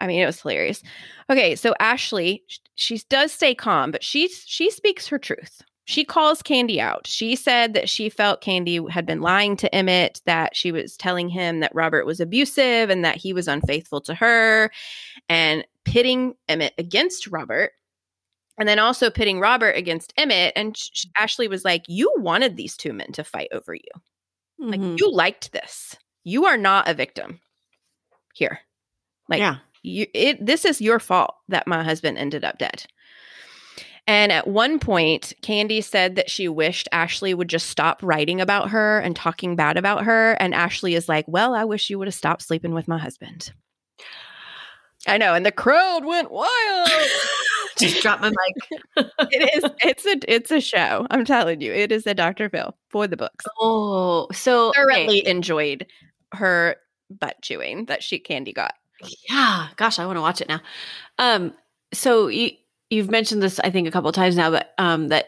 I 0.00 0.06
mean, 0.06 0.20
it 0.20 0.26
was 0.26 0.40
hilarious. 0.40 0.82
Okay, 1.30 1.54
so 1.56 1.74
Ashley, 1.80 2.42
sh- 2.48 2.58
she 2.74 3.00
does 3.08 3.32
stay 3.32 3.54
calm, 3.54 3.90
but 3.90 4.02
she 4.04 4.28
she 4.28 4.70
speaks 4.70 5.06
her 5.08 5.18
truth. 5.18 5.62
She 5.86 6.04
calls 6.04 6.40
Candy 6.42 6.80
out. 6.80 7.06
She 7.06 7.36
said 7.36 7.74
that 7.74 7.88
she 7.90 8.08
felt 8.08 8.40
Candy 8.40 8.80
had 8.90 9.04
been 9.04 9.20
lying 9.20 9.56
to 9.58 9.74
Emmett, 9.74 10.22
that 10.24 10.56
she 10.56 10.72
was 10.72 10.96
telling 10.96 11.28
him 11.28 11.60
that 11.60 11.74
Robert 11.74 12.06
was 12.06 12.20
abusive 12.20 12.88
and 12.88 13.04
that 13.04 13.16
he 13.16 13.32
was 13.34 13.48
unfaithful 13.48 14.00
to 14.02 14.14
her, 14.14 14.70
and 15.28 15.66
pitting 15.84 16.34
Emmett 16.48 16.72
against 16.78 17.26
Robert. 17.26 17.72
And 18.58 18.68
then 18.68 18.78
also 18.78 19.10
pitting 19.10 19.40
Robert 19.40 19.76
against 19.76 20.14
Emmett. 20.16 20.52
And 20.56 20.76
sh- 20.76 20.88
sh- 20.92 21.04
Ashley 21.18 21.48
was 21.48 21.64
like, 21.64 21.82
You 21.88 22.10
wanted 22.16 22.56
these 22.56 22.76
two 22.76 22.92
men 22.92 23.12
to 23.12 23.24
fight 23.24 23.48
over 23.52 23.74
you. 23.74 23.80
Like, 24.58 24.80
Mhm. 24.80 24.98
you 24.98 25.12
liked 25.12 25.52
this. 25.52 25.96
You 26.22 26.46
are 26.46 26.56
not 26.56 26.88
a 26.88 26.94
victim 26.94 27.40
here. 28.32 28.60
Like, 29.28 29.40
yeah. 29.40 29.56
you 29.82 30.06
it 30.14 30.44
this 30.46 30.64
is 30.64 30.80
your 30.80 30.98
fault 31.00 31.34
that 31.48 31.66
my 31.66 31.82
husband 31.82 32.16
ended 32.16 32.44
up 32.44 32.56
dead. 32.58 32.86
And 34.06 34.30
at 34.32 34.46
one 34.46 34.78
point, 34.78 35.32
Candy 35.40 35.80
said 35.80 36.16
that 36.16 36.30
she 36.30 36.46
wished 36.46 36.88
Ashley 36.92 37.32
would 37.32 37.48
just 37.48 37.70
stop 37.70 38.02
writing 38.02 38.40
about 38.40 38.70
her 38.70 38.98
and 39.00 39.16
talking 39.16 39.56
bad 39.56 39.78
about 39.78 40.04
her. 40.04 40.32
And 40.32 40.54
Ashley 40.54 40.94
is 40.94 41.08
like, 41.08 41.26
Well, 41.26 41.54
I 41.54 41.64
wish 41.64 41.88
you 41.88 41.98
would 41.98 42.08
have 42.08 42.14
stopped 42.14 42.42
sleeping 42.42 42.74
with 42.74 42.86
my 42.86 42.98
husband. 42.98 43.52
I 45.06 45.18
know. 45.18 45.34
And 45.34 45.44
the 45.44 45.52
crowd 45.52 46.04
went 46.04 46.30
wild. 46.30 46.88
Just 47.78 48.02
drop 48.02 48.20
my 48.20 48.30
mic. 48.30 49.06
it 49.32 49.56
is 49.56 49.70
it's 49.82 50.06
a 50.06 50.32
it's 50.32 50.50
a 50.50 50.60
show. 50.60 51.06
I'm 51.10 51.24
telling 51.24 51.60
you. 51.60 51.72
It 51.72 51.90
is 51.90 52.06
a 52.06 52.14
Dr. 52.14 52.48
Phil 52.48 52.76
for 52.88 53.06
the 53.06 53.16
books. 53.16 53.44
Oh, 53.58 54.28
so 54.32 54.68
okay. 54.68 54.76
Thoroughly 54.76 55.26
enjoyed 55.26 55.86
her 56.32 56.76
butt 57.10 57.36
chewing 57.42 57.86
that 57.86 58.02
she 58.02 58.18
Candy 58.18 58.52
got. 58.52 58.74
Yeah, 59.28 59.68
gosh, 59.76 59.98
I 59.98 60.06
want 60.06 60.16
to 60.16 60.22
watch 60.22 60.40
it 60.40 60.48
now. 60.48 60.60
Um, 61.18 61.52
so 61.92 62.28
you 62.28 62.52
you've 62.94 63.10
mentioned 63.10 63.42
this, 63.42 63.58
I 63.60 63.70
think, 63.70 63.88
a 63.88 63.90
couple 63.90 64.08
of 64.08 64.14
times 64.14 64.36
now, 64.36 64.50
but 64.50 64.72
um, 64.78 65.08
that 65.08 65.26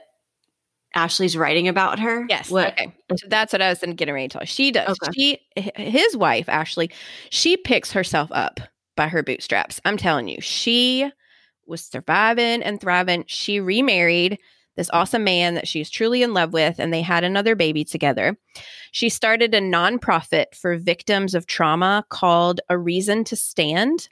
Ashley's 0.95 1.37
writing 1.37 1.69
about 1.69 1.99
her. 1.99 2.25
Yes. 2.29 2.51
What? 2.51 2.73
Okay. 2.73 2.95
So 3.17 3.27
that's 3.29 3.53
what 3.53 3.61
I 3.61 3.69
was 3.69 3.81
getting 3.81 4.15
ready 4.15 4.29
to 4.29 4.39
tell. 4.39 4.47
She 4.47 4.71
does. 4.71 4.97
Okay. 5.03 5.39
She, 5.57 5.73
his 5.77 6.17
wife, 6.17 6.49
Ashley, 6.49 6.91
she 7.31 7.57
picks 7.57 7.93
herself 7.93 8.31
up 8.33 8.61
by 8.97 9.09
her 9.09 9.23
bootstraps. 9.23 9.81
I'm 9.85 9.99
telling 9.99 10.29
you, 10.29 10.41
she 10.41 11.11
was 11.67 11.85
surviving 11.85 12.63
and 12.63 12.81
thriving. 12.81 13.25
She 13.27 13.61
remarried 13.61 14.39
this 14.77 14.91
awesome 14.93 15.25
man 15.25 15.55
that 15.55 15.69
she's 15.69 15.91
truly 15.91 16.23
in 16.23 16.35
love 16.35 16.53
with, 16.53 16.79
and 16.79 16.93
they 16.93 17.03
had 17.03 17.25
another 17.25 17.57
baby 17.57 17.85
together. 17.85 18.37
She 18.93 19.09
started 19.09 19.55
a 19.55 19.61
nonprofit 19.61 20.55
for 20.55 20.77
victims 20.77 21.35
of 21.35 21.47
trauma 21.47 22.05
called 22.09 22.61
A 22.69 22.79
Reason 22.79 23.25
to 23.25 23.37
Stand. 23.37 24.09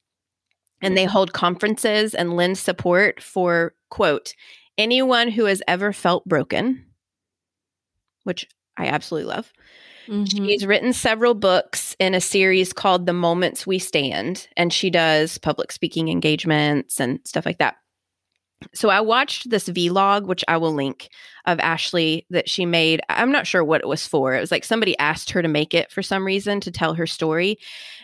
And 0.84 0.96
they 0.96 1.04
hold 1.04 1.32
conferences 1.32 2.14
and 2.14 2.36
lend 2.36 2.58
support 2.58 3.22
for, 3.22 3.74
quote, 3.90 4.34
anyone 4.76 5.28
who 5.28 5.44
has 5.46 5.62
ever 5.66 5.92
felt 5.92 6.24
broken, 6.26 6.84
which 8.24 8.46
I 8.76 8.86
absolutely 8.86 9.28
love. 9.32 9.52
Mhm. 10.08 10.30
She's 10.30 10.66
written 10.66 10.92
several 10.92 11.34
books 11.34 11.96
in 11.98 12.14
a 12.14 12.20
series 12.20 12.72
called 12.72 13.06
The 13.06 13.12
Moments 13.12 13.66
We 13.66 13.78
Stand, 13.78 14.48
and 14.56 14.72
she 14.72 14.90
does 14.90 15.38
public 15.38 15.72
speaking 15.72 16.08
engagements 16.08 17.00
and 17.00 17.20
stuff 17.24 17.46
like 17.46 17.58
that. 17.58 17.76
So 18.74 18.88
I 18.88 19.00
watched 19.00 19.50
this 19.50 19.68
vlog, 19.68 20.26
which 20.26 20.44
I 20.48 20.56
will 20.56 20.72
link, 20.72 21.08
of 21.44 21.60
Ashley 21.60 22.26
that 22.30 22.48
she 22.48 22.64
made. 22.66 23.00
I'm 23.08 23.30
not 23.30 23.46
sure 23.46 23.62
what 23.62 23.82
it 23.82 23.88
was 23.88 24.06
for. 24.06 24.34
It 24.34 24.40
was 24.40 24.50
like 24.50 24.64
somebody 24.64 24.96
asked 24.98 25.30
her 25.30 25.42
to 25.42 25.48
make 25.48 25.74
it 25.74 25.92
for 25.92 26.02
some 26.02 26.24
reason 26.24 26.60
to 26.60 26.70
tell 26.70 26.94
her 26.94 27.06
story. 27.06 27.58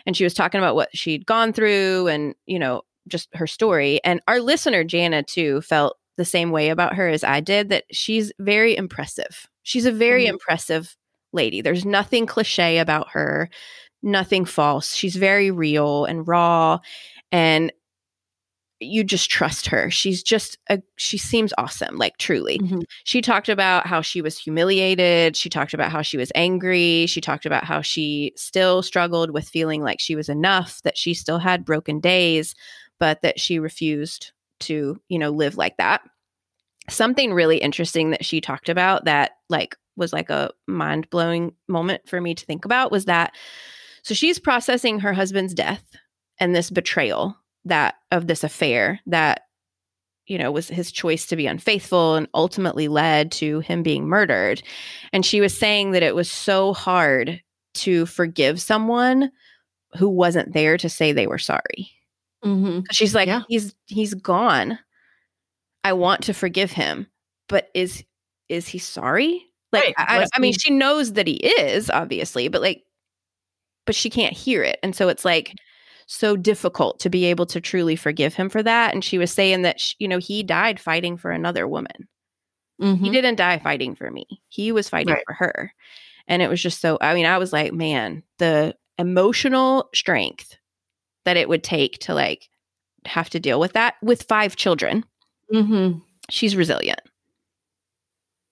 And 0.05 0.15
she 0.15 0.23
was 0.23 0.33
talking 0.33 0.59
about 0.59 0.75
what 0.75 0.95
she'd 0.95 1.25
gone 1.25 1.51
through 1.53 2.07
and, 2.07 2.35
you 2.45 2.59
know, 2.59 2.83
just 3.07 3.27
her 3.33 3.47
story. 3.47 3.99
And 4.03 4.21
our 4.27 4.39
listener, 4.39 4.83
Jana, 4.83 5.23
too, 5.23 5.61
felt 5.61 5.97
the 6.17 6.25
same 6.25 6.51
way 6.51 6.69
about 6.69 6.93
her 6.95 7.07
as 7.07 7.23
I 7.23 7.39
did 7.39 7.69
that 7.69 7.85
she's 7.91 8.31
very 8.39 8.77
impressive. 8.77 9.47
She's 9.63 9.85
a 9.85 9.91
very 9.91 10.25
Mhm. 10.25 10.29
impressive 10.31 10.95
lady. 11.33 11.61
There's 11.61 11.85
nothing 11.85 12.25
cliche 12.27 12.77
about 12.77 13.09
her, 13.11 13.49
nothing 14.03 14.45
false. 14.45 14.93
She's 14.93 15.15
very 15.15 15.49
real 15.49 16.05
and 16.05 16.27
raw. 16.27 16.79
And 17.31 17.71
you 18.81 19.03
just 19.03 19.29
trust 19.29 19.67
her. 19.67 19.89
She's 19.91 20.23
just 20.23 20.57
a 20.69 20.81
she 20.97 21.17
seems 21.17 21.53
awesome, 21.57 21.97
like 21.97 22.17
truly. 22.17 22.59
Mhm. 22.59 22.83
She 23.03 23.21
talked 23.21 23.49
about 23.49 23.85
how 23.87 24.01
she 24.01 24.21
was 24.21 24.37
humiliated, 24.37 25.35
she 25.37 25.49
talked 25.49 25.73
about 25.73 25.91
how 25.91 26.01
she 26.01 26.17
was 26.17 26.31
angry, 26.35 27.05
she 27.07 27.21
talked 27.21 27.45
about 27.45 27.63
how 27.63 27.81
she 27.81 28.33
still 28.35 28.81
struggled 28.81 29.31
with 29.31 29.47
feeling 29.47 29.83
like 29.83 29.99
she 29.99 30.15
was 30.15 30.29
enough, 30.29 30.81
that 30.83 30.97
she 30.97 31.13
still 31.13 31.39
had 31.39 31.63
broken 31.65 31.99
days, 31.99 32.55
but 32.99 33.21
that 33.21 33.39
she 33.39 33.59
refused 33.59 34.31
to, 34.61 34.99
you 35.09 35.19
know, 35.19 35.29
live 35.29 35.57
like 35.57 35.77
that. 35.77 36.01
Something 36.89 37.33
really 37.33 37.57
interesting 37.57 38.09
that 38.11 38.25
she 38.25 38.41
talked 38.41 38.69
about 38.69 39.05
that 39.05 39.31
like 39.49 39.75
was 39.95 40.11
like 40.13 40.29
a 40.29 40.51
mind-blowing 40.67 41.53
moment 41.67 42.01
for 42.07 42.19
me 42.19 42.33
to 42.33 42.45
think 42.45 42.65
about 42.65 42.91
was 42.91 43.05
that 43.05 43.33
so 44.03 44.15
she's 44.15 44.39
processing 44.39 44.99
her 44.99 45.13
husband's 45.13 45.53
death 45.53 45.83
and 46.39 46.55
this 46.55 46.71
betrayal 46.71 47.37
that 47.65 47.95
of 48.11 48.27
this 48.27 48.43
affair 48.43 48.99
that 49.05 49.43
you 50.27 50.37
know 50.37 50.51
was 50.51 50.67
his 50.67 50.91
choice 50.91 51.25
to 51.27 51.35
be 51.35 51.47
unfaithful 51.47 52.15
and 52.15 52.27
ultimately 52.33 52.87
led 52.87 53.31
to 53.31 53.59
him 53.61 53.83
being 53.83 54.07
murdered 54.07 54.61
and 55.13 55.25
she 55.25 55.41
was 55.41 55.57
saying 55.57 55.91
that 55.91 56.03
it 56.03 56.15
was 56.15 56.31
so 56.31 56.73
hard 56.73 57.41
to 57.73 58.05
forgive 58.05 58.61
someone 58.61 59.31
who 59.97 60.07
wasn't 60.09 60.53
there 60.53 60.77
to 60.77 60.89
say 60.89 61.11
they 61.11 61.27
were 61.27 61.37
sorry 61.39 61.91
Mhm. 62.43 62.85
she's 62.91 63.13
like 63.13 63.27
Yeah. 63.27 63.43
he's 63.49 63.75
he's 63.87 64.13
gone 64.15 64.79
i 65.83 65.93
want 65.93 66.23
to 66.23 66.33
forgive 66.33 66.71
him 66.71 67.07
but 67.49 67.69
is 67.75 68.03
is 68.49 68.67
he 68.67 68.77
sorry 68.79 69.45
like 69.71 69.83
Right. 69.83 69.93
I, 69.97 70.19
I- 70.23 70.27
I 70.35 70.39
mean 70.39 70.53
she 70.53 70.71
knows 70.71 71.13
that 71.13 71.27
he 71.27 71.35
is 71.35 71.89
obviously 71.89 72.47
but 72.47 72.61
like 72.61 72.83
but 73.85 73.95
she 73.95 74.09
can't 74.09 74.33
hear 74.35 74.63
it 74.63 74.79
and 74.83 74.95
so 74.95 75.07
it's 75.09 75.25
like 75.25 75.53
so 76.13 76.35
difficult 76.35 76.99
to 76.99 77.09
be 77.09 77.23
able 77.25 77.45
to 77.45 77.61
truly 77.61 77.95
forgive 77.95 78.33
him 78.33 78.49
for 78.49 78.61
that 78.61 78.93
and 78.93 79.03
she 79.03 79.17
was 79.17 79.31
saying 79.31 79.61
that 79.61 79.79
sh 79.79 79.93
you 79.97 80.07
know 80.07 80.17
he 80.17 80.43
died 80.43 80.79
fighting 80.79 81.15
for 81.17 81.31
another 81.31 81.67
woman 81.67 82.07
he 82.79 82.85
Mhm. 82.85 83.11
didn't 83.13 83.35
die 83.35 83.59
fighting 83.59 83.95
for 83.95 84.09
me 84.11 84.25
he 84.49 84.71
was 84.71 84.89
fighting 84.89 85.13
Right. 85.13 85.23
for 85.25 85.33
her 85.35 85.73
and 86.27 86.41
it 86.41 86.49
was 86.49 86.61
just 86.61 86.81
so 86.81 86.97
i 86.99 87.13
mean 87.13 87.25
i 87.25 87.37
was 87.37 87.53
like 87.53 87.71
man 87.73 88.23
the 88.39 88.75
emotional 88.97 89.89
strength 89.93 90.57
that 91.25 91.37
it 91.37 91.47
would 91.47 91.63
take 91.63 91.99
to 91.99 92.13
like 92.13 92.49
have 93.05 93.29
to 93.29 93.39
deal 93.39 93.59
with 93.59 93.73
that 93.73 93.95
with 94.01 94.23
five 94.23 94.55
children 94.55 95.05
Mhm. 95.53 96.01
she's 96.29 96.55
resilient 96.55 96.99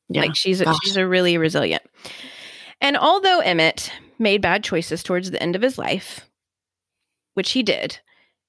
Yeah. 0.10 0.22
like 0.22 0.36
she's 0.36 0.62
a, 0.62 0.66
Gosh. 0.66 0.78
she's 0.84 0.96
a 0.98 1.08
really 1.08 1.38
resilient 1.38 1.84
and 2.82 2.96
although 2.98 3.40
emmett 3.40 3.92
made 4.18 4.42
bad 4.42 4.64
choices 4.64 5.04
towards 5.04 5.30
the 5.32 5.42
end 5.42 5.56
of 5.56 5.62
his 5.62 5.78
life 5.78 6.29
which 7.34 7.52
he 7.52 7.64
did 7.64 8.00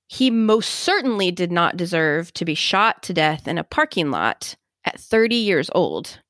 he 0.06 0.30
most 0.30 0.70
certainly 0.70 1.30
did 1.30 1.52
not 1.52 1.76
deserve 1.76 2.32
to 2.34 2.44
be 2.44 2.54
shot 2.54 3.02
to 3.02 3.12
death 3.12 3.46
in 3.46 3.58
a 3.58 3.64
parking 3.64 4.10
lot 4.10 4.56
at 4.84 4.98
30 4.98 5.36
years 5.36 5.70
old 5.74 6.20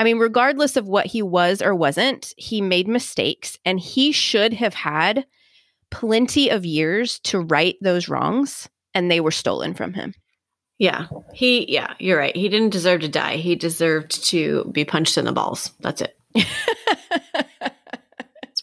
I 0.00 0.04
mean, 0.04 0.18
regardless 0.20 0.76
of 0.76 0.86
what 0.86 1.06
he 1.06 1.22
was 1.22 1.60
or 1.60 1.74
wasn't, 1.74 2.32
he 2.36 2.60
made 2.60 2.86
mistakes 2.86 3.58
and 3.64 3.80
he 3.80 4.12
should 4.12 4.52
have 4.52 4.74
had 4.74 5.26
plenty 5.90 6.50
of 6.50 6.64
years 6.64 7.18
to 7.24 7.40
right 7.40 7.74
those 7.80 8.08
wrongs, 8.08 8.68
and 8.94 9.10
they 9.10 9.18
were 9.18 9.32
stolen 9.32 9.74
from 9.74 9.94
him. 9.94 10.14
yeah. 10.78 11.06
He. 11.34 11.70
Yeah. 11.72 11.94
You're 11.98 12.18
right. 12.18 12.36
He 12.36 12.48
didn't 12.48 12.70
deserve 12.70 13.00
to 13.00 13.08
die. 13.08 13.38
He 13.38 13.56
deserved 13.56 14.24
to 14.26 14.70
be 14.70 14.84
punched 14.84 15.18
in 15.18 15.24
the 15.24 15.32
balls. 15.32 15.72
That's 15.80 16.00
it. 16.00 16.16
That's 16.34 16.46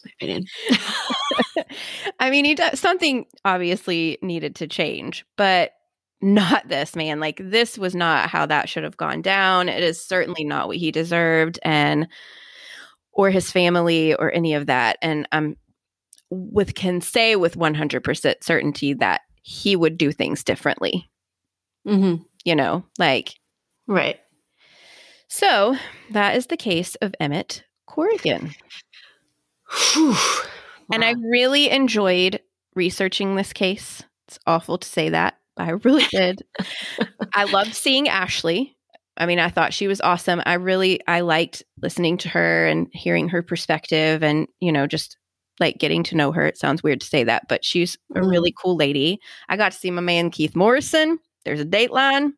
my 0.04 0.10
opinion. 0.18 0.46
I 2.20 2.30
mean, 2.30 2.44
he 2.44 2.54
does 2.54 2.78
something 2.80 3.26
obviously 3.44 4.18
needed 4.22 4.56
to 4.56 4.66
change, 4.66 5.24
but 5.36 5.72
not 6.22 6.68
this 6.68 6.96
man. 6.96 7.20
Like 7.20 7.40
this 7.42 7.76
was 7.76 7.94
not 7.94 8.28
how 8.30 8.46
that 8.46 8.68
should 8.68 8.84
have 8.84 8.96
gone 8.96 9.22
down. 9.22 9.68
It 9.68 9.82
is 9.82 10.02
certainly 10.04 10.44
not 10.44 10.68
what 10.68 10.76
he 10.76 10.90
deserved 10.90 11.58
and 11.62 12.08
or 13.12 13.30
his 13.30 13.50
family 13.50 14.14
or 14.14 14.32
any 14.32 14.54
of 14.54 14.66
that. 14.66 14.98
And 15.02 15.28
I'm 15.32 15.56
with 16.30 16.74
can 16.74 17.00
say 17.00 17.36
with 17.36 17.56
100% 17.56 18.34
certainty 18.42 18.94
that 18.94 19.20
he 19.42 19.76
would 19.76 19.96
do 19.96 20.10
things 20.10 20.42
differently. 20.42 21.08
hmm 21.86 22.16
You 22.44 22.56
know, 22.56 22.84
like 22.98 23.34
Right. 23.86 24.18
so 25.28 25.76
that 26.10 26.34
is 26.36 26.46
the 26.46 26.56
case 26.56 26.96
of 26.96 27.14
Emmett 27.20 27.62
Corrigan. 27.86 28.54
Whew. 29.70 30.16
And 30.92 31.04
I 31.04 31.14
really 31.30 31.70
enjoyed 31.70 32.40
researching 32.74 33.36
this 33.36 33.52
case. 33.52 34.02
It's 34.28 34.38
awful 34.46 34.78
to 34.78 34.88
say 34.88 35.08
that, 35.10 35.34
but 35.56 35.64
I 35.66 35.70
really 35.70 36.04
did. 36.10 36.42
I 37.34 37.44
loved 37.44 37.74
seeing 37.74 38.08
Ashley. 38.08 38.76
I 39.18 39.26
mean, 39.26 39.38
I 39.38 39.48
thought 39.48 39.72
she 39.72 39.88
was 39.88 40.00
awesome. 40.02 40.42
I 40.44 40.54
really 40.54 41.00
I 41.08 41.20
liked 41.20 41.62
listening 41.80 42.18
to 42.18 42.28
her 42.28 42.66
and 42.66 42.86
hearing 42.92 43.28
her 43.30 43.42
perspective 43.42 44.22
and, 44.22 44.46
you 44.60 44.70
know, 44.72 44.86
just 44.86 45.16
like 45.58 45.78
getting 45.78 46.02
to 46.04 46.16
know 46.16 46.32
her. 46.32 46.46
It 46.46 46.58
sounds 46.58 46.82
weird 46.82 47.00
to 47.00 47.06
say 47.06 47.24
that, 47.24 47.44
but 47.48 47.64
she's 47.64 47.96
a 48.14 48.20
Mhm. 48.20 48.30
really 48.30 48.54
cool 48.62 48.76
lady. 48.76 49.18
I 49.48 49.56
got 49.56 49.72
to 49.72 49.78
see 49.78 49.90
my 49.90 50.02
man 50.02 50.30
Keith 50.30 50.54
Morrison. 50.54 51.18
There's 51.46 51.60
a 51.60 51.64
dateline. 51.64 52.32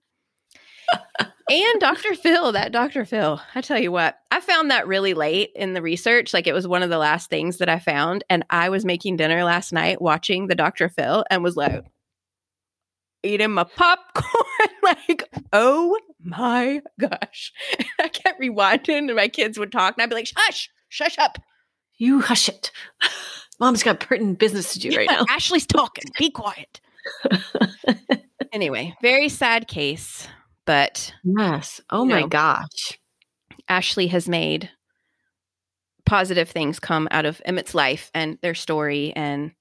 And 1.50 1.80
Dr. 1.80 2.14
Phil, 2.14 2.52
that 2.52 2.72
Dr. 2.72 3.04
Phil. 3.04 3.40
I 3.54 3.60
tell 3.60 3.78
you 3.78 3.90
what, 3.92 4.18
I 4.30 4.40
found 4.40 4.70
that 4.70 4.86
really 4.86 5.14
late 5.14 5.50
in 5.56 5.72
the 5.74 5.82
research. 5.82 6.34
Like 6.34 6.46
it 6.46 6.52
was 6.52 6.68
one 6.68 6.82
of 6.82 6.90
the 6.90 6.98
last 6.98 7.30
things 7.30 7.58
that 7.58 7.68
I 7.68 7.78
found. 7.78 8.24
And 8.28 8.44
I 8.50 8.68
was 8.68 8.84
making 8.84 9.16
dinner 9.16 9.44
last 9.44 9.72
night 9.72 10.00
watching 10.00 10.46
the 10.46 10.54
Dr. 10.54 10.88
Phil 10.88 11.24
and 11.30 11.42
was 11.42 11.56
like, 11.56 11.84
eating 13.24 13.50
my 13.52 13.64
popcorn. 13.64 14.24
like, 14.82 15.24
oh 15.52 15.98
my 16.22 16.80
gosh. 17.00 17.52
I 18.00 18.08
kept 18.08 18.40
rewinding 18.40 19.08
and 19.08 19.16
my 19.16 19.28
kids 19.28 19.58
would 19.58 19.72
talk 19.72 19.94
and 19.96 20.02
I'd 20.02 20.08
be 20.10 20.14
like, 20.16 20.30
hush, 20.36 20.70
shush 20.88 21.18
up. 21.18 21.38
You 21.96 22.20
hush 22.20 22.48
it. 22.48 22.70
Mom's 23.60 23.82
got 23.82 23.98
pertinent 23.98 24.38
business 24.38 24.72
to 24.74 24.78
do 24.78 24.96
right 24.96 25.08
Yeah, 25.10 25.16
now. 25.16 25.26
Ashley's 25.28 25.66
talking. 25.66 26.04
Be 26.16 26.30
quiet. 26.30 26.80
anyway, 28.52 28.94
very 29.02 29.28
sad 29.28 29.66
case, 29.66 30.28
but 30.68 31.12
Yes. 31.24 31.80
Oh 31.90 32.04
my 32.04 32.20
know. 32.20 32.26
gosh. 32.28 32.98
Ashley 33.68 34.06
has 34.08 34.28
made 34.28 34.70
positive 36.04 36.48
things 36.48 36.78
come 36.78 37.08
out 37.10 37.26
of 37.26 37.40
Emmett's 37.44 37.74
life 37.74 38.10
and 38.14 38.38
their 38.42 38.54
story. 38.54 39.12
And 39.16 39.52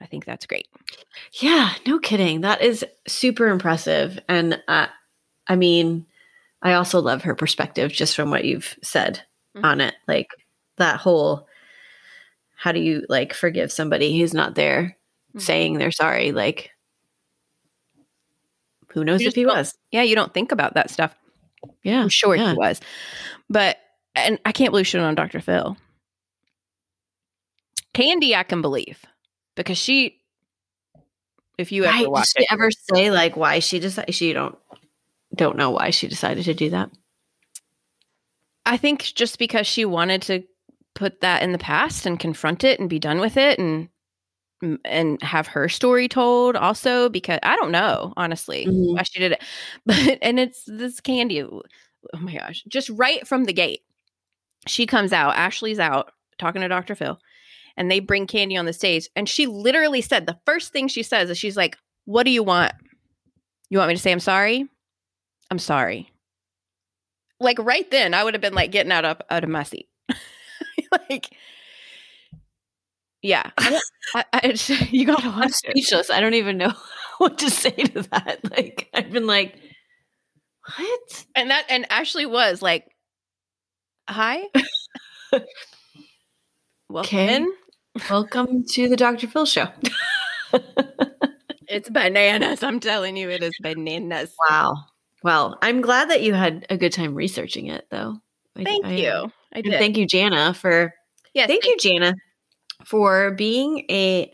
I 0.00 0.06
think 0.06 0.24
that's 0.24 0.46
great. 0.46 0.66
Yeah, 1.40 1.72
no 1.86 1.98
kidding. 1.98 2.40
That 2.42 2.62
is 2.62 2.84
super 3.06 3.48
impressive. 3.48 4.18
And 4.28 4.62
uh, 4.68 4.88
I 5.46 5.56
mean, 5.56 6.06
I 6.62 6.72
also 6.74 7.00
love 7.00 7.22
her 7.22 7.34
perspective 7.34 7.92
just 7.92 8.16
from 8.16 8.30
what 8.30 8.44
you've 8.44 8.76
said 8.82 9.22
Mhm. 9.56 9.64
on 9.64 9.80
it. 9.80 9.94
Like 10.08 10.28
that 10.78 10.96
whole 11.00 11.46
how 12.58 12.72
do 12.72 12.80
you 12.80 13.04
like 13.10 13.34
forgive 13.34 13.70
somebody 13.70 14.18
who's 14.18 14.32
not 14.34 14.54
there 14.54 14.96
Mhm. 15.34 15.40
saying 15.42 15.74
they're 15.78 15.90
sorry? 15.92 16.32
Like, 16.32 16.70
who 18.96 19.04
knows 19.04 19.20
if 19.20 19.34
he 19.34 19.44
was? 19.44 19.76
Yeah, 19.92 20.02
you 20.02 20.14
don't 20.14 20.32
think 20.32 20.52
about 20.52 20.72
that 20.72 20.88
stuff. 20.88 21.14
Yeah. 21.82 22.00
I'm 22.00 22.08
sure 22.08 22.34
yeah. 22.34 22.52
he 22.52 22.56
was. 22.56 22.80
But, 23.50 23.76
and 24.14 24.38
I 24.46 24.52
can't 24.52 24.70
believe 24.70 24.86
she 24.86 24.96
went 24.96 25.06
on 25.06 25.14
Dr. 25.14 25.40
Phil. 25.40 25.76
Candy, 27.92 28.34
I 28.34 28.42
can 28.42 28.62
believe 28.62 29.04
because 29.54 29.76
she, 29.76 30.22
if 31.58 31.72
you 31.72 31.84
ever 31.84 32.08
watch 32.08 32.28
she 32.34 32.44
it, 32.44 32.48
ever 32.50 32.70
say 32.70 33.10
like 33.10 33.36
why 33.36 33.58
she 33.58 33.78
decided 33.80 34.14
she 34.14 34.32
don't 34.32 34.56
don't 35.34 35.58
know 35.58 35.70
why 35.70 35.90
she 35.90 36.08
decided 36.08 36.44
to 36.44 36.54
do 36.54 36.70
that? 36.70 36.90
I 38.64 38.78
think 38.78 39.02
just 39.02 39.38
because 39.38 39.66
she 39.66 39.84
wanted 39.84 40.22
to 40.22 40.44
put 40.94 41.20
that 41.20 41.42
in 41.42 41.52
the 41.52 41.58
past 41.58 42.06
and 42.06 42.18
confront 42.18 42.64
it 42.64 42.80
and 42.80 42.88
be 42.88 42.98
done 42.98 43.20
with 43.20 43.36
it 43.36 43.58
and 43.58 43.90
and 44.84 45.20
have 45.22 45.46
her 45.46 45.68
story 45.68 46.08
told 46.08 46.56
also 46.56 47.08
because 47.10 47.38
I 47.42 47.56
don't 47.56 47.70
know 47.70 48.12
honestly 48.16 48.66
Mhm. 48.66 48.94
why 48.94 49.02
she 49.02 49.18
did 49.20 49.32
it 49.32 49.42
but 49.86 50.18
and 50.22 50.40
it's 50.40 50.64
this 50.66 51.00
candy 51.00 51.42
oh 51.42 51.62
my 52.18 52.34
gosh 52.34 52.62
just 52.68 52.88
right 52.90 53.26
from 53.26 53.44
the 53.44 53.52
gate 53.52 53.80
she 54.66 54.86
comes 54.86 55.12
out 55.12 55.36
Ashley's 55.36 55.78
out 55.78 56.12
talking 56.38 56.62
to 56.62 56.68
Dr. 56.68 56.94
Phil 56.94 57.18
and 57.76 57.90
they 57.90 58.00
bring 58.00 58.26
candy 58.26 58.56
on 58.56 58.64
the 58.64 58.72
stage 58.72 59.08
and 59.14 59.28
she 59.28 59.46
literally 59.46 60.00
said 60.00 60.26
the 60.26 60.38
first 60.46 60.72
thing 60.72 60.88
she 60.88 61.02
says 61.02 61.28
is 61.30 61.36
she's 61.38 61.56
like 61.56 61.76
what 62.06 62.22
do 62.24 62.30
you 62.30 62.42
want 62.42 62.72
you 63.68 63.76
want 63.78 63.88
me 63.88 63.94
to 63.94 64.00
say 64.00 64.12
I'm 64.12 64.20
sorry 64.20 64.66
I'm 65.50 65.58
sorry 65.58 66.10
like 67.40 67.58
right 67.58 67.88
then 67.90 68.14
I 68.14 68.24
would 68.24 68.32
have 68.34 68.40
been 68.40 68.54
like 68.54 68.70
getting 68.70 68.92
out 68.92 69.04
of 69.04 69.20
out 69.28 69.44
of 69.44 69.50
my 69.50 69.64
seat 69.64 69.88
like 71.10 71.30
yeah 73.26 73.50
I 73.58 73.80
I, 74.14 74.24
I, 74.32 74.54
you 74.90 75.04
gotta 75.04 75.26
I'm 75.28 75.50
speechless. 75.50 76.10
I 76.10 76.20
don't 76.20 76.34
even 76.34 76.58
know 76.58 76.72
what 77.18 77.38
to 77.38 77.50
say 77.50 77.70
to 77.72 78.02
that. 78.02 78.38
Like 78.50 78.88
I've 78.94 79.10
been 79.10 79.26
like, 79.26 79.58
what? 80.76 81.24
and 81.34 81.50
that 81.50 81.64
and 81.68 81.86
Ashley 81.90 82.24
was 82.26 82.62
like 82.62 82.86
hi 84.08 84.44
well 86.88 87.00
Okay. 87.04 87.26
then 87.26 87.52
Welcome 88.10 88.64
to 88.72 88.88
the 88.88 88.96
Dr. 88.96 89.26
Phil 89.26 89.46
show. 89.46 89.66
it's 91.68 91.88
bananas 91.90 92.62
i'm 92.62 92.78
telling 92.78 93.16
you 93.16 93.28
it 93.30 93.42
is 93.42 93.52
bananas 93.60 94.32
wow. 94.48 94.74
Well, 95.24 95.58
I'm 95.60 95.80
glad 95.80 96.10
that 96.10 96.22
you 96.22 96.34
had 96.34 96.66
a 96.70 96.76
good 96.76 96.92
time 96.92 97.14
researching 97.16 97.66
it, 97.66 97.86
though. 97.90 98.18
Thank 98.54 98.84
I- 98.86 98.92
you 98.92 99.10
i 99.52 99.58
And 99.58 99.64
did 99.64 99.78
thank 99.80 99.96
you, 99.96 100.06
Jana, 100.06 100.54
for 100.54 100.92
yes 101.34 101.48
thank 101.48 101.64
you, 101.66 101.76
Jana, 101.80 102.14
for 102.86 103.32
being 103.32 103.84
a 103.90 104.32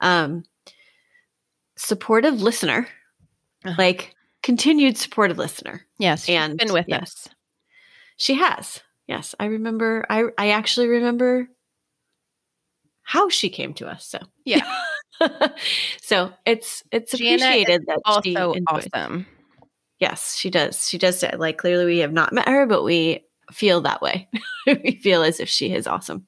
um, 0.00 0.42
supportive 1.76 2.42
listener, 2.42 2.88
Uh-huh. 3.64 3.74
like 3.78 4.14
continued 4.42 4.96
supportive 4.98 5.38
listener. 5.38 5.86
yes 5.98 6.24
she's 6.24 6.34
and- 6.36 6.58
been 6.58 6.72
with 6.72 6.86
yes. 6.88 7.02
us 7.02 7.28
She 8.16 8.34
has. 8.34 8.82
Yes, 9.08 9.34
I 9.40 9.46
remember. 9.46 10.04
I 10.10 10.24
I 10.38 10.50
actually 10.50 10.86
remember 10.88 11.48
how 13.02 13.28
she 13.28 13.48
came 13.50 13.74
to 13.74 13.86
us. 13.88 14.06
So 14.06 14.18
Yeah. 14.44 14.62
so 16.02 16.32
it's 16.46 16.82
it's 16.92 17.14
appreciated 17.14 17.84
that 17.86 17.98
also 18.04 18.54
awesome 18.68 19.26
Yes, 19.98 20.34
she 20.36 20.50
does. 20.50 20.88
She 20.88 20.98
does. 20.98 21.18
say- 21.20 21.36
Like 21.36 21.58
clearly, 21.58 21.84
we 21.84 21.98
have 21.98 22.12
not 22.12 22.32
met 22.32 22.48
her, 22.48 22.66
but 22.66 22.82
we 22.82 23.22
feel 23.52 23.80
that 23.82 24.02
way. 24.02 24.28
we 24.66 24.98
feel 25.02 25.22
as 25.22 25.38
if 25.38 25.48
she 25.48 25.72
is 25.72 25.86
awesome. 25.86 26.26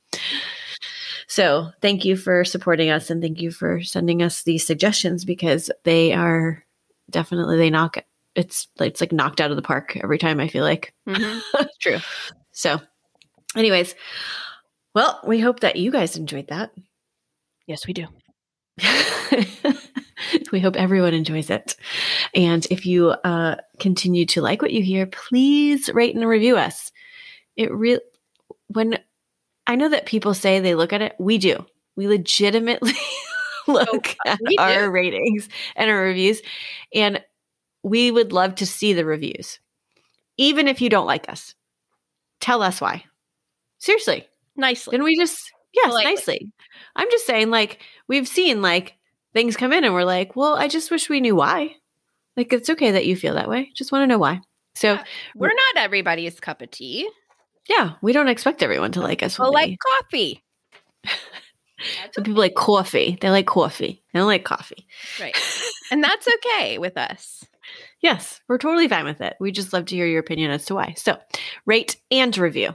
So 1.35 1.73
thank 1.83 2.05
you 2.05 2.17
for 2.17 2.45
supporting 2.45 2.91
us, 2.91 3.11
and 3.11 3.21
thank 3.21 3.41
you 3.41 3.51
for 3.51 3.83
sending 3.83 4.23
us 4.23 4.45
these 4.45 4.65
suggestions 4.65 5.25
because 5.25 5.69
they 5.83 6.13
are 6.13 6.65
definitely 7.11 7.57
they 7.57 7.71
knock. 7.71 7.97
It's 8.37 8.69
like 8.79 8.91
it's 8.93 9.01
like 9.01 9.11
knocked 9.11 9.41
out 9.41 9.51
of 9.51 9.57
the 9.57 9.63
park 9.63 9.97
every 10.01 10.17
time. 10.17 10.39
I 10.39 10.47
feel 10.47 10.63
like. 10.63 10.95
Mhm. 11.09 11.41
true 11.81 11.99
So, 12.53 12.81
anyways, 13.57 13.97
well, 14.95 15.21
we 15.27 15.41
hope 15.41 15.59
that 15.59 15.75
you 15.75 15.91
guys 15.91 16.17
enjoyed 16.17 16.47
that. 16.51 16.71
yes 17.67 17.85
we 17.85 17.95
do 17.95 18.07
we 20.53 20.61
hope 20.61 20.77
everyone 20.77 21.15
enjoys 21.15 21.51
it. 21.51 21.75
And 22.33 22.65
if 22.71 22.87
you 22.87 23.09
uh, 23.25 23.57
continue 23.81 24.25
to 24.27 24.41
like 24.41 24.63
what 24.63 24.73
you 24.73 24.85
hear, 24.85 25.07
please 25.07 25.89
rate 25.93 26.15
and 26.15 26.29
review 26.29 26.57
us. 26.57 26.93
It 27.57 27.73
really, 27.73 28.03
when 28.69 28.99
I 29.67 29.77
know 29.77 29.89
that 29.89 30.07
people 30.07 30.35
say 30.35 30.61
they 30.61 30.75
look 30.75 30.93
at 30.93 31.03
it, 31.03 31.15
we 31.19 31.39
do. 31.39 31.65
We 31.97 32.07
legitimately 32.09 32.93
look 33.69 34.17
at 34.27 34.39
we 34.47 34.57
our 34.59 34.85
do. 34.85 34.91
ratings 34.91 35.49
and 35.77 35.91
our 35.91 36.01
reviews. 36.01 36.43
And 36.95 37.23
we 37.83 38.11
would 38.11 38.33
love 38.33 38.57
to 38.57 38.67
see 38.67 38.93
the 38.93 39.05
reviews. 39.05 39.59
Even 40.37 40.69
if 40.69 40.81
you 40.81 40.89
don't 40.91 41.07
like 41.07 41.29
us, 41.29 41.55
tell 42.41 42.63
us 42.63 42.81
why. 42.81 43.05
Seriously. 43.79 44.27
nicely 44.57 44.97
Then 44.97 45.05
we 45.05 45.17
just 45.17 45.51
yes, 45.73 45.87
Politely. 45.87 46.11
nicely. 46.13 46.53
I'm 46.97 47.11
just 47.11 47.27
saying, 47.27 47.51
like 47.51 47.81
we've 48.09 48.29
seen 48.29 48.61
like 48.63 48.97
things 49.33 49.57
come 49.57 49.73
in, 49.73 49.85
and 49.85 49.95
we're 49.95 50.05
like, 50.05 50.35
well, 50.37 50.57
I 50.57 50.69
just 50.69 50.91
wish 50.91 51.09
we 51.09 51.21
knew 51.21 51.37
why. 51.37 51.75
Like 52.37 52.53
it's 52.53 52.71
okay 52.71 52.91
that 52.93 53.07
you 53.07 53.15
feel 53.17 53.35
that 53.35 53.49
way. 53.49 53.71
Just 53.77 53.93
want 53.93 54.03
to 54.03 54.07
know 54.07 54.19
why. 54.19 54.41
So 54.75 54.95
Yeah. 54.95 55.05
we're 55.37 55.49
not 55.75 55.85
everybody's 55.85 56.41
cup 56.41 56.61
of 56.63 56.71
tea 56.71 57.09
yeah, 57.69 57.95
we 58.03 58.13
don't 58.13 58.29
expect 58.29 58.63
everyone 58.63 58.93
to 58.93 59.01
like 59.01 59.23
us. 59.23 59.39
well 59.39 59.53
like 59.53 59.79
coffee 59.79 60.43
some 62.13 62.25
people 62.25 62.41
like 62.41 62.55
coffee. 62.55 63.19
They 63.21 63.29
like 63.29 63.47
coffee. 63.47 64.03
They 64.13 64.19
don't 64.19 64.27
like 64.29 64.45
coffee. 64.45 64.87
right 65.21 65.37
and 65.91 66.03
that's 66.03 66.27
okay 66.27 66.79
with 66.79 66.97
us 66.97 67.45
Yes, 68.01 68.41
we're 68.49 68.59
totally 68.59 68.87
fine 68.87 69.07
with 69.07 69.23
it. 69.23 69.35
We 69.41 69.51
just 69.51 69.73
love 69.73 69.87
to 69.87 69.97
hear 69.97 70.07
your 70.07 70.21
opinion 70.21 70.51
as 70.51 70.67
to 70.67 70.75
why. 70.75 70.95
So 70.97 71.17
rate 71.65 71.97
and 72.11 72.37
review. 72.37 72.75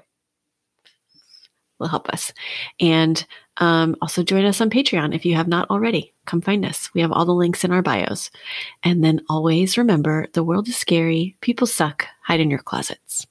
will 1.78 1.88
help 1.88 2.10
us. 2.10 2.34
And 2.80 3.24
um, 3.58 3.96
also 4.02 4.24
join 4.24 4.46
us 4.46 4.60
on 4.60 4.70
Patreon 4.72 5.14
if 5.14 5.26
you 5.26 5.36
have 5.36 5.48
not 5.48 5.70
already. 5.70 6.14
Come 6.26 6.42
find 6.42 6.66
us. 6.66 6.90
We 6.96 7.02
have 7.02 7.12
all 7.12 7.26
the 7.26 7.32
links 7.34 7.64
in 7.64 7.72
our 7.72 7.84
bios. 7.84 8.32
And 8.82 9.04
then 9.04 9.22
always 9.30 9.78
remember 9.78 10.26
the 10.34 10.44
world 10.44 10.68
is 10.68 10.78
scary, 10.78 11.38
people 11.42 11.68
suck, 11.68 12.08
hide 12.24 12.40
in 12.40 12.50
your 12.50 12.60
closets. 12.60 13.28